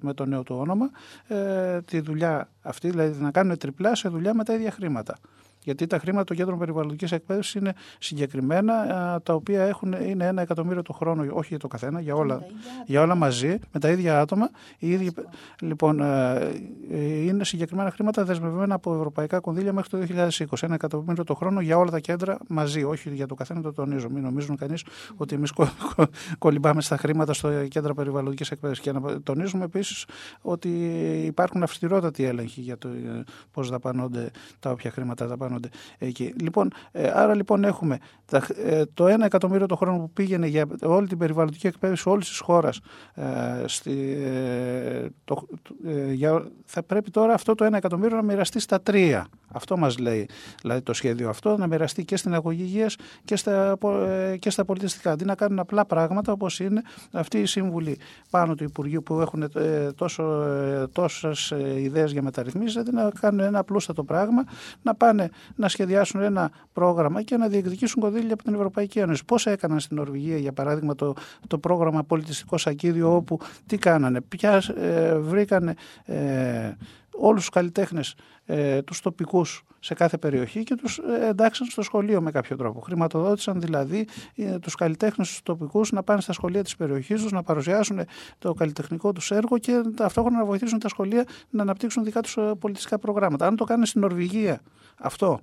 με 0.00 0.14
το 0.14 0.24
νέο 0.24 0.42
του 0.42 0.56
όνομα. 0.58 0.90
Τη 1.84 2.00
δουλειά 2.00 2.48
αυτή, 2.62 2.90
δηλαδή 2.90 3.22
να 3.22 3.30
κάνουν 3.30 3.58
τριπλά 3.58 3.94
σε 3.94 4.08
δουλειά 4.08 4.34
με 4.34 4.44
τα 4.44 4.54
ίδια 4.54 4.70
χρήματα. 4.70 5.16
Γιατί 5.64 5.86
τα 5.86 5.98
χρήματα 5.98 6.24
των 6.24 6.36
κέντρων 6.36 6.58
περιβαλλοντικής 6.58 7.12
εκπαίδευσης 7.12 7.54
είναι 7.54 7.74
συγκεκριμένα, 7.98 8.74
τα 9.22 9.34
οποία 9.34 9.62
έχουν, 9.62 9.92
είναι 9.92 10.26
ένα 10.26 10.42
εκατομμύριο 10.42 10.82
το 10.82 10.92
χρόνο, 10.92 11.26
όχι 11.32 11.48
για 11.48 11.58
το 11.58 11.68
καθένα, 11.68 12.00
για 12.00 12.14
όλα, 12.14 12.42
για 12.86 13.02
όλα 13.02 13.14
μαζί, 13.14 13.58
με 13.72 13.80
τα 13.80 13.90
ίδια 13.90 14.20
άτομα. 14.20 14.50
Οι 14.78 14.90
ίδιοι, 14.90 15.12
λοιπόν, 15.60 16.00
ε, 16.00 16.52
είναι 17.24 17.44
συγκεκριμένα 17.44 17.90
χρήματα 17.90 18.24
δεσμευμένα 18.24 18.74
από 18.74 18.94
ευρωπαϊκά 18.94 19.40
κονδύλια 19.40 19.72
μέχρι 19.72 19.90
το 19.90 19.98
2020. 19.98 20.62
Ένα 20.62 20.74
εκατομμύριο 20.74 21.24
το 21.24 21.34
χρόνο 21.34 21.60
για 21.60 21.76
όλα 21.76 21.90
τα 21.90 21.98
κέντρα 21.98 22.38
μαζί, 22.48 22.82
όχι 22.82 23.10
για 23.10 23.26
το 23.26 23.34
καθένα, 23.34 23.60
το 23.60 23.72
τονίζω. 23.72 24.08
Μην 24.10 24.22
νομίζουν 24.22 24.56
κανείς 24.56 24.84
ότι 25.16 25.34
εμείς 25.34 25.52
κολυμπάμε 26.38 26.82
στα 26.82 26.96
χρήματα 26.96 27.32
στο 27.32 27.66
κέντρο 27.68 27.94
περιβαλλοντικής 27.94 28.50
εκπαίδευσης. 28.50 28.84
Και 28.84 28.92
να 28.92 29.20
τονίζουμε 29.22 29.64
επίσης 29.64 30.04
ότι 30.40 30.68
υπάρχουν 31.24 31.62
αυστηρότατοι 31.62 32.24
έλεγχοι 32.24 32.60
για 32.60 32.78
το 32.78 32.88
ε, 32.88 33.24
πώς 33.50 33.70
δαπανώνται 33.70 34.30
τα 34.58 34.70
όποια 34.70 34.90
χρήματα 34.90 35.26
δαπανώνται 35.26 35.51
εκεί. 35.98 36.34
Λοιπόν, 36.40 36.70
ε, 36.92 37.10
άρα 37.14 37.34
λοιπόν 37.34 37.64
έχουμε 37.64 37.98
ε, 38.64 38.82
το 38.94 39.04
1 39.04 39.20
εκατομμύριο 39.20 39.66
το 39.66 39.76
χρόνο 39.76 39.98
που 39.98 40.10
πήγαινε 40.10 40.46
για 40.46 40.66
όλη 40.82 41.06
την 41.06 41.18
περιβαλλοντική 41.18 41.66
εκπαίδευση 41.66 42.08
όλης 42.08 42.28
της 42.28 42.38
χώρας. 42.38 42.80
Ε, 43.14 43.66
θα 46.64 46.82
πρέπει 46.82 47.10
τώρα 47.10 47.34
αυτό 47.34 47.54
το 47.54 47.66
1 47.66 47.72
εκατομμύριο 47.72 48.16
να 48.16 48.22
μοιραστεί 48.22 48.60
στα 48.60 48.80
τρία. 48.80 49.26
Αυτό 49.54 49.76
μας 49.76 49.98
λέει 49.98 50.28
δηλαδή 50.62 50.82
το 50.82 50.92
σχέδιο 50.92 51.28
αυτό, 51.28 51.56
να 51.56 51.66
μοιραστεί 51.66 52.04
και 52.04 52.16
στην 52.16 52.34
αγωγή 52.34 52.62
υγείας 52.62 52.96
και 53.24 53.36
στα, 53.36 53.78
και 54.38 54.50
στα 54.50 54.64
πολιτιστικά. 54.64 55.10
Αντί 55.10 55.24
να 55.24 55.34
κάνουν 55.34 55.58
απλά 55.58 55.86
πράγματα 55.86 56.32
όπως 56.32 56.60
είναι 56.60 56.82
αυτοί 57.12 57.38
οι 57.38 57.46
σύμβουλοι 57.46 57.98
πάνω 58.30 58.54
του 58.54 58.64
Υπουργείου 58.64 59.02
που 59.02 59.20
έχουν 59.20 59.50
τόσο, 59.94 60.44
τόσες 60.92 61.52
ιδέες 61.76 62.12
για 62.12 62.22
μεταρρυθμίσεις, 62.22 62.76
αντί 62.76 62.92
να 62.92 63.10
κάνουν 63.20 63.40
ένα 63.40 63.58
απλούστατο 63.58 64.04
πράγμα, 64.04 64.44
να 64.82 64.94
πάνε 64.94 65.30
να 65.54 65.68
σχεδιάσουν 65.68 66.20
ένα 66.20 66.50
πρόγραμμα 66.72 67.22
και 67.22 67.36
να 67.36 67.48
διεκδικήσουν 67.48 68.02
κονδύλια 68.02 68.34
από 68.34 68.42
την 68.42 68.54
Ευρωπαϊκή 68.54 68.98
Ένωση. 68.98 69.24
Πώς 69.24 69.46
έκαναν 69.46 69.80
στην 69.80 69.96
Νορβηγία, 69.96 70.36
για 70.36 70.52
παράδειγμα, 70.52 70.94
το, 70.94 71.14
το 71.46 71.58
πρόγραμμα 71.58 72.04
Πολιτιστικό 72.04 72.58
Σακίδιο, 72.58 73.14
όπου 73.14 73.38
τι 73.66 73.78
κάνανε, 73.78 74.20
ποια 74.20 74.62
ε, 74.76 75.18
βρήκανε. 75.18 75.74
Ε, 76.04 76.72
όλους 77.16 77.40
τους 77.40 77.48
καλλιτέχνες, 77.48 78.14
ε, 78.44 78.82
τους 78.82 79.00
τοπικούς 79.00 79.62
σε 79.78 79.94
κάθε 79.94 80.18
περιοχή 80.18 80.62
και 80.62 80.74
τους 80.74 80.98
ε, 80.98 81.28
εντάξαν 81.28 81.66
στο 81.66 81.82
σχολείο 81.82 82.20
με 82.20 82.30
κάποιο 82.30 82.56
τρόπο. 82.56 82.80
Χρηματοδότησαν 82.80 83.60
δηλαδή 83.60 84.06
ε, 84.36 84.58
τους 84.58 84.74
καλλιτέχνες 84.74 85.28
τους 85.28 85.42
τοπικούς 85.42 85.92
να 85.92 86.02
πάνε 86.02 86.20
στα 86.20 86.32
σχολεία 86.32 86.62
της 86.62 86.76
περιοχής 86.76 87.22
τους, 87.22 87.32
να 87.32 87.42
παρουσιάσουν 87.42 88.00
το 88.38 88.52
καλλιτεχνικό 88.52 89.12
τους 89.12 89.30
έργο 89.30 89.58
και 89.58 89.80
ταυτόχρονα 89.96 90.38
να 90.38 90.44
βοηθήσουν 90.44 90.78
τα 90.78 90.88
σχολεία 90.88 91.24
να 91.50 91.62
αναπτύξουν 91.62 92.04
δικά 92.04 92.20
τους 92.20 92.36
ε, 92.36 92.52
πολιτιστικά 92.58 92.98
προγράμματα. 92.98 93.46
Αν 93.46 93.56
το 93.56 93.64
κάνουν 93.64 93.86
στην 93.86 94.00
Νορβηγία 94.00 94.60
αυτό, 94.96 95.40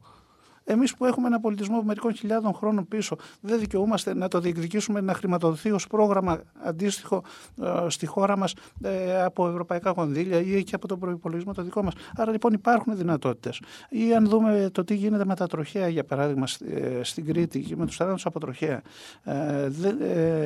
Εμείς 0.71 0.95
που 0.95 1.05
έχουμε 1.05 1.27
ένα 1.27 1.39
πολιτισμό 1.39 1.81
μερικών 1.83 2.13
χιλιάδων 2.13 2.53
χρόνων 2.53 2.87
πίσω, 2.87 3.15
δεν 3.41 3.59
δικαιούμαστε 3.59 4.13
να 4.13 4.27
το 4.27 4.39
διεκδικήσουμε 4.39 5.01
να 5.01 5.13
χρηματοδοθεί 5.13 5.71
ως 5.71 5.87
πρόγραμμα 5.87 6.41
αντίστοιχο 6.63 7.23
ε, 7.61 7.89
στη 7.89 8.05
χώρα 8.05 8.37
μας 8.37 8.53
ε, 8.81 9.21
από 9.21 9.47
ευρωπαϊκά 9.47 9.93
κονδύλια 9.93 10.39
ή 10.39 10.63
και 10.63 10.75
από 10.75 10.87
τον 10.87 10.99
προπολογισμό 10.99 11.53
το 11.53 11.61
δικό 11.61 11.83
μας. 11.83 11.93
Άρα 12.15 12.31
λοιπόν 12.31 12.53
υπάρχουν 12.53 12.97
δυνατότητες. 12.97 13.61
Ή 13.89 14.13
αν 14.15 14.27
δούμε 14.27 14.69
το 14.71 14.83
τι 14.83 14.95
γίνεται 14.95 15.25
με 15.25 15.35
τα 15.35 15.47
τροχέα, 15.47 15.87
για 15.87 16.03
παράδειγμα, 16.03 16.45
ε, 16.73 17.03
στην 17.03 17.25
Κρήτη, 17.25 17.73
με 17.75 17.85
τους 17.85 17.95
θανάτους 17.95 18.25
από 18.25 18.39
τροχέα 18.39 18.81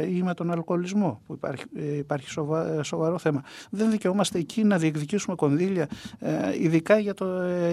ή 0.09 0.21
με 0.23 0.33
τον 0.33 0.51
αλκοολισμό, 0.51 1.21
που 1.27 1.33
υπάρχει, 1.33 1.63
υπάρχει 1.97 2.29
σοβαρό 2.81 3.17
θέμα. 3.17 3.43
Δεν 3.69 3.91
δικαιούμαστε 3.91 4.39
εκεί 4.39 4.63
να 4.63 4.77
διεκδικήσουμε 4.77 5.35
κονδύλια, 5.35 5.87
ειδικά 6.59 6.97
για, 6.97 7.13
το, 7.13 7.25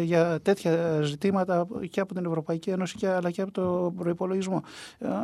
για 0.03 0.41
τέτοια 0.43 1.01
ζητήματα 1.03 1.67
και 1.91 2.01
από 2.01 2.15
την 2.15 2.19
Ευρωπαϊκή 2.19 2.39
Ευρωπαϊκή 2.41 2.71
Ένωση 2.71 2.97
και, 2.97 3.09
αλλά 3.09 3.31
και 3.31 3.43
από 3.43 3.51
το 3.51 3.93
προπολογισμό. 3.97 4.63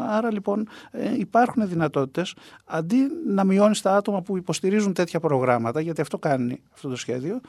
Άρα 0.08 0.32
λοιπόν 0.32 0.68
ε, 0.90 1.18
υπάρχουν 1.18 1.68
δυνατότητες 1.68 2.34
αντί 2.64 2.96
να 3.26 3.44
μειώνεις 3.44 3.82
τα 3.82 3.96
άτομα 3.96 4.22
που 4.22 4.36
υποστηρίζουν 4.36 4.92
τέτοια 4.92 5.20
προγράμματα, 5.20 5.80
γιατί 5.80 6.00
αυτό 6.00 6.18
κάνει 6.18 6.60
αυτό 6.74 6.88
το 6.88 6.96
σχέδιο, 6.96 7.40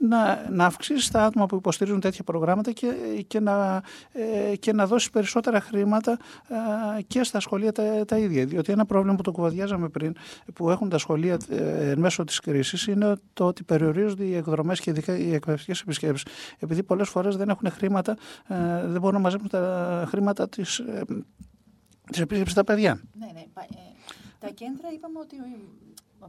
να, 0.00 0.50
να 0.50 0.64
αυξήσεις 0.64 1.10
τα 1.10 1.24
άτομα 1.24 1.46
που 1.46 1.56
υποστηρίζουν 1.56 2.00
τέτοια 2.00 2.24
προγράμματα 2.24 2.72
και, 2.72 2.94
και, 3.26 3.40
να, 3.40 3.82
ε, 4.12 4.56
και 4.56 4.72
να 4.72 4.86
δώσεις 4.86 5.10
περισσότερα 5.10 5.60
χρήματα 5.60 6.18
ε, 6.98 7.02
και 7.02 7.22
στα 7.22 7.40
σχολεία 7.40 7.72
τα, 7.72 8.04
τα 8.04 8.18
ίδια. 8.18 8.44
Διότι 8.44 8.72
ένα 8.72 8.86
πρόβλημα 8.86 9.16
που 9.16 9.22
το 9.22 9.32
κουβαδιάζαμε 9.32 9.88
πριν, 9.88 10.16
που 10.54 10.70
έχουν 10.70 10.88
τα 10.88 10.98
σχολεία 10.98 11.38
ε, 11.48 11.94
μέσω 11.96 12.24
της 12.24 12.40
κρίσης, 12.40 12.86
είναι 12.86 13.16
το 13.32 13.46
ότι 13.46 13.62
περιορίζονται 13.62 14.24
οι 14.24 14.34
εκδρομές 14.34 14.80
και 14.80 14.90
ειδικά 14.90 15.16
οι 15.16 15.34
εκπαιδευτικές 15.34 15.80
επισκέψεις. 15.80 16.32
Επειδή 16.58 16.82
πολλές 16.82 17.08
φορές 17.08 17.36
δεν 17.36 17.48
έχουν 17.48 17.70
χρήματα, 17.70 18.16
ε, 18.48 18.56
δεν 18.86 19.00
μπορούν 19.00 19.16
να 19.16 19.22
μαζέψουν 19.22 19.48
τα 19.48 20.04
χρήματα 20.08 20.48
της 20.48 20.82
της 22.10 22.20
επίσκεψης 22.20 22.52
στα 22.52 22.64
παιδιά. 22.64 23.00
Ναι, 23.18 23.26
ναι. 23.34 23.44
Τα 24.38 24.48
κέντρα 24.48 24.88
είπαμε 24.92 25.18
ότι 25.18 25.36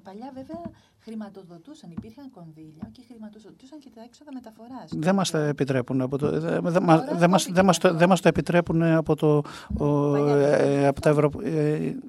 Παλιά 0.03 0.31
βέβαια 0.33 0.61
χρηματοδοτούσαν, 1.03 1.89
υπήρχαν 1.91 2.29
κονδύλια 2.31 2.89
και 2.91 3.01
χρηματοδοτούσαν 3.07 3.79
και 3.79 3.89
τα 3.95 4.01
έξοδα 4.07 4.31
μεταφοράς; 4.33 4.89
Δεν 4.95 5.15
μας 5.15 5.31
τα 5.31 5.39
επιτρέπουν. 5.39 6.01
Από 6.01 6.17
το, 6.17 6.29
δεν 6.39 6.39
δε, 6.41 6.49
Τώρα 6.49 6.71
δε 6.71 6.79
μας, 6.79 6.99
κόπηκε 6.99 7.53
δεν 7.53 7.65
μας, 7.65 7.77
το- 7.77 7.87
αυτό. 7.87 7.99
δεν 7.99 8.09
μας 8.09 8.21
το 8.21 8.27
επιτρέπουν 8.27 8.83
από 8.83 9.15
το, 9.15 9.41
ο, 9.77 10.11
παλιά 10.11 10.35
ε, 10.57 10.87
από, 10.87 11.01
τα 11.01 11.09
Ευρω... 11.09 11.31
ε, 11.43 11.51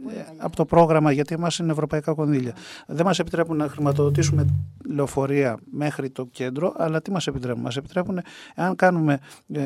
παλιά. 0.04 0.34
από 0.38 0.56
το 0.56 0.64
πρόγραμμα, 0.64 1.12
γιατί 1.12 1.34
εμάς 1.34 1.58
είναι 1.58 1.72
ευρωπαϊκά 1.72 2.14
κονδύλια. 2.14 2.54
Δεν 2.86 3.06
μας 3.06 3.18
επιτρέπουν 3.18 3.56
να 3.56 3.68
χρηματοδοτήσουμε 3.68 4.46
λεωφορεία 4.88 5.58
μέχρι 5.70 6.10
το 6.10 6.24
κέντρο, 6.26 6.74
αλλά 6.76 7.02
τι 7.02 7.10
μας 7.10 7.26
επιτρέπουν; 7.26 7.62
Μας 7.62 7.76
επιτρέπουν, 7.76 8.20
αν 8.54 8.76
κάνουμε, 8.76 9.18
ε, 9.52 9.60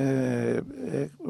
ε, 0.51 0.61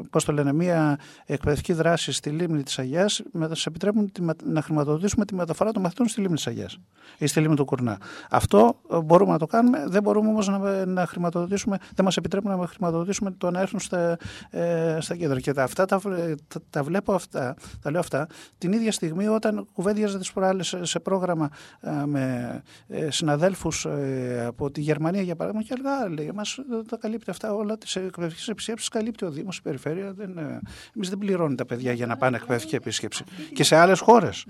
πώς 0.09 0.25
το 0.25 0.31
λένε, 0.31 0.53
μία 0.53 0.99
εκπαιδευτική 1.25 1.73
δράση 1.73 2.11
στη 2.11 2.29
λίμνη 2.29 2.63
της 2.63 2.79
Αγιάς, 2.79 3.21
μας 3.31 3.65
επιτρέπουν 3.65 4.11
τη, 4.11 4.21
με- 4.21 4.33
να 4.43 4.61
χρηματοδοτήσουμε 4.61 5.25
τη 5.25 5.35
μεταφορά 5.35 5.71
των 5.71 5.81
μαθητών 5.81 6.07
στη 6.07 6.21
λίμνη 6.21 6.35
της 6.35 6.47
Αγιάς 6.47 6.77
ή 7.17 7.27
στη 7.27 7.39
λίμνη 7.39 7.55
του 7.55 7.65
Κουρνά. 7.87 7.99
Αυτό 8.29 8.79
ε, 8.91 8.97
μπορούμε 8.97 9.31
να 9.31 9.37
το 9.37 9.45
κάνουμε, 9.45 9.83
δεν 9.87 10.03
μπορούμε 10.03 10.29
όμως 10.29 10.47
να, 10.47 10.85
να 10.85 11.05
χρηματοδοτήσουμε, 11.05 11.77
δεν 11.95 12.05
μας 12.05 12.17
επιτρέπουν 12.17 12.57
να 12.57 12.67
χρηματοδοτήσουμε 12.67 13.31
το 13.31 13.51
να 13.51 13.59
έρθουν 13.59 13.79
στα, 13.79 14.17
ε, 14.49 14.97
στα 14.99 15.15
κέντρα. 15.15 15.39
Και 15.39 15.53
τα, 15.53 15.63
αυτά 15.63 15.85
τα, 15.85 15.99
τα, 16.47 16.59
τα 16.69 16.83
βλέπω 16.83 17.13
αυτά, 17.13 17.55
τα 17.81 17.91
λέω 17.91 17.99
αυτά, 17.99 18.27
την 18.57 18.71
ίδια 18.71 18.91
στιγμή 18.91 19.27
όταν 19.27 19.67
κουβέντιαζα 19.73 20.17
τις 20.17 20.31
προάλλες 20.31 20.67
σε, 20.67 20.85
σε 20.85 20.99
πρόγραμμα 20.99 21.49
ε, 21.81 22.05
με 22.05 22.61
ε, 22.87 23.11
συναδέλφους 23.11 23.85
ε, 23.85 24.45
από 24.47 24.71
τη 24.71 24.81
Γερμανία 24.81 25.21
για 25.21 25.35
παράδειγμα 25.35 25.65
και 25.65 25.73
έλεγα, 25.77 25.97
«Α, 25.97 26.09
λέει, 26.09 26.31
μας 26.33 26.57
ε, 26.57 26.63
τα 26.89 26.97
καλύπτει 26.97 27.29
αυτά 27.29 27.53
όλα 27.53 27.77
τις 27.77 27.95
εκπαιδευτικές 27.95 28.47
επισκέψεις, 28.47 28.89
καλύπτει 28.89 29.25
ο 29.25 29.31
Δήμος, 29.31 29.57
η 29.57 29.61
Περιφέρεια, 29.61 30.13
δεν, 30.13 30.37
ε, 30.37 30.59
εμείς 30.95 31.09
δεν 31.09 31.17
πληρώνουμε 31.17 31.55
τα 31.55 31.65
παιδιά 31.65 31.91
για 31.91 32.05
να 32.05 32.17
πάνε 32.17 32.37
εκπαιδευτική 32.37 32.75
επίσκεψη. 32.75 33.23
Και 33.53 33.63
σε 33.63 33.75
άλλες 33.75 33.99
χώρες. 33.99 34.45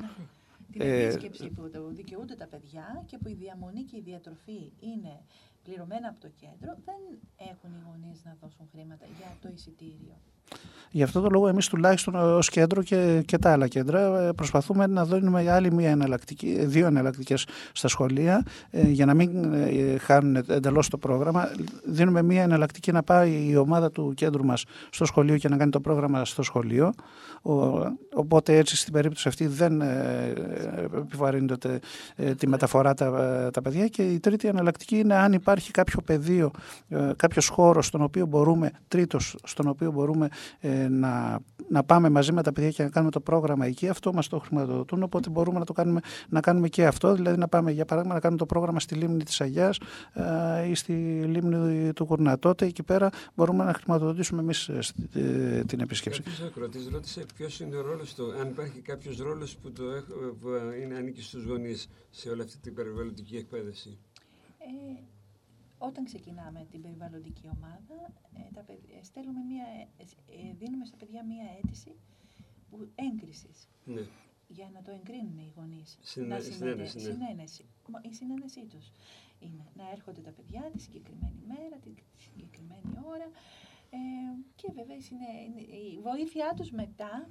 Την 0.78 0.88
Ε, 0.88 1.04
επίσκεψη 1.04 1.50
που 1.50 1.70
το 1.70 1.88
δικαιούνται 1.88 2.36
τα 2.36 2.48
παιδιά 2.48 3.04
και 3.06 3.18
που 3.18 3.30
η 3.30 3.34
διαμονή 3.34 3.84
και 3.84 3.98
η 3.98 4.02
διατροφή 4.02 4.72
είναι 4.80 5.22
πληρωμένα 5.64 6.08
από 6.10 6.20
το 6.20 6.30
κέντρο, 6.30 6.78
δεν 6.86 7.20
έχουν 7.52 7.74
οι 7.74 7.82
γονείς 7.88 8.24
να 8.24 8.38
δώσουν 8.42 8.68
χρήματα 8.72 9.06
για 9.06 9.38
το 9.42 9.50
εισιτήριο. 9.50 10.18
Γι' 10.92 11.04
αυτό 11.04 11.22
το 11.22 11.28
λόγο 11.30 11.48
εμείς 11.48 11.68
τουλάχιστον 11.68 12.16
ως 12.16 12.50
κέντρο 12.50 12.84
και, 12.84 13.24
και 13.26 13.38
τα 13.38 13.52
άλλα 13.52 13.68
κέντρα 13.68 14.20
ε, 14.20 14.32
προσπαθούμε 14.32 14.88
να 14.88 15.06
δίνουμε 15.06 15.52
άλλη 15.52 15.74
μία 15.74 15.90
εναλλακτική, 15.90 16.66
δύο 16.66 16.86
εναλλακτικές 16.86 17.46
στα 17.72 17.88
σχολεία 17.88 18.46
ε, 18.70 18.88
για 18.88 19.06
να 19.06 19.14
μην 19.14 19.54
ε, 19.54 19.98
χάνουν 19.98 20.36
εντελώς 20.36 20.90
το 20.90 20.98
πρόγραμμα. 20.98 21.50
Δίνουμε 21.86 22.22
μία 22.22 22.44
εναλλακτική 22.44 22.92
να 22.92 23.04
πάει 23.04 23.48
η 23.50 23.56
ομάδα 23.56 23.92
του 23.92 24.14
κέντρου 24.16 24.46
μας 24.46 24.64
στο 24.90 25.06
σχολείο 25.06 25.38
και 25.38 25.50
να 25.50 25.58
κάνει 25.58 25.72
το 25.72 25.80
πρόγραμμα 25.80 26.26
στο 26.26 26.44
σχολείο. 26.44 26.94
Ο, 27.42 27.54
οπότε 28.14 28.58
έτσι 28.58 28.76
στην 28.76 28.94
περίπτωση 28.94 29.28
αυτή 29.28 29.48
δεν 29.48 29.82
ε, 29.82 30.34
επιβαρύνεται 30.98 31.80
ε, 32.16 32.36
τη 32.36 32.48
μεταφορά 32.48 32.94
τα, 32.94 33.50
τα 33.54 33.62
παιδιά 33.62 33.88
και 33.88 34.04
η 34.04 34.20
τρίτη 34.20 34.48
εναλλακτική 34.48 34.98
είναι 34.98 35.16
αν 35.16 35.34
υπάρχει 35.34 35.72
κάποιο 35.72 36.02
πεδίο, 36.02 36.52
ε, 36.90 37.12
κάποιος 37.16 37.48
χώρος 37.48 37.86
στον 37.86 38.02
οποίο 38.02 38.26
μπορούμε, 38.26 38.72
τρίτος 38.88 39.38
στον 39.44 39.68
οποίο 39.68 39.92
μπορούμε 39.92 40.28
ε, 40.60 40.88
να, 40.88 41.40
να 41.70 41.84
πάμε 41.84 42.10
μαζί 42.10 42.32
με 42.32 42.44
τα 42.44 42.52
παιδιά 42.54 42.70
και 42.72 42.84
να 42.84 42.90
κάνουμε 42.90 43.12
το 43.12 43.20
πρόγραμμα 43.20 43.66
εκεί, 43.66 43.88
αυτό 43.90 44.14
μας 44.14 44.28
το 44.28 44.40
χρηματοδοτούν, 44.40 45.04
οπότε 45.04 45.30
μπορούμε 45.30 45.60
να 45.60 45.66
το 45.66 45.74
κάνουμε, 45.74 46.00
να 46.30 46.40
κάνουμε 46.42 46.68
και 46.68 46.86
αυτό, 46.86 47.14
δηλαδή 47.14 47.38
να 47.38 47.48
πάμε 47.48 47.72
για 47.72 47.86
παράδειγμα 47.86 48.16
να 48.16 48.22
κάνουμε 48.22 48.40
το 48.40 48.46
πρόγραμμα 48.46 48.80
στη 48.80 48.96
λίμνη 48.96 49.24
της 49.24 49.42
Αγιάς 49.42 49.80
ε, 50.14 50.68
ή 50.70 50.76
στη 50.76 50.94
λίμνη 51.26 51.94
του 51.94 52.06
Κουρνά. 52.06 52.40
Τότε 52.40 52.66
εκεί 52.66 52.84
πέρα 52.84 53.10
μπορούμε 53.36 53.64
να 53.64 53.74
χρηματοδοτήσουμε 53.74 54.42
εμείς 54.42 54.68
ε, 54.70 54.82
στη- 54.82 55.10
ε, 55.14 55.64
την 55.64 55.80
επίσκεψη. 55.80 56.22
Κάποιος 56.22 56.48
ακροατής 56.48 56.88
ρώτησε 56.92 57.26
ποιος 57.36 57.60
είναι 57.60 57.76
ο 57.76 57.82
ρόλος 57.82 58.14
του, 58.16 58.34
αν 58.42 58.48
υπάρχει 58.48 58.80
κάποιος 58.80 59.18
ρόλος 59.18 59.56
που, 59.58 59.72
το, 59.72 59.84
έχ- 59.92 60.06
που 60.42 60.48
είναι, 60.84 60.96
ανήκει 60.96 61.22
στους 61.22 61.44
γονείς 61.46 61.88
σε 62.10 62.30
όλη 62.30 62.42
αυτή 62.42 62.58
την 62.58 62.74
περιβαλλοντική 62.74 63.36
εκπαίδευση; 63.36 63.98
Ε, 64.58 65.02
όταν 65.78 66.06
ξεκινάμε 66.06 66.66
την 66.72 66.82
περιβαλλοντική 66.82 67.50
ομάδα, 67.58 68.14
ε, 68.34 68.52
τα, 68.54 68.62
παιδ- 68.62 68.90
ε, 69.00 69.04
στέλνουμε 69.04 69.42
μία, 69.44 69.66
ε, 69.98 70.04
ε, 70.50 70.54
δίνουμε 70.54 70.86
στα 70.86 70.98
παιδιά 70.98 71.24
μία 71.24 71.46
αίτηση 71.58 71.96
που, 72.70 72.88
έγκρισης 72.96 73.68
Ναι. 73.86 74.02
για 74.48 74.70
να 74.74 74.82
το 74.82 74.92
εγκρίνουν 74.92 75.38
οι 75.38 75.54
γονείς. 75.56 75.98
Συνέ- 76.02 76.30
να 76.30 76.40
συνένεση, 76.40 76.98
ναι. 76.98 77.04
συνένεση. 77.04 77.66
Μα 77.90 78.00
Η 78.04 78.14
συνένεσή 78.14 78.66
τους 78.66 78.92
είναι 79.40 79.66
να 79.76 79.90
έρχονται 79.92 80.22
τα 80.22 80.32
παιδιά 80.32 80.62
τη 80.72 80.80
συγκεκριμένη 80.80 81.40
μέρα, 81.48 81.76
τη 81.84 81.90
συγκεκριμένη 82.18 82.92
ώρα 83.06 83.28
ε, 83.90 83.98
και 84.56 84.72
βέβαια 84.72 84.96
η, 84.96 85.02
συνέ- 85.02 85.62
η 85.94 86.00
βοήθειά 86.02 86.54
τους 86.56 86.72
μετά 86.72 87.30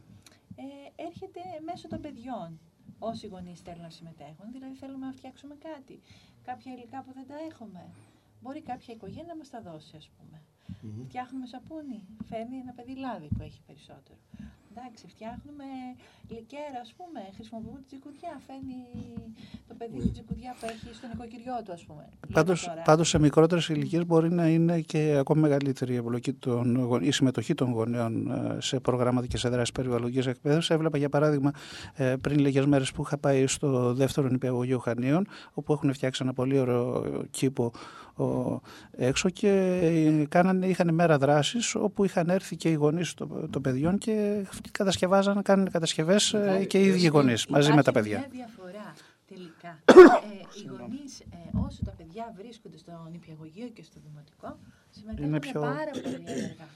ε, 0.57 1.03
έρχεται 1.03 1.41
μέσω 1.65 1.89
των 1.89 2.01
παιδιών. 2.01 2.59
Όσοι 2.99 3.27
γονείς 3.27 3.61
θέλουν 3.61 3.83
να 3.83 3.91
συμμετέχουν, 3.91 4.53
δηλαδή 4.53 4.75
θέλουμε 4.75 5.07
να 5.07 5.13
φτιάξουμε 5.13 5.55
κάτι, 5.55 6.01
κάποια 6.43 6.73
υλικά 6.73 7.03
που 7.03 7.13
δεν 7.13 7.27
τα 7.27 7.35
έχουμε. 7.51 7.91
Μπορεί 8.47 8.61
κάποια 8.63 8.95
οικογένεια 8.95 9.25
να 9.33 9.37
μας 9.37 9.51
τα 9.51 9.61
δώσει, 9.69 9.95
ας 9.97 10.11
πούμε. 10.17 10.37
Φτιάχνουμε 11.09 11.47
σαπούνι, 11.47 11.99
φέρνει 12.29 12.57
ένα 12.65 12.73
παιδί 12.77 12.95
λάδι 13.05 13.29
που 13.37 13.43
έχει 13.49 13.61
περισσότερο. 13.67 14.19
Εντάξει, 14.79 15.07
φτιάχνουμε 15.09 15.65
λικέρα, 16.29 16.79
ας 16.83 16.95
πούμε, 16.97 17.21
χρησιμοποιούμε 17.35 17.79
τη 17.79 17.85
τζικουδιά, 17.87 18.41
φέρνει 18.47 18.79
το 19.69 19.75
παιδί 19.79 19.99
τη 19.99 20.09
τζικουδιά 20.11 20.55
που 20.61 20.67
έχει 20.73 20.95
στο 20.95 21.07
νοικοκυριό 21.07 21.57
του, 21.65 21.73
ας 21.73 21.83
πούμε. 21.85 22.03
Λέμε 22.03 22.33
Πάντως, 22.33 22.65
τώρα. 22.65 22.83
πάντως 22.83 23.09
σε 23.09 23.19
μικρότερες 23.19 23.69
ηλικίες 23.69 24.07
μπορεί 24.07 24.33
να 24.33 24.49
είναι 24.49 24.81
και 24.81 25.17
ακόμη 25.19 25.41
μεγαλύτερη 25.41 25.93
η, 25.93 25.97
εμπλοκή 25.97 26.33
των, 26.33 26.77
γον- 26.77 27.03
η 27.05 27.11
συμμετοχή 27.11 27.55
των 27.55 27.73
γονέων 27.73 28.31
ε, 28.31 28.61
σε 28.61 28.81
προγράμματα 28.81 29.27
και 29.27 29.37
σε 29.37 29.49
δράσεις 29.49 29.73
περιβαλλοντικής 29.73 30.27
εκπαίδευσης. 30.27 30.71
Έβλεπα 30.71 30.99
για 30.99 31.09
παράδειγμα 31.09 31.51
ε, 31.95 32.17
πριν 32.21 32.39
λίγες 32.39 32.67
μέρες 32.67 32.93
που 32.93 33.03
είχα 33.03 33.19
πάει 33.19 33.47
στο 33.47 33.95
δεύτερο 33.95 34.29
νηπιαγωγείο 34.29 34.79
Χανίων 34.79 35.27
όπου 35.53 35.73
έχουν 35.73 35.93
φτιάξει 35.93 36.23
ένα 36.23 36.33
πολύ 36.33 36.59
ωραίο 36.59 37.05
κήπο 37.31 37.65
ο, 37.65 38.06
έξω 38.91 39.31
και 39.31 39.49
ε, 39.83 40.25
κάνανε, 40.29 40.67
είχαν 40.67 40.95
μέρα 40.95 41.19
δράσης 41.19 41.75
όπου 41.75 42.05
είχαν 42.05 42.29
έρθει 42.31 42.57
και 42.57 42.69
οι 42.71 42.73
γονείς 42.75 43.15
των, 43.15 43.51
των 43.51 43.63
παιδιών 43.63 43.99
και 43.99 44.45
κατασκευάζαν, 44.71 45.43
κάνουν 45.43 45.71
κατασκευές 45.71 46.33
ε, 46.35 46.39
Υπάρχει- 46.39 46.67
και 46.67 46.79
οι 46.83 46.87
ίδιοι 46.87 47.07
γονείς 47.07 47.47
μαζί 47.47 47.73
με 47.73 47.83
τα 47.83 47.91
υπάρχει 47.91 48.11
παιδιά. 48.11 48.19
Μια 48.19 48.47
διαφορά 48.47 48.95
τελικά. 49.29 49.79
ε, 50.31 50.63
οι 50.63 50.67
γονείς, 50.79 51.21
ε, 51.21 51.59
όσο 51.67 51.85
τα 51.85 51.91
παιδιά 51.91 52.35
βρίσκονται 52.37 52.79
στο 52.79 53.09
νηπιαγωγείο 53.13 53.69
και 53.69 53.83
στο 53.83 54.01
δημοτικό, 54.07 54.59
συμμετέχουν 54.91 55.29
Είναι 55.29 55.39
πιο- 55.39 55.61
πάρα 55.61 55.91
πολύ 56.03 56.15
ενεργά. 56.15 56.69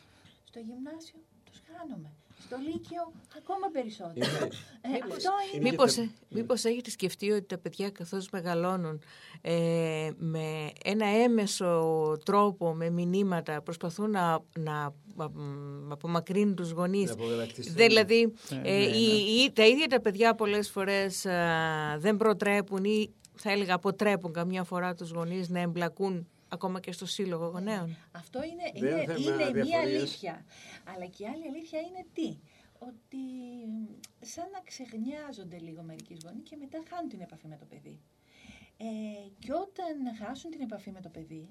Στο 0.45 0.59
γυμνάσιο 0.59 1.19
τους 1.45 1.61
χάνουμε. 1.73 2.11
Στο 2.47 2.57
Λύκειο 2.57 3.13
ακόμα 3.37 3.67
περισσότερο. 3.73 4.45
Ε, 4.81 4.89
αυτό 5.13 5.31
είναι. 5.55 5.61
Είναι 5.61 5.71
Μήπως, 5.71 5.95
και 5.95 6.01
ε, 6.01 6.09
μήπως 6.29 6.65
έχετε 6.65 6.91
σκεφτεί 6.91 7.31
ότι 7.31 7.43
τα 7.47 7.59
παιδιά 7.59 7.91
καθώς 7.91 8.29
μεγαλώνουν 8.31 9.03
ε, 9.41 10.11
με 10.17 10.71
ένα 10.85 11.07
έμεσο 11.07 11.83
τρόπο, 12.25 12.75
με 12.75 12.91
μηνύματα, 12.91 13.63
προσπαθούν 13.63 14.11
να, 14.11 14.39
να 14.59 14.95
μ, 15.17 15.93
απομακρύνουν 15.93 16.55
τους 16.55 16.71
γονείς; 16.71 17.07
Να 17.09 17.13
απογαλακτιστούν. 17.13 17.75
Δηλαδή, 17.75 18.33
Ναι, 18.51 18.57
ε, 18.65 18.79
ναι, 18.79 18.97
οι- 18.97 19.43
οι- 19.45 19.53
τα 19.53 19.67
ίδια 19.67 19.87
τα 19.87 20.01
παιδιά 20.01 20.35
πολλές 20.35 20.71
φορές 20.71 21.27
α, 21.27 21.39
δεν 21.99 22.17
προτρέπουν 22.17 22.85
ή 22.85 23.11
θα 23.35 23.51
έλεγα 23.51 23.75
αποτρέπουν 23.75 24.33
καμιά 24.33 24.65
φορά 24.65 24.95
τους 24.95 25.11
γονείς 25.11 25.49
να 25.49 25.61
εμπλακούν 25.61 26.29
ακόμα 26.51 26.81
και 26.81 26.93
στο 26.93 27.07
σύλλογο 27.07 27.47
γονέων. 27.47 27.97
Αυτό 28.13 28.43
είναι, 28.43 28.71
Δεν 28.75 28.91
είναι, 28.93 29.03
είναι 29.03 29.13
είναι 29.13 29.23
θέμα 29.23 29.37
μία 29.37 29.53
διαφορίας. 29.53 29.83
αλήθεια. 29.83 30.45
Αλλά 30.95 31.07
και 31.07 31.23
η 31.23 31.27
άλλη 31.27 31.47
αλήθεια 31.49 31.81
είναι 31.81 32.07
τι; 32.13 32.39
Ότι 32.79 33.17
μ, 33.67 33.85
σαν 34.21 34.51
να 34.51 34.61
ξεχνιάζονται 34.61 35.59
λίγο 35.59 35.83
μερικοί 35.83 36.17
γονείς 36.25 36.43
και 36.49 36.57
μετά 36.57 36.83
χάνουν 36.89 37.09
την 37.09 37.21
επαφή 37.21 37.47
με 37.49 37.57
το 37.57 37.65
παιδί. 37.65 38.01
Ε, 38.77 38.85
και 39.39 39.53
όταν 39.53 40.17
χάσουν 40.19 40.51
την 40.51 40.61
επαφή 40.61 40.91
με 40.91 41.01
το 41.01 41.09
παιδί 41.09 41.49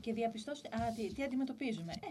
και 0.00 0.12
διαπιστώσουν 0.12 0.64
α, 0.72 0.92
τι, 0.96 1.12
τι 1.12 1.22
αντιμετωπίζουμε. 1.22 1.92
Ε, 1.92 2.06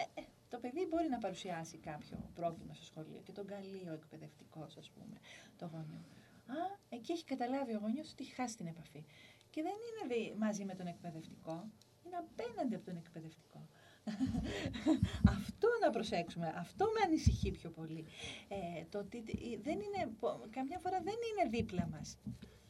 ε, 0.00 0.20
ε, 0.20 0.24
το 0.48 0.58
παιδί 0.58 0.86
μπορεί 0.90 1.08
να 1.08 1.18
παρουσιάσει 1.18 1.76
κάποιο 1.78 2.30
πρόβλημα 2.34 2.74
στο 2.74 2.84
σχολείο 2.84 3.20
και 3.24 3.32
τον 3.32 3.46
καλεί 3.46 3.88
ο 3.88 3.92
εκπαιδευτικός, 3.92 4.76
ας 4.76 4.90
πούμε, 4.90 5.16
το 5.56 5.66
γονιό. 5.72 6.02
Α, 6.46 6.78
εκεί 6.88 7.12
έχει 7.12 7.24
καταλάβει 7.24 7.74
ο 7.74 7.78
γονιός 7.78 8.10
ότι 8.12 8.22
έχει 8.24 8.34
χάσει 8.34 8.56
την 8.56 8.66
επαφή. 8.66 9.04
Και 9.50 9.62
δεν 9.62 9.72
είναι 9.86 10.14
δι- 10.14 10.34
μαζί 10.38 10.64
με 10.64 10.74
τον 10.74 10.86
εκπαιδευτικό, 10.86 11.64
είναι 12.04 12.16
απέναντι 12.16 12.74
από 12.74 12.84
τον 12.84 12.96
εκπαιδευτικό. 12.96 13.66
αυτό 15.38 15.68
να 15.82 15.90
προσέξουμε, 15.90 16.52
αυτό 16.56 16.84
με 16.84 17.00
ανησυχεί 17.06 17.50
πιο 17.50 17.70
πολύ. 17.70 18.04
Ε, 18.48 18.84
το 18.90 18.98
ότι 18.98 19.22
δεν 19.62 19.74
είναι, 19.80 20.10
πο- 20.20 20.40
καμιά 20.50 20.78
φορά 20.78 21.00
δεν 21.00 21.14
είναι 21.28 21.50
δίπλα 21.56 21.88
μας. 21.92 22.18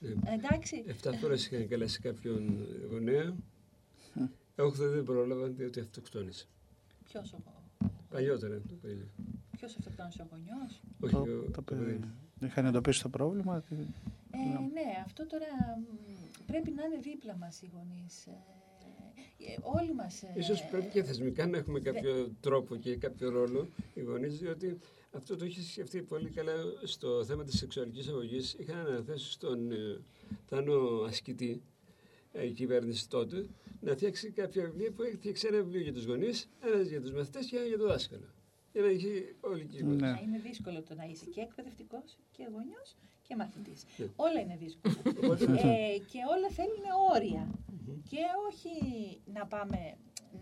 Ναι. 0.01 0.33
Εντάξει, 0.33 0.85
Εφτά 0.87 1.13
φορές 1.13 1.47
είχαν 1.47 1.69
καλέσει 1.69 2.01
κάποιον 2.01 2.67
γονέα. 2.91 3.35
Όχι, 4.57 4.77
δεν 4.85 5.05
πρόλαβαν 5.05 5.57
διότι 5.57 5.81
αυτοκτόνησε. 5.81 6.47
ποιος, 7.05 7.33
ο, 7.33 7.39
Παλιότερα 8.11 8.61
το 8.69 8.75
παιδί. 8.83 9.09
ποιος 9.57 9.77
αυτοκτόνησε 9.77 10.23
ο 10.23 10.27
γονιός; 10.31 10.81
Όχι, 11.01 11.13
Το, 11.15 11.21
ο- 11.21 11.25
το 11.45 11.51
το 11.51 11.63
παιδί. 11.63 11.85
παιδί. 11.85 12.01
Είχαν 12.41 12.67
εντοπίσει 12.67 13.03
το 13.03 13.09
πρόβλημα. 13.09 13.61
τι- 13.63 13.75
Ε, 14.31 14.39
ναι, 14.73 15.03
αυτό 15.05 15.27
τώρα 15.27 15.47
μ, 15.79 15.85
πρέπει 16.51 16.71
να 16.71 16.85
είναι 16.85 16.99
δίπλα 17.01 17.37
μας 17.37 17.63
οι 17.63 17.71
γονείς. 17.75 18.27
Ε, 18.27 18.37
ε, 19.39 19.57
όλοι 19.63 19.95
μας... 19.95 20.23
ε, 20.23 20.33
Ίσως 20.37 20.65
πρέπει 20.71 20.87
και 20.91 21.03
θεσμικά 21.03 21.47
να 21.47 21.57
έχουμε 21.57 21.81
κάποιο 21.81 22.33
τρόπο 22.41 22.77
και 22.77 22.97
κάποιο 22.97 23.31
ρόλο 23.31 23.69
οι 23.95 24.01
γονείς, 24.01 24.39
διότι 24.39 24.79
αυτό 25.11 25.37
το 25.37 25.45
έχει 25.45 25.63
σκεφτεί 25.63 26.03
πολύ 26.03 26.31
καλά 26.31 26.53
στο 26.85 27.25
θέμα 27.25 27.45
της 27.45 27.59
σεξουαλικής 27.59 28.09
αγωγής. 28.09 28.55
Είχαν 28.59 28.87
αναθέσει 28.87 29.31
στον 29.31 29.73
ε, 29.73 30.01
Θάνο 30.47 31.03
Ασκητή, 31.07 31.63
ε, 32.33 32.47
η 32.47 32.51
κυβέρνηση 32.53 33.09
τότε, 33.09 33.47
να 33.81 33.93
φτιάξει 33.93 34.31
κάποια 34.31 34.63
βιβλία 34.65 34.91
που 34.93 35.03
έφτιαξε 35.03 35.47
ένα 35.49 35.57
βιβλίο 35.57 35.81
για 35.81 35.93
τους 35.93 36.05
γονείς, 36.05 36.49
ένας 36.61 36.87
για 36.89 37.01
τους 37.01 37.13
μαθητές 37.13 37.47
και 37.47 37.57
ένα 37.57 37.67
για 37.67 37.79
το 37.79 37.87
δάσκαλο. 37.87 38.29
Για 38.73 38.83
να 38.83 38.89
έχει 38.89 39.35
όλη 39.41 39.63
η 39.63 39.65
κυβέρνηση. 39.65 40.01
Ναι. 40.05 40.11
Να 40.11 40.21
είναι 40.21 40.39
δύσκολο 40.39 40.83
το 40.83 40.95
να 40.95 41.05
είσαι 41.05 41.25
και 41.25 41.41
εκπαιδευτικός 41.41 42.19
και 42.31 42.43
γονιός 42.53 42.97
και 43.29 43.37
μαθητής. 43.37 43.85
Ναι. 43.97 44.07
Όλα 44.17 44.41
είναι 44.41 44.57
δύσκολα. 44.57 44.95
Οπότε, 45.23 45.45
ε, 45.45 45.99
και 46.11 46.21
όλα 46.35 46.49
θέλουν 46.59 46.85
όρια. 47.15 47.51
Και 48.11 48.17
όχι 48.49 48.75
να 49.35 49.47
πάμε 49.47 49.79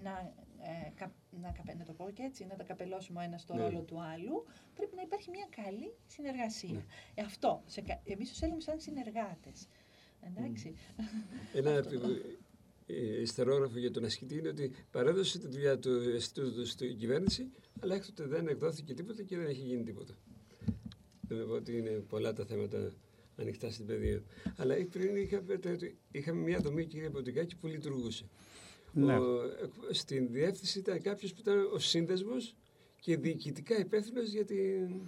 να, 0.03 0.32
ε, 0.62 0.91
κα- 0.95 1.14
να, 1.43 1.51
καπε- 1.51 1.76
να 1.78 1.84
το 1.84 1.93
πω 1.93 2.11
και 2.14 2.22
έτσι, 2.22 2.47
να 2.51 2.57
τα 2.57 2.64
καπελώσουμε 2.64 3.20
ο 3.20 3.22
ένας 3.22 3.41
στο 3.41 3.55
Ναι. 3.55 3.62
ρόλο 3.62 3.80
του 3.82 4.01
άλλου. 4.03 4.45
Πρέπει 4.74 4.97
να 4.97 5.03
υπάρχει 5.03 5.30
μια 5.30 5.47
καλή 5.64 5.95
συνεργασία. 6.07 6.72
Ναι. 6.72 6.84
Ε, 7.14 7.22
αυτό. 7.22 7.62
Σε, 7.66 7.80
κα- 7.80 8.01
εμείς 8.05 8.28
τους 8.28 8.39
έλεγαμε 8.41 8.62
σαν 8.62 8.80
συνεργάτες. 8.80 9.68
Εντάξει. 10.20 10.74
Ένα 11.53 11.70
ε, 12.89 13.20
ιστερόγραφο 13.20 13.78
για 13.78 13.91
τον 13.91 14.05
ασκητή 14.05 14.37
είναι 14.39 14.49
ότι 14.49 14.72
παρέδωσε 14.91 15.39
τη 15.39 15.49
δουλειά 15.49 15.78
του 15.78 16.11
Ινστιτούτου 16.11 16.66
στην 16.66 16.99
κυβέρνηση, 16.99 17.51
αλλά 17.80 17.95
έκτοτε 17.95 18.24
δεν 18.24 18.49
εκδόθηκε 18.49 18.95
τίποτα 18.95 19.22
και 19.22 19.37
δεν 19.37 19.47
έχει 19.47 19.61
γίνει 19.61 19.82
τίποτα. 19.82 20.14
Δεν 21.37 21.47
πω 21.47 21.53
ότι 21.55 21.76
είναι 21.76 21.91
πολλά 22.09 22.32
τα 22.32 22.45
θέματα 22.45 22.93
ανοιχτά 23.37 23.70
στην 23.70 23.87
παιδεία. 23.87 24.22
Αλλά 24.57 24.74
πριν 24.91 25.16
είχαμε, 25.16 25.57
το- 25.59 25.76
το- 25.76 25.91
είχαμε 26.11 26.41
μια 26.41 26.59
δομή, 26.61 26.84
κύριε 26.84 27.11
Ποντικάκη, 27.11 27.57
που 27.57 27.66
λειτουργούσε. 27.66 28.24
Ναι. 28.93 29.18
Ο, 29.18 29.41
στην 29.91 30.28
διεύθυνση 30.30 30.78
ήταν 30.78 31.03
κάποιος 31.03 31.32
που 31.32 31.41
ήταν 31.41 31.68
ο 31.74 31.78
σύνδεσμος 31.78 32.55
και 33.01 33.16
διοικητικά 33.16 33.78
υπεύθυνος 33.78 34.28
για 34.28 34.45
την. 34.45 35.01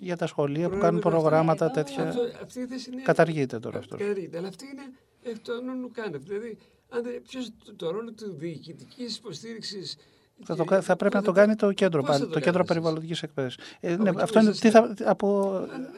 Για 0.00 0.16
τα 0.16 0.26
σχολεία 0.26 0.54
που 0.68 0.68
Πρόγραμμα 0.68 0.82
κάνουν 0.84 0.98
αυτό. 0.98 1.10
προγράμματα 1.10 1.64
Εδώ, 1.64 1.74
τέτοια. 1.74 2.08
Αυτό, 2.08 2.22
αυτή 2.42 2.60
η 2.60 2.66
θέση 2.66 2.90
είναι. 2.92 3.02
Καταργείται 3.02 3.58
τώρα 3.58 3.78
αυτός. 3.78 3.98
Καταργείται. 3.98 4.38
Αλλά 4.38 4.48
αυτή 4.48 4.64
είναι 4.64 4.82
εκ 5.22 5.38
των 5.38 5.68
όνων 5.68 5.90
κάνευ. 5.92 6.22
Δηλαδή, 6.22 6.56
αν 6.88 7.02
δεν, 7.02 7.22
ποιος, 7.22 7.50
το, 7.64 7.74
το 7.74 7.90
ρόλο 7.90 8.12
του 8.12 8.32
διοικητικής 8.34 9.16
υποστήριξης. 9.16 9.96
Θα, 10.44 10.56
το, 10.56 10.64
κα- 10.64 10.80
θα 10.80 10.96
πρέπει 10.96 11.14
να 11.14 11.22
το 11.22 11.32
κάνει 11.32 11.54
το 11.54 11.72
κέντρο 11.72 12.00
Πώς 12.00 12.10
θα 12.10 12.16
πάλι, 12.18 12.26
το 12.26 12.32
το 12.34 12.40
κέντρο 12.40 12.52
κάνεις 12.52 12.70
εσείς; 12.70 12.74
περιβαλλοντικής 12.82 13.22
εκπαίδευσης. 13.22 13.60
Ε, 13.80 13.92
Από 13.92 14.02
ναι, 14.02 14.08
εκεί 14.10 14.20
αυτό 14.20 14.32
που 14.38 14.44
είναι 14.44 14.50
είσαστε. 14.50 14.94
τι 14.94 15.04
θα, 15.04 15.10
από, 15.10 15.26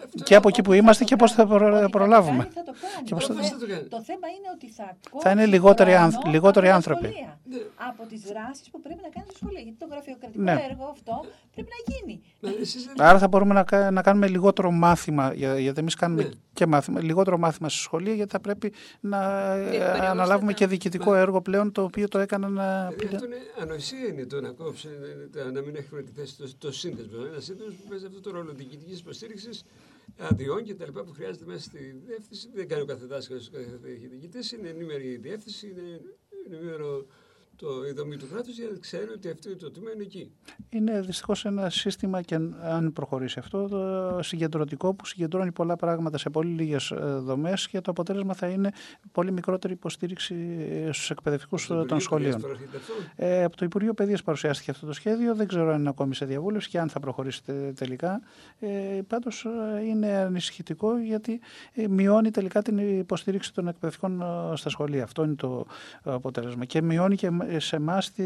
αυτό- 0.04 0.24
και 0.24 0.34
από 0.34 0.48
εκεί 0.48 0.62
που 0.62 0.70
Ό,τι 0.70 0.78
είμαστε 0.78 1.04
θα 1.04 1.08
και 1.10 1.16
το 1.16 1.20
πώς 1.24 1.32
θα 1.32 1.42
κάνει. 1.44 1.58
προ- 1.58 1.72
Ό,τι 1.72 1.80
θα 1.82 1.90
προλάβουμε. 1.90 2.42
κάνει, 2.42 2.54
θα 2.54 2.62
το 2.62 2.72
κάνει. 2.80 3.06
Και 3.06 3.14
πώς 3.14 3.26
το, 3.26 3.32
θα- 3.34 3.42
θε- 3.42 3.50
θα 3.52 3.58
το 3.58 3.66
κάνει; 3.66 3.82
το 3.88 4.00
θέμα 4.02 4.26
είναι 4.36 4.48
ότι 4.54 4.66
θα 4.78 4.86
Θα 5.22 5.30
είναι 5.30 5.40
κόψει 5.40 5.54
λιγότεροι 5.54 5.90
χρόνο 5.90 6.04
άνθρω- 6.06 6.26
λιγότεροι 6.34 6.66
από 6.66 6.70
τα 6.70 6.74
άνθρωποι. 6.80 7.06
σχολεία. 7.08 7.38
Ναι. 7.50 7.56
Από 7.90 8.02
τις 8.10 8.20
δράσεις 8.30 8.66
που 8.70 8.80
πρέπει 8.80 9.00
να 9.06 9.10
κάνει 9.14 9.26
στο 9.28 9.36
σχολείο. 9.42 9.60
Γιατί 9.66 9.78
το 9.78 9.86
γραφειοκρατικό 9.90 10.42
Ναι. 10.42 10.56
έργο 10.70 10.84
αυτό 10.96 11.14
πρέπει 11.54 11.70
να 11.76 11.80
γίνει. 11.92 12.14
Μα 12.40 12.48
εσείς 12.62 12.82
δεν- 12.86 12.94
Άρα 13.08 13.18
θα 13.18 13.28
μπορούμε 13.28 13.54
να, 13.54 13.62
κα- 13.70 13.90
να 13.90 14.02
κάνουμε 14.02 14.26
λιγότερο 14.28 14.70
μάθημα, 14.70 15.32
για- 15.34 15.58
γιατί 15.58 15.78
εμείς 15.80 15.94
κάνουμε 15.94 16.22
Ναι. 16.22 16.28
και 16.52 16.66
μάθημα, 16.66 16.98
λιγότερο 17.02 17.38
μάθημα 17.38 17.68
στη 17.68 17.78
σχολεία, 17.78 18.14
γιατί 18.14 18.30
θα 18.30 18.40
πρέπει 18.40 18.72
να 19.00 19.20
ε, 19.52 19.64
περιοριστικά. 19.64 20.10
αναλάβουμε 20.10 20.52
και 20.52 20.66
διοικητικό 20.66 21.14
έργο 21.14 21.40
πλέον, 21.40 21.72
το 21.72 21.82
οποίο 21.82 22.08
το 22.08 22.18
έκαναν 22.18 22.56
ε, 22.58 22.62
Δηλαδή 22.62 22.94
πλέον. 22.96 23.14
αυτό 23.14 23.26
είναι 23.26 23.36
ανοησία 23.62 24.06
είναι 24.12 24.26
το 24.28 24.40
να 24.40 24.52
κόψει, 24.52 24.88
ε, 24.88 25.28
το 25.28 25.50
να 25.50 25.60
μην 25.60 25.76
έχουμε 25.76 26.02
τη 26.02 26.10
θέση 26.10 26.36
το, 26.36 26.50
το 26.58 26.72
σύνδεσμο. 26.72 27.24
Ένα 27.26 27.40
σύνδεσμο 27.40 27.74
που 27.82 27.88
παίζει 27.88 28.06
αυτό 28.06 28.20
το 28.20 28.30
ρόλο 28.30 28.52
διοικητική 28.52 28.92
υποστήριξη, 28.92 29.48
αδειών 30.16 30.64
και 30.64 30.74
τα 30.74 30.84
λοιπά 30.86 31.04
που 31.04 31.12
χρειάζεται 31.12 31.44
μέσα 31.46 31.62
στη 31.62 32.00
διεύθυνση. 32.06 32.50
Δεν 32.54 32.68
κάνει 32.68 32.82
ο 32.82 32.86
κάθε 32.86 33.06
δάσκαλο, 33.06 33.40
ο 33.48 33.56
κάθε 33.56 33.78
διοικητή. 33.82 34.56
Είναι 34.56 34.68
ενήμερη 34.68 35.08
η 35.08 35.16
διεύθυνση, 35.16 35.68
είναι 35.68 36.00
ενήμερο 36.46 37.06
το, 37.58 37.66
η 37.90 37.92
δομή 37.92 38.16
του 38.16 38.28
κράτους 38.32 38.58
για 38.58 38.68
να 38.72 38.78
ξέρει 38.78 39.08
ότι 39.14 39.30
αυτό 39.30 39.56
το 39.56 39.70
τμήμα 39.70 39.90
είναι 39.94 40.02
εκεί. 40.02 40.32
Είναι 40.70 41.00
δυστυχώς 41.00 41.44
ένα 41.44 41.70
σύστημα 41.70 42.22
και 42.22 42.34
αν 42.62 42.92
προχωρήσει 42.94 43.38
αυτό, 43.38 43.68
το 43.68 44.22
συγκεντρωτικό 44.22 44.94
που 44.94 45.06
συγκεντρώνει 45.06 45.52
πολλά 45.52 45.76
πράγματα 45.76 46.18
σε 46.18 46.30
πολύ 46.30 46.50
λίγες 46.50 46.92
δομές 47.18 47.68
και 47.68 47.80
το 47.80 47.90
αποτέλεσμα 47.90 48.34
θα 48.34 48.46
είναι 48.46 48.70
πολύ 49.12 49.32
μικρότερη 49.32 49.72
υποστήριξη 49.72 50.34
στους 50.92 51.10
εκπαιδευτικούς 51.10 51.62
Στο 51.62 51.74
των 51.74 51.82
Υπουργείο 51.84 52.00
σχολείων. 52.00 52.30
Παιδείας 52.40 52.42
προέρχεται 52.58 52.76
αυτό; 52.76 52.92
Ε, 53.16 53.44
από 53.44 53.56
το 53.56 53.64
Υπουργείο 53.64 53.94
Παιδείας 53.94 54.22
παρουσιάστηκε 54.22 54.70
αυτό 54.70 54.86
το 54.86 54.92
σχέδιο. 54.92 55.34
Δεν 55.34 55.46
ξέρω 55.48 55.72
αν 55.72 55.78
είναι 55.80 55.88
ακόμη 55.88 56.14
σε 56.14 56.24
διαβούλευση 56.24 56.68
και 56.68 56.78
αν 56.80 56.88
θα 56.88 57.00
προχωρήσει 57.00 57.44
τε- 57.44 57.74
τελικά. 57.78 58.20
Ε, 58.58 58.66
Πάντως 59.08 59.46
είναι 59.88 60.06
ανησυχητικό 60.16 60.98
γιατί 60.98 61.40
ε, 61.74 61.88
μειώνει 61.88 62.30
τελικά 62.30 62.62
την 62.62 62.98
υποστήριξη 62.98 63.54
των 63.54 63.68
εκπαιδευτικών 63.68 64.20
ε, 64.20 64.56
στα 64.56 64.68
σχολεία. 64.68 65.02
Αυτό 65.04 65.24
είναι 65.24 65.34
το 65.34 65.66
αποτέλεσμα. 66.02 66.64
Και 66.64 66.82
μειώνει 66.82 67.16
και 67.16 67.30
σε 67.56 67.76
εμάς 67.76 68.10
τη 68.12 68.22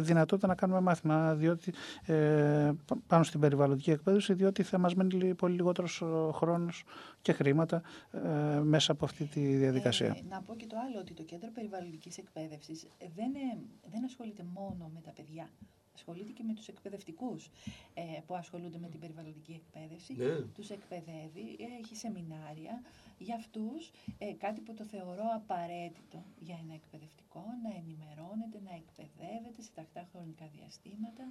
δυνατότητα 0.00 0.46
να 0.46 0.54
κάνουμε 0.54 0.80
μάθημα 0.80 1.34
διότι, 1.34 1.72
ε, 2.06 2.72
πα- 2.86 2.96
πάνω 3.06 3.22
στην 3.24 3.40
περιβαλλοντική 3.40 3.90
εκπαίδευση, 3.90 4.34
διότι 4.34 4.62
θα 4.62 4.78
μας 4.78 4.94
μένει 4.94 5.14
λι- 5.14 5.34
πολύ 5.34 5.54
λιγότερος 5.54 6.02
χρόνος 6.32 6.84
και 7.22 7.32
χρήματα 7.32 7.82
ε, 8.12 8.58
μέσα 8.58 8.92
από 8.92 9.04
αυτή 9.04 9.24
τη 9.24 9.40
διαδικασία. 9.56 10.06
Ε, 10.06 10.20
να 10.28 10.42
πω 10.42 10.54
και 10.56 10.66
το 10.66 10.76
άλλο, 10.88 10.98
ότι 11.00 11.14
το 11.14 11.22
Κέντρο 11.22 11.50
Περιβαλλοντικής 11.54 12.18
Εκπαίδευσης 12.18 12.82
ε, 12.82 13.06
δεν, 13.16 13.34
ε, 13.34 13.58
δεν 13.90 14.04
ασχολείται 14.04 14.44
μόνο 14.54 14.90
με 14.94 15.00
τα 15.00 15.10
παιδιά. 15.10 15.48
Ασχολείται 15.96 16.32
και 16.32 16.42
με 16.46 16.52
τους 16.54 16.68
εκπαιδευτικούς 16.68 17.50
ε, 17.94 18.02
που 18.26 18.34
ασχολούνται 18.34 18.78
με 18.78 18.88
την 18.88 19.00
περιβαλλοντική 19.00 19.52
εκπαίδευση. 19.62 20.14
Ναι. 20.16 20.34
Τους 20.54 20.70
εκπαιδεύει, 20.70 21.46
έχει 21.80 21.96
σεμινάρια 21.96 22.80
για 23.18 23.34
αυτούς, 23.34 23.90
ε, 24.18 24.32
κάτι 24.32 24.60
που 24.60 24.74
το 24.74 24.84
θεωρώ 24.84 25.24
απαραίτητο 25.34 26.24
για 26.38 26.56
ένα 26.64 26.74
εκπαιδευτικό, 26.74 27.44
να 27.64 27.70
ενημερώνεται, 27.80 28.58
να 28.68 28.72
εκπαιδεύεται 28.80 29.62
σε 29.62 29.70
τακτά 29.74 30.06
χρονικά 30.12 30.44
διαστήματα. 30.56 31.24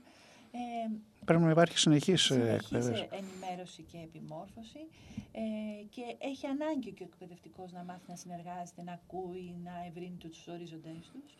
Ε, 0.51 0.89
Πρέπει 1.25 1.41
να 1.43 1.49
υπάρχει 1.49 1.77
συνεχής 1.77 2.29
ε, 2.29 2.33
συνεχής 2.33 2.53
εκπαίδευση. 2.63 3.07
ε, 3.11 3.17
ενημέρωση 3.21 3.81
και 3.91 3.97
επιμόρφωση 3.97 4.83
ε, 5.31 5.41
και 5.89 6.03
έχει 6.19 6.45
ανάγκη 6.47 6.91
και 6.91 7.03
ο 7.03 7.07
εκπαιδευτικός 7.11 7.71
να 7.71 7.83
μάθει 7.83 8.05
να 8.07 8.15
συνεργάζεται, 8.15 8.81
να 8.83 8.93
ακούει, 8.99 9.55
να 9.63 9.73
ευρύνει 9.89 10.17
τους 10.19 10.47
ορίζοντές 10.47 11.03
τους. 11.13 11.31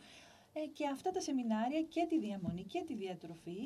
Ε, 0.52 0.60
και 0.76 0.84
αυτά 0.92 1.10
τα 1.10 1.20
σεμινάρια 1.20 1.82
και 1.94 2.06
τη 2.08 2.18
διαμονή 2.18 2.62
και 2.62 2.82
τη 2.86 2.94
διατροφή 2.94 3.60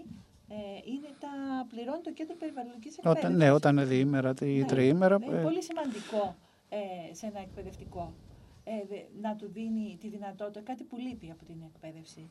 ε, 0.48 0.56
είναι 0.92 1.08
τα 1.20 1.32
πληρώνει 1.68 2.00
το 2.02 2.12
Κέντρο 2.12 2.36
Περιβαλλοντικής 2.36 2.96
Εκπαίδευσης. 2.96 3.24
Όταν, 3.24 3.36
ναι, 3.36 3.50
όταν 3.50 3.76
είναι 3.76 3.84
διήμερα 3.86 4.34
ή 4.42 4.58
Ναι. 4.58 4.64
τριήμερα. 4.66 5.18
Είναι 5.22 5.36
ε, 5.38 5.42
πολύ 5.42 5.62
σημαντικό 5.62 6.36
ε, 6.68 7.14
σε 7.14 7.26
ένα 7.26 7.40
εκπαιδευτικό. 7.40 8.14
Ε, 8.64 8.84
δε- 8.88 9.20
να 9.20 9.36
του 9.36 9.48
δίνει 9.48 9.96
τη 10.00 10.08
δυνατότητα, 10.08 10.60
κάτι 10.60 10.84
που 10.84 10.96
λείπει 10.98 11.30
από 11.30 11.44
την 11.44 11.62
εκπαίδευση 11.62 12.30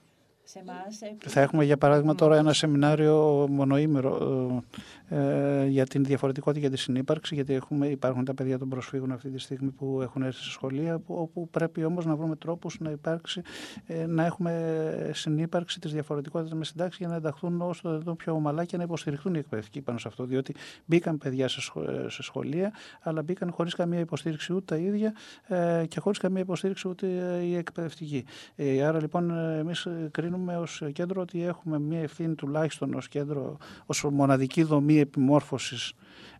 σε 0.50 0.60
εμάς. 0.60 1.02
ε, 1.02 1.30
Θα 1.30 1.42
έχουμε 1.42 1.64
για 1.64 1.78
παράδειγμα 1.78 2.16
τώρα 2.16 2.38
ένα 2.38 2.54
σεμινάριο 2.54 3.48
μονοήμερο 3.50 4.64
ε, 5.10 5.66
για 5.66 5.86
την 5.86 6.04
διαφορετικότητα 6.04 6.68
και 6.68 6.70
τη 6.74 6.78
συνύπαρξη, 6.78 7.36
γιατί 7.36 7.54
έχουμε, 7.54 7.88
υπάρχουν 7.88 8.26
τα 8.26 8.34
παιδιά 8.34 8.58
των 8.58 8.70
προσφύγων 8.70 9.12
αυτή 9.12 9.30
τη 9.30 9.40
στιγμή 9.40 9.70
που 9.70 10.00
έχουν 10.02 10.22
έρθει 10.22 10.44
σε 10.44 10.52
σχολεία, 10.52 11.00
που, 11.00 11.16
όπου 11.16 11.50
πρέπει 11.50 11.84
όμως 11.84 12.06
να 12.06 12.16
βρούμε 12.16 12.36
τρόπους 12.36 12.80
να 12.80 12.90
υπάρξει, 12.92 13.42
ε, 13.86 14.06
να 14.06 14.26
έχουμε 14.26 15.12
συνύπαρξη 15.14 15.80
της 15.80 15.94
διαφορετικότητας 15.94 16.58
με 16.58 16.64
στην 16.64 16.78
τάξη 16.78 16.98
για 17.00 17.08
να 17.08 17.16
ενταχθούν 17.16 17.62
όσο 17.62 17.82
το 17.82 17.90
δυνατόν 17.90 18.16
πιο 18.16 18.34
ομαλά 18.34 18.66
και 18.66 18.78
να 18.78 18.84
υποστηριχθούν 18.84 19.36
οι 19.36 19.38
εκπαιδευτικοί 19.38 19.82
πάνω 19.82 19.98
σε 19.98 20.08
αυτό. 20.08 20.26
Διότι 20.26 20.56
μπήκαν 20.86 21.18
παιδιά 21.18 21.48
σε, 21.48 21.62
σχο- 21.62 22.10
σε 22.10 22.24
σχολεία, 22.24 22.74
αλλά 23.02 23.22
μπήκαν 23.22 23.52
χωρίς 23.52 23.74
καμία 23.74 24.00
υποστήριξη 24.00 24.54
ούτε 24.54 24.76
τα 24.76 24.82
ίδια 24.82 25.14
ε, 25.48 25.86
και 25.88 26.00
χωρίς 26.00 26.18
καμία 26.18 26.42
υποστήριξη 26.42 26.88
ούτε 26.88 27.08
ε, 27.08 27.44
οι 27.44 27.56
εκπαιδευτικοί. 27.56 28.26
Ε, 28.56 28.84
άρα 28.84 29.02
λοιπόν 29.02 29.32
ε, 29.32 29.58
εμείς 29.58 29.86
ε, 29.86 30.10
κρίνουμε 30.38 30.58
ως 30.58 30.84
κέντρο 30.94 31.22
ότι 31.22 31.44
έχουμε 31.44 31.80
μια 31.80 32.00
ευθύνη 32.00 32.36
τουλάχιστον 32.36 32.94
ως 32.94 33.08
κέντρο, 33.08 33.58
ως 33.86 34.04
μοναδική 34.12 34.64
δομή 34.64 35.00
επιμόρφωσης 35.00 35.94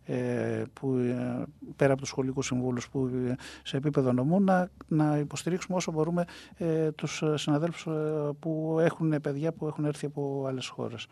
ε, 0.04 0.62
που, 0.72 0.94
ε, 0.96 1.44
πέρα 1.76 1.92
από 1.92 2.00
τους 2.00 2.08
σχολικούς 2.10 2.46
συμβούλους 2.46 2.88
που 2.88 3.06
ε, 3.06 3.34
σε 3.62 3.76
επίπεδο 3.76 4.12
νομού 4.12 4.40
να, 4.40 4.70
να 4.88 5.18
υποστηρίξουμε 5.18 5.76
όσο 5.76 5.92
μπορούμε 5.92 6.24
ε, 6.56 6.90
τους 6.92 7.22
ε, 7.22 7.36
συναδέλφους 7.36 7.86
ε, 7.86 8.30
που 8.38 8.76
έχουν 8.80 9.20
παιδιά 9.20 9.52
που 9.52 9.66
έχουν 9.66 9.84
έρθει 9.84 10.06
από 10.06 10.44
άλλες 10.46 10.66
χώρες. 10.66 11.06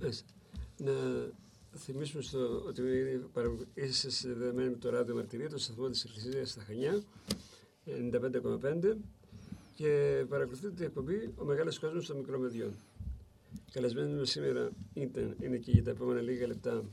Μάλιστα. 0.00 0.28
Να 0.76 0.92
θυμίσουμε 1.76 2.22
στο, 2.22 2.38
ότι 2.68 2.80
είναι 2.80 3.24
παρα- 3.32 3.56
είσαι 3.74 4.10
συνδεδεμένοι 4.10 4.70
με 4.70 4.76
το 4.76 4.90
ράδιο 4.90 5.14
Μαρτυρία, 5.14 5.48
το 5.48 5.58
σταθμό 5.58 5.88
της 5.88 6.04
Εκκλησίας 6.04 6.50
στα 6.50 6.62
Χανιά, 6.62 7.02
95,5 7.84 8.96
και 9.80 10.24
παρακολουθείτε 10.28 10.70
την 10.70 10.84
εκπομπή 10.84 11.32
«Ο 11.36 11.44
Μεγάλος 11.44 11.78
Κόσμος 11.78 12.06
των 12.06 12.16
Μικρομεδιών». 12.16 12.74
Καλεσμένοι 13.72 14.14
μας 14.14 14.30
σήμερα 14.30 14.70
ήταν, 14.94 15.36
είναι 15.40 15.56
και 15.56 15.70
για 15.70 15.82
τα 15.82 15.90
επόμενα 15.90 16.20
λίγα 16.20 16.46
λεπτά 16.46 16.84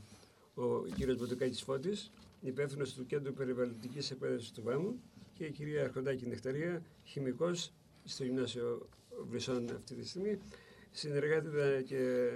ο 0.54 0.82
κύριος 0.96 1.16
Μποτουκάκης 1.16 1.62
Φώτης, 1.62 2.10
υπεύθυνος 2.40 2.94
του 2.94 3.06
Κέντρου 3.06 3.32
Περιβαλλοντικής 3.32 4.10
Εκπαίδευσης 4.10 4.50
του 4.50 4.62
ΒΑΜΟΥ 4.62 4.94
και 5.34 5.44
η 5.44 5.50
κυρία 5.50 5.82
Αρχοντάκη 5.82 6.26
Νεκταρία, 6.26 6.82
χημικός 7.04 7.72
στο 8.04 8.24
Γυμνάσιο 8.24 8.88
Βρυσών 9.28 9.70
αυτή 9.76 9.94
τη 9.94 10.08
στιγμή. 10.08 10.38
Συνεργάζεται 10.90 11.82
και 11.86 12.28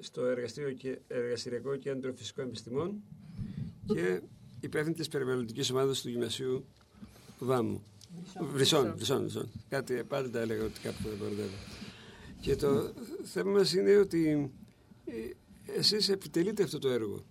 στο 0.00 0.24
εργαστήριο 0.24 0.72
και 0.72 0.98
Εργαστηριακό 1.08 1.76
Κέντρο 1.76 2.12
Φυσικών 2.12 2.46
Επιστημών 2.46 3.02
και 3.86 4.20
υπεύθυνη 4.60 4.94
της 4.94 5.08
περιβαλλοντικής 5.08 5.70
ομάδας 5.70 6.00
του 6.00 6.08
Γυμνασίου 6.08 6.64
ΒΑΜΟΥ. 7.38 7.80
Βρυσών, 8.52 8.92
βρυσών, 8.96 9.20
βρυσών. 9.20 9.50
Κάτι 9.68 10.04
πάντα 10.04 10.30
τα 10.30 10.40
έλεγα 10.40 10.64
ότι 10.64 10.80
κάπου 10.80 11.02
δεν 11.02 11.16
μπερδεύω. 11.18 11.56
Και 12.40 12.56
το 12.56 12.92
θέμα 13.22 13.50
μας 13.50 13.72
είναι 13.72 13.96
ότι 13.96 14.50
ε, 15.04 15.12
εσείς 15.78 16.08
επιτελείτε 16.08 16.62
αυτό 16.62 16.78
το 16.78 16.88
έργο. 16.88 17.24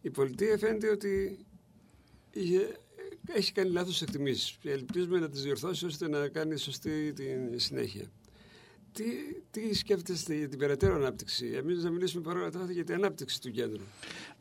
Η 0.00 0.10
πολιτεία 0.10 0.58
φαίνεται 0.58 0.90
ότι 0.90 1.38
είχε, 2.30 2.76
έχει 3.26 3.52
κάνει 3.52 3.70
λάθος 3.70 4.02
εκτιμήσεις. 4.02 4.58
Ελπίζουμε 4.62 5.18
να 5.18 5.28
τις 5.28 5.42
διορθώσεις 5.42 5.82
ώστε 5.82 6.08
να 6.08 6.28
κάνει 6.28 6.56
σωστή 6.56 7.12
τη 7.12 7.58
συνέχεια. 7.58 8.10
Τι, 8.96 9.04
τι 9.50 9.74
σκέφτεστε 9.74 10.34
για 10.34 10.48
την 10.48 10.58
περαιτέρω 10.58 10.94
ανάπτυξη; 10.94 11.46
Εμείς 11.56 11.84
να 11.84 11.90
μιλήσουμε 11.90 12.22
παρόλα 12.22 12.46
αυτά 12.46 12.66
για 12.70 12.84
την 12.84 12.94
ανάπτυξη 12.94 13.40
του 13.40 13.50
κέντρου. 13.50 13.82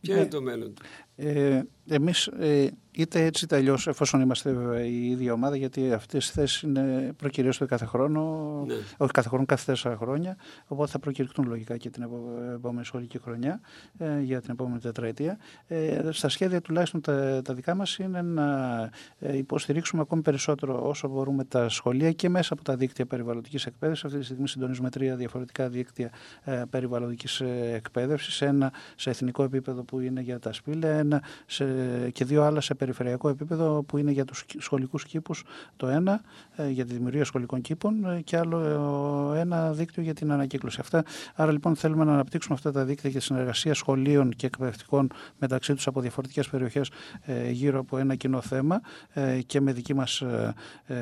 Ποιο 0.01 0.13
Ναι. 0.13 0.19
είναι 0.19 0.29
το 0.29 0.41
μέλλον. 0.41 0.73
Ε, 1.15 1.61
εμείς 1.87 2.27
ε, 2.27 2.67
είτε 2.91 3.25
έτσι 3.25 3.45
είτε 3.45 3.55
αλλιώς 3.55 3.87
εφόσον 3.87 4.21
είμαστε 4.21 4.51
βέβαια 4.53 4.85
η 4.85 5.05
ίδια 5.09 5.33
ομάδα 5.33 5.55
γιατί 5.55 5.91
αυτές 5.93 6.27
οι 6.29 6.31
θέσεις 6.31 6.61
είναι 6.61 7.13
προκυριώστε 7.17 7.65
κάθε 7.65 7.85
χρόνο 7.85 8.21
Ναι. 8.67 8.73
όχι 8.97 9.11
κάθε 9.11 9.29
χρόνο, 9.29 9.45
κάθε 9.45 9.71
τέσσερα 9.71 9.95
χρόνια 9.97 10.37
οπότε 10.67 10.91
θα 10.91 10.99
προκηρυχτούν 10.99 11.47
λογικά 11.47 11.77
και 11.77 11.89
την 11.89 12.03
επο- 12.03 12.31
επόμενη 12.53 12.85
σχολική 12.85 13.19
χρονιά 13.19 13.59
ε, 13.97 14.19
για 14.21 14.41
την 14.41 14.49
επόμενη 14.51 14.79
τετραετία 14.79 15.37
ε, 15.67 16.09
στα 16.11 16.29
σχέδια 16.29 16.61
τουλάχιστον 16.61 17.01
τα, 17.01 17.41
τα 17.43 17.53
δικά 17.53 17.75
μας 17.75 17.97
είναι 17.97 18.21
να 18.21 18.79
ε, 19.19 19.37
υποστηρίξουμε 19.37 20.01
ακόμη 20.01 20.21
περισσότερο 20.21 20.87
όσο 20.87 21.07
μπορούμε 21.07 21.43
τα 21.43 21.69
σχολεία 21.69 22.11
και 22.11 22.29
μέσα 22.29 22.53
από 22.53 22.63
τα 22.63 22.75
δίκτυα 22.75 23.05
περιβαλλοντικής 23.05 23.65
εκπαίδευσης 23.65 24.05
αυτή 24.05 24.17
τη 24.17 24.25
στιγμή 24.25 24.44
συντονίζουμε 24.47 24.89
τρία 24.89 25.15
διαφορετικά 25.15 25.69
δίκτυα 25.69 26.11
ε, 26.43 26.63
περιβαλλοντικής 26.69 27.39
ε, 27.39 27.71
εκπαίδευσης 27.73 28.41
ένα 28.41 28.73
σε 28.95 29.09
εθνικό 29.09 29.43
επίπεδο 29.43 29.83
που 29.83 29.99
είναι 29.99 30.21
για 30.21 30.39
τα 30.39 30.53
σπήλαια 30.53 30.97
ένα 30.97 31.23
σε, 31.45 31.65
και 32.09 32.25
δύο 32.25 32.43
άλλα 32.43 32.61
σε 32.61 32.73
περιφερειακό 32.73 33.29
επίπεδο 33.29 33.83
που 33.83 33.97
είναι 33.97 34.11
για 34.11 34.25
τους 34.25 34.45
κη- 34.45 34.61
σχολικούς 34.61 35.05
κήπους 35.05 35.43
το 35.77 35.87
ένα 35.87 36.21
ε, 36.55 36.69
για 36.69 36.85
τη 36.85 36.93
δημιουργία 36.93 37.25
σχολικών 37.25 37.61
κήπων 37.61 38.05
ε, 38.05 38.21
και 38.21 38.37
άλλο 38.37 39.33
ε, 39.35 39.39
ένα 39.39 39.71
δίκτυο 39.71 40.03
για 40.03 40.13
την 40.13 40.31
ανακύκλωση. 40.31 40.77
Αυτά, 40.79 41.03
άρα 41.35 41.51
λοιπόν 41.51 41.75
θέλουμε 41.75 42.03
να 42.03 42.13
αναπτύξουμε 42.13 42.55
αυτά 42.55 42.71
τα 42.71 42.83
δίκτυα 42.83 43.09
για 43.09 43.21
συνεργασία 43.21 43.73
σχολείων 43.73 44.29
και 44.29 44.45
εκπαιδευτικών 44.45 45.11
μεταξύ 45.39 45.73
τους 45.73 45.87
από 45.87 46.01
διαφορετικές 46.01 46.49
περιοχές 46.49 46.91
ε, 47.21 47.49
γύρω 47.49 47.79
από 47.79 47.97
ένα 47.97 48.15
κοινό 48.15 48.41
θέμα 48.41 48.81
ε, 49.13 49.41
και 49.41 49.61
με 49.61 49.73
δική 49.73 49.93
μας 49.93 50.21
ε, 50.21 50.53
ε, 50.85 50.95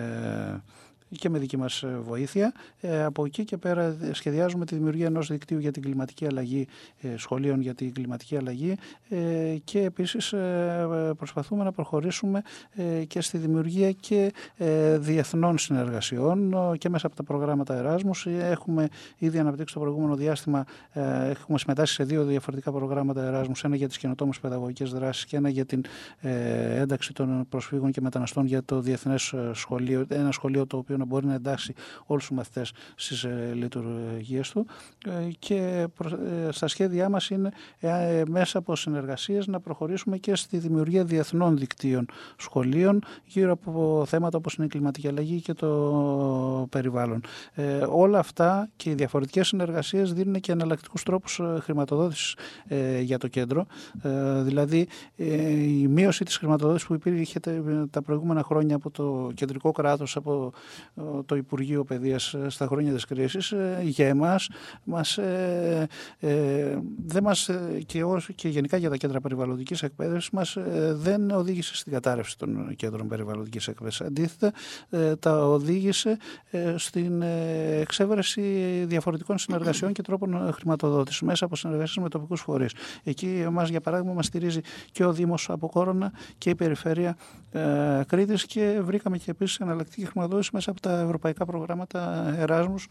και 1.17 1.29
με 1.29 1.39
δική 1.39 1.57
μας 1.57 1.83
ε, 1.83 1.99
βοήθεια. 2.03 2.53
Ε, 2.81 3.03
από 3.03 3.25
εκεί 3.25 3.43
και 3.43 3.57
πέρα 3.57 3.83
ε, 3.83 4.13
σχεδιάζουμε 4.13 4.65
τη 4.65 4.75
δημιουργία 4.75 5.05
ενός 5.05 5.27
δικτύου 5.27 5.59
για 5.59 5.71
την 5.71 5.81
κλιματική 5.81 6.25
αλλαγή, 6.25 6.67
ε, 7.01 7.17
σχολείων 7.17 7.61
για 7.61 7.73
την 7.73 7.93
κλιματική 7.93 8.37
αλλαγή 8.37 8.75
ε, 9.09 9.55
και 9.63 9.83
επίσης 9.83 10.33
ε, 10.33 11.13
προσπαθούμε 11.17 11.63
να 11.63 11.71
προχωρήσουμε 11.71 12.41
ε, 12.75 13.03
και 13.03 13.21
στη 13.21 13.37
δημιουργία 13.37 13.91
και 13.91 14.33
ε, 14.57 14.97
διεθνών 14.97 15.57
συνεργασιών 15.57 16.53
ε, 16.53 16.77
και 16.77 16.89
μέσα 16.89 17.07
από 17.07 17.15
τα 17.15 17.23
προγράμματα 17.23 17.75
Εράσμους. 17.75 18.25
Ε, 18.25 18.49
Έχουμε 18.51 18.87
ήδη 19.17 19.39
αναπτύξει 19.39 19.73
το 19.73 19.79
προηγούμενο 19.79 20.15
διάστημα, 20.15 20.65
ε, 20.91 21.29
έχουμε 21.29 21.57
συμμετάσχει 21.57 21.95
σε 21.95 22.03
δύο 22.03 22.23
διαφορετικά 22.23 22.71
προγράμματα 22.71 23.23
Εράσμους, 23.23 23.63
ένα 23.63 23.75
για 23.75 23.87
τις 23.87 23.97
καινοτόμες 23.97 24.39
παιδαγωγικές 24.39 24.91
δράσεις 24.91 25.25
και 25.25 25.37
ένα 25.37 25.49
για 25.49 25.65
την 25.65 25.83
ε, 26.19 26.79
ένταξη 26.79 27.13
των 27.13 27.45
προσφύγων 27.49 27.91
και 27.91 28.01
μεταναστών 28.01 28.45
για 28.45 28.63
το 28.63 28.79
διεθνές 28.79 29.31
ε, 29.31 29.51
σχολείο, 29.53 30.05
ένα 30.09 30.31
σχολείο 30.31 30.67
το 30.67 30.77
οποίο 30.77 30.97
να 31.03 31.09
μπορεί 31.09 31.25
να 31.25 31.33
εντάξει 31.33 31.73
όλους 32.05 32.25
τους 32.27 32.35
μαθητές 32.37 32.71
στις 32.95 33.23
ε, 33.23 33.51
λειτουργίες 33.53 34.49
του 34.51 34.65
Ε, 35.05 35.29
και 35.39 35.87
προ- 35.95 36.19
ε, 36.47 36.51
στα 36.51 36.67
σχέδιά 36.67 37.09
μας 37.09 37.29
είναι 37.29 37.51
ε, 37.79 37.89
ε, 38.19 38.23
μέσα 38.29 38.57
από 38.57 38.75
συνεργασίες 38.75 39.47
να 39.47 39.59
προχωρήσουμε 39.59 40.17
και 40.17 40.35
στη 40.35 40.57
δημιουργία 40.57 41.03
διεθνών 41.03 41.57
δικτύων 41.57 42.05
σχολείων 42.37 43.01
γύρω 43.25 43.51
από 43.51 44.03
θέματα 44.07 44.37
όπως 44.37 44.53
είναι 44.55 44.65
η 44.65 44.69
κλιματική 44.69 45.07
αλλαγή 45.07 45.41
και 45.41 45.53
το 45.53 46.67
περιβάλλον. 46.69 47.21
Ε, 47.53 47.85
όλα 47.89 48.19
αυτά 48.19 48.69
και 48.75 48.89
οι 48.89 48.93
διαφορετικές 48.93 49.47
συνεργασίες 49.47 50.13
δίνουν 50.13 50.39
και 50.39 50.51
εναλλακτικούς 50.51 51.03
τρόπους 51.03 51.39
ε, 51.39 51.57
χρηματοδότησης 51.61 52.35
ε, 52.67 52.99
για 53.01 53.17
το 53.17 53.27
κέντρο. 53.27 53.65
Ε, 54.01 54.41
δηλαδή 54.41 54.87
ε, 55.15 55.49
η 55.51 55.87
μείωση 55.87 56.23
της 56.23 56.37
χρηματοδότησης 56.37 56.87
που 56.87 56.93
υπήρχε 56.93 57.39
τα- 57.39 57.87
τα 57.89 58.01
προηγούμενα 58.01 58.43
χρόνια 58.43 58.75
από 58.75 58.89
το 58.91 59.31
κεντρικό 59.33 59.71
κράτος, 59.71 60.15
από 60.15 60.51
ε, 60.92 60.92
το 61.25 61.35
Υπουργείο 61.35 61.83
Παιδείας 61.83 62.33
ε, 62.33 62.49
στα 62.49 62.65
χρόνια 62.67 62.93
της 62.93 63.05
κρίσης, 63.05 63.51
ε, 63.51 63.79
για 63.83 64.07
εμάς 64.07 64.49
μας, 64.83 65.17
ε, 65.17 65.87
ε, 66.19 66.77
δεν 67.05 67.23
μας, 67.23 67.49
ε, 67.49 67.81
και, 67.85 68.03
ως- 68.03 68.29
και 68.35 68.47
γενικά 68.49 68.77
για 68.77 68.89
τα 68.89 68.95
κέντρα 68.97 69.21
περιβαλλοντικής 69.21 69.83
εκπαίδευσης 69.83 70.29
μας 70.29 70.55
ε, 70.55 70.93
δεν 70.95 71.31
οδήγησε 71.31 71.75
στην 71.75 71.91
κατάρρευση 71.93 72.37
των 72.37 72.75
κέντρων 72.75 73.07
περιβαλλοντικής 73.07 73.67
εκπαίδευσης. 73.67 74.01
Αντίθετα, 74.05 74.51
ε, 74.89 75.15
τα 75.15 75.47
οδήγησε 75.47 76.17
ε, 76.51 76.73
στην 76.77 77.21
ε, 77.21 77.77
εξέβρεση 77.79 78.41
διαφορετικών 78.87 79.37
συνεργασιών 79.37 79.93
και 79.93 80.01
τρόπων 80.01 80.47
ε, 80.47 80.51
χρηματοδότησης 80.51 81.21
μέσα 81.21 81.45
από 81.45 81.55
συνεργασίες 81.55 82.03
με 82.03 82.09
τοπικούς 82.09 82.41
φορείς. 82.41 82.73
Εκεί 83.03 83.41
εμάς, 83.45 83.69
για 83.69 83.81
παράδειγμα, 83.81 84.13
μας 84.13 84.25
στηρίζει 84.25 84.59
και 84.91 85.05
ο 85.05 85.13
Δήμος 85.13 85.49
από 85.49 85.69
Κόρονα 85.69 86.11
και 86.37 86.49
η 86.49 86.55
Περιφέρεια 86.55 87.17
ε, 87.51 88.01
Κρήτης 88.07 88.45
και 88.45 88.79
βρήκαμε 88.83 89.17
και 89.17 89.31
επίσης 89.31 89.57
εναλλακτική 89.59 90.05
χρηματοδότηση 90.05 90.49
μέσα 90.53 90.71
από 90.71 90.81
τα 90.83 90.99
ευρωπαϊκά 90.99 91.45
προγράμματα 91.45 92.33
Εράσμους 92.37 92.87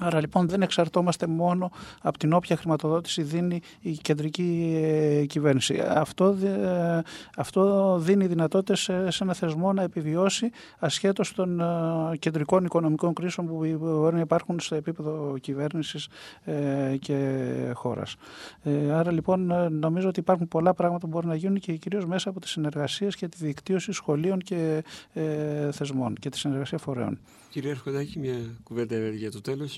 Άρα 0.00 0.20
λοιπόν 0.20 0.48
δεν 0.48 0.62
εξαρτώμαστε 0.62 1.26
μόνο 1.26 1.70
από 2.02 2.18
την 2.18 2.32
όποια 2.32 2.56
χρηματοδότηση 2.56 3.22
δίνει 3.22 3.60
η 3.80 3.90
κεντρική 3.90 4.78
ε, 5.20 5.24
κυβέρνηση. 5.26 5.82
Αυτό, 5.88 6.36
ε, 6.44 7.02
αυτό 7.36 7.96
δίνει 7.98 8.26
δυνατότητες 8.26 8.80
σε, 8.80 9.10
σε 9.10 9.24
ένα 9.24 9.34
θεσμό 9.34 9.72
να 9.72 9.82
επιβιώσει 9.82 10.50
ασχέτως 10.78 11.32
των 11.34 11.60
ε, 11.60 12.16
κεντρικών 12.18 12.64
οικονομικών 12.64 13.14
κρίσεων 13.14 13.46
που 13.46 13.76
μπορεί 13.78 14.14
να 14.14 14.20
υπάρχουν 14.20 14.60
σε 14.60 14.76
επίπεδο 14.76 15.36
κυβέρνησης 15.40 16.08
ε, 16.44 16.96
και 16.96 17.48
χώρας. 17.74 18.16
Ε, 18.62 18.92
άρα 18.92 19.12
λοιπόν 19.12 19.50
ε, 19.50 19.68
νομίζω 19.68 20.08
ότι 20.08 20.20
υπάρχουν 20.20 20.48
πολλά 20.48 20.74
πράγματα 20.74 20.98
που 20.98 21.06
μπορούν 21.06 21.28
να 21.28 21.34
γίνουν 21.34 21.58
και 21.58 21.72
κυρίως 21.72 22.06
μέσα 22.06 22.28
από 22.28 22.40
τις 22.40 22.50
συνεργασίες 22.50 23.16
και 23.16 23.28
τη 23.28 23.36
δικτύωση 23.44 23.92
σχολείων 23.92 24.38
και 24.38 24.84
ε, 25.12 25.72
θεσμών 25.72 26.14
και 26.14 26.28
τη 26.28 26.38
συνεργασία 26.38 26.78
φορέων. 26.78 27.18
Κύριε 27.50 27.70
Αρχοντάκη, 27.70 28.18
μια 28.18 28.58
κουβέντα 28.62 29.08
για 29.08 29.30
το 29.30 29.40
τέλος. 29.40 29.76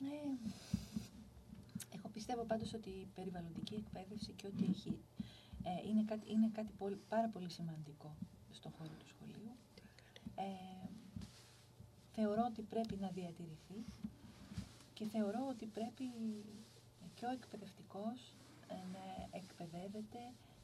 Ε, 0.00 0.06
εγώ 1.96 2.08
πιστεύω 2.12 2.42
πάντως 2.44 2.74
ότι 2.74 2.88
η 2.88 3.06
περιβαλλοντική 3.14 3.74
εκπαίδευση 3.74 4.32
και 4.36 4.46
ό,τι 4.46 4.64
έχει 4.70 4.98
ε, 5.62 5.88
είναι 5.88 6.02
κάτι, 6.04 6.32
είναι 6.32 6.50
κάτι 6.52 6.72
πολύ, 6.78 6.98
πάρα 7.08 7.28
πολύ 7.28 7.50
σημαντικό 7.50 8.16
στον 8.50 8.72
χώρο 8.78 8.90
του 8.98 9.08
σχολείου. 9.08 9.52
Ε, 10.36 10.88
θεωρώ 12.12 12.42
ότι 12.50 12.62
πρέπει 12.62 12.96
να 13.00 13.08
διατηρηθεί 13.08 13.78
και 14.94 15.04
θεωρώ 15.04 15.46
ότι 15.50 15.66
πρέπει 15.66 16.04
και 17.14 17.24
ο 17.26 17.30
εκπαιδευτικός 17.30 18.18
ε, 18.68 18.74
να 18.94 19.04
εκπαιδεύεται, 19.40 20.22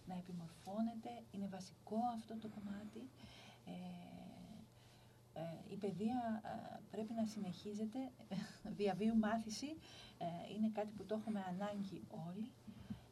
να 0.09 0.15
επιμορφώνεται. 0.15 1.11
Είναι 1.33 1.49
βασικό 1.51 1.99
αυτό 2.17 2.35
το 2.43 2.49
κομμάτι. 2.49 3.03
Ε, 3.67 3.71
ε, 3.71 4.18
η 5.71 5.77
παιδεία 5.77 6.43
ε, 6.45 6.79
πρέπει 6.91 7.13
να 7.13 7.25
συνεχίζεται, 7.27 7.99
διαβίου 8.81 9.17
μάθηση 9.17 9.77
ε, 10.19 10.27
είναι 10.57 10.71
κάτι 10.75 10.93
που 10.97 11.05
το 11.05 11.15
έχουμε 11.15 11.45
ανάγκη 11.49 12.03
όλοι 12.29 12.51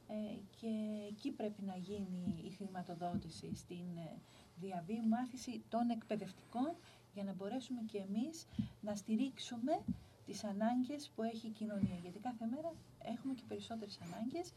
ε, 0.08 0.14
και 0.60 0.70
εκεί 1.08 1.30
πρέπει 1.30 1.62
να 1.62 1.76
γίνει 1.76 2.42
η 2.46 2.50
χρηματοδότηση 2.50 3.54
στην 3.54 3.96
ε, 3.96 4.18
διαβίου 4.56 5.06
μάθηση 5.08 5.62
των 5.68 5.90
εκπαιδευτικών 5.90 6.74
για 7.14 7.24
να 7.24 7.32
μπορέσουμε 7.32 7.82
και 7.82 7.98
εμείς 7.98 8.46
να 8.80 8.94
στηρίξουμε 8.94 9.80
τις 10.26 10.44
ανάγκες 10.44 11.10
που 11.14 11.22
έχει 11.22 11.46
η 11.46 11.50
κοινωνία. 11.50 11.96
Γιατί 12.02 12.18
κάθε 12.18 12.46
μέρα 12.46 12.72
έχουμε 13.02 13.34
και 13.34 13.42
περισσότερες 13.48 13.98
ανάγκες 14.02 14.52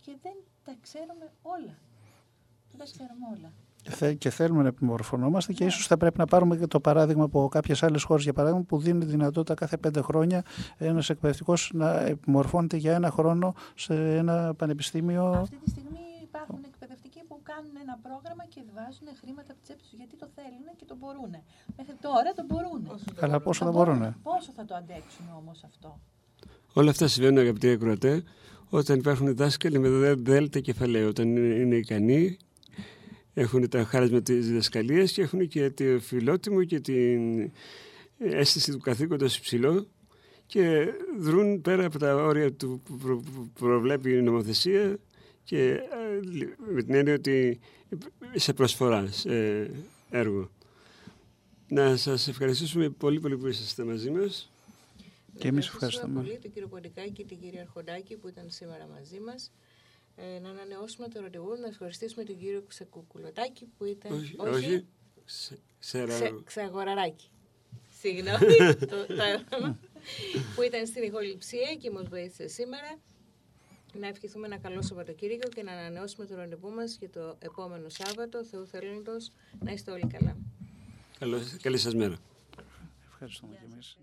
και 0.00 0.16
δεν 0.22 0.34
τα 0.64 0.76
ξέρουμε 0.80 1.32
όλα. 1.42 1.78
Δεν 2.70 2.78
τα 2.78 2.84
ξέρουμε 2.84 3.26
όλα. 3.36 3.52
Θε- 3.88 4.18
και 4.18 4.30
θέλουμε 4.30 4.62
να 4.62 4.68
επιμορφωνόμαστε 4.68 5.52
και 5.52 5.64
Ναι. 5.64 5.70
ίσως 5.70 5.86
θα 5.86 5.96
πρέπει 5.96 6.18
να 6.18 6.24
πάρουμε 6.26 6.56
και 6.56 6.66
το 6.66 6.80
παράδειγμα 6.80 7.24
από 7.24 7.48
κάποιες 7.48 7.82
άλλες 7.82 8.02
χώρες 8.02 8.22
για 8.24 8.32
παράδειγμα 8.32 8.62
που 8.64 8.78
δίνει 8.78 9.04
δυνατότητα 9.04 9.54
κάθε 9.54 9.76
πέντε 9.76 10.00
χρόνια 10.00 10.42
ένας 10.78 11.10
εκπαιδευτικός 11.10 11.70
να 11.74 12.00
επιμορφώνεται 12.00 12.76
για 12.76 12.94
ένα 12.94 13.10
χρόνο 13.10 13.54
σε 13.74 14.16
ένα 14.16 14.54
πανεπιστήμιο 14.54 15.24
Αυτή 15.24 15.56
τη 15.64 15.70
στιγμή 15.70 15.98
υπάρχουν 16.22 16.58
εκπαιδευτικοί 16.66 17.20
που 17.28 17.40
κάνουν 17.42 17.70
ένα 17.82 17.98
πρόγραμμα 18.02 18.44
και 18.48 18.60
βάζουν 18.74 19.08
χρήματα 19.20 19.52
από 19.52 19.60
τις 19.60 19.62
τσέπε 19.62 19.80
τους 19.82 19.92
γιατί 19.92 20.16
το 20.16 20.28
θέλουν 20.34 20.66
και 20.76 20.84
το 20.84 20.96
μπορούν. 21.00 21.30
Μέχρι 21.76 21.94
τώρα 22.00 22.30
το 22.36 22.44
μπορούν. 22.48 23.00
αλλά 23.20 23.40
πόσο 23.40 23.64
θα 23.64 23.70
μπορούν. 23.70 23.98
μπορούν. 23.98 24.16
Πόσο 24.22 24.50
θα 24.56 24.64
το 24.64 24.74
αντέξουν 24.74 25.24
όμως 25.38 25.62
αυτό; 25.64 26.00
Όλα 26.72 26.90
αυτά 26.90 27.06
συμβαίνουν, 27.08 27.38
αγαπητοί 27.38 27.68
ακροατέ, 27.70 28.22
όταν 28.70 28.98
υπάρχουν 28.98 29.36
δάσκαλοι 29.36 29.78
με 29.78 29.88
δε- 29.88 30.14
δέλτα 30.14 30.60
κεφαλαίου, 30.60 31.08
όταν 31.08 31.36
είναι, 31.36 31.54
είναι 31.54 31.74
ικανοί, 31.74 32.36
έχουν 33.34 33.68
τα 33.68 33.84
χάρισμα 33.84 34.22
της 34.22 34.46
διδασκαλίας 34.48 35.12
και 35.12 35.22
έχουν 35.22 35.48
και 35.48 35.70
το 35.70 36.00
φιλότιμο 36.00 36.64
και 36.64 36.80
την 36.80 37.50
αίσθηση 38.18 38.70
του 38.72 38.78
καθήκοντος 38.78 39.36
υψηλό 39.36 39.86
και 40.46 40.86
δρούν 41.18 41.60
πέρα 41.60 41.84
από 41.84 41.98
τα 41.98 42.14
όρια 42.14 42.52
του 42.52 42.80
που 42.84 42.96
προ- 42.96 43.22
που 43.34 43.48
προβλέπει 43.58 44.10
η 44.12 44.22
νομοθεσία 44.22 44.98
και 45.44 45.70
ε, 45.70 45.80
με 46.74 46.82
την 46.82 46.94
έννοια 46.94 47.14
ότι 47.14 47.60
σε 48.34 48.52
προσφορά, 48.52 49.06
σε 49.10 49.70
έργο. 50.10 50.50
Να 51.68 51.96
σας 51.96 52.28
ευχαριστήσουμε 52.28 52.88
πολύ 52.88 53.20
πολύ 53.20 53.36
που 53.38 53.46
είσαστε 53.46 53.84
μαζί 53.84 54.10
μας. 54.10 54.50
Και 55.38 55.48
εμείς 55.48 55.66
ευχαριστούμε 55.66 55.66
ευχαριστούμε. 55.66 56.20
πολύ 56.20 56.38
τον 56.38 56.52
κύριο 56.52 56.68
Ποντικάκη 56.68 57.10
και 57.12 57.24
την 57.24 57.38
κυρία 57.40 57.60
Αρχοντάκη 57.60 58.16
που 58.16 58.28
ήταν 58.28 58.44
σήμερα 58.48 58.88
μαζί 58.94 59.20
μας. 59.20 59.52
Ε, 60.16 60.38
να 60.38 60.48
ανανεώσουμε 60.48 61.08
το 61.08 61.20
ραντεβού, 61.20 61.56
να 61.60 61.66
ευχαριστήσουμε 61.66 62.24
τον 62.24 62.36
κύριο 62.38 62.64
Ξεκουκουλωτάκη 62.68 63.66
που 63.78 63.84
ήταν... 63.84 64.12
όχι, 64.12 64.34
όχι. 64.38 64.86
Σε, 65.24 65.58
ξέρα... 65.78 66.14
Ξε, 66.14 66.34
ξαγοραράκι. 66.44 67.30
Συγγνώμη, 68.00 68.74
το, 68.90 69.06
το 69.06 69.22
έβαλα. 69.22 69.78
που 70.54 70.62
ήταν 70.62 70.86
στην 70.86 71.02
ηχοληψία 71.02 71.74
και 71.78 71.90
μας 71.90 72.08
βοήθησε 72.08 72.48
σήμερα. 72.48 72.98
Να 73.92 74.06
ευχηθούμε 74.06 74.46
ένα 74.46 74.58
καλό 74.58 74.82
Σαββατοκύριακο 74.82 75.48
και 75.48 75.62
να 75.62 75.72
ανανεώσουμε 75.72 76.26
το 76.26 76.36
ραντεβού 76.36 76.70
μας 76.70 76.96
για 76.98 77.10
το 77.10 77.36
επόμενο 77.38 77.88
Σάββατο. 77.88 78.44
Θεού 78.44 78.66
θέλοντος, 78.66 79.30
να 79.58 79.72
είστε 79.72 79.90
όλοι 79.90 80.06
καλά. 80.06 80.36
Καλώς, 81.18 81.56
καλή 81.62 81.78
σας 81.78 81.94
μέρα. 81.94 82.18
Ευχαριστούμε 83.12 83.54
και 83.54 83.72
εμείς. 83.72 83.98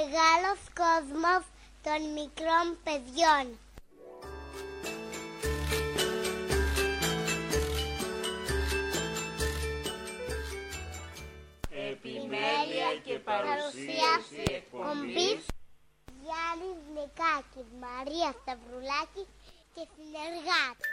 Μεγάλος 0.00 0.60
κόσμος 0.82 1.42
των 1.82 2.00
μικρών 2.12 2.66
παιδιών. 2.84 3.58
Επιμέλεια 11.90 12.90
και 13.04 13.18
παρουσίαση 13.18 14.42
εκπομπής 14.60 15.40
Γιάννης 16.22 16.80
Νικάκης, 16.94 17.68
Μαρία 17.80 18.34
Σταυρουλάκη 18.40 19.24
και 19.74 19.84
συνεργάτη. 19.94 20.88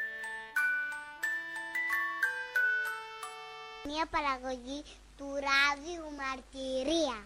Μια 3.84 4.06
παραγωγή 4.06 4.84
του 5.18 5.28
ράδιου 5.46 6.06
Μαρτυρία. 6.20 7.18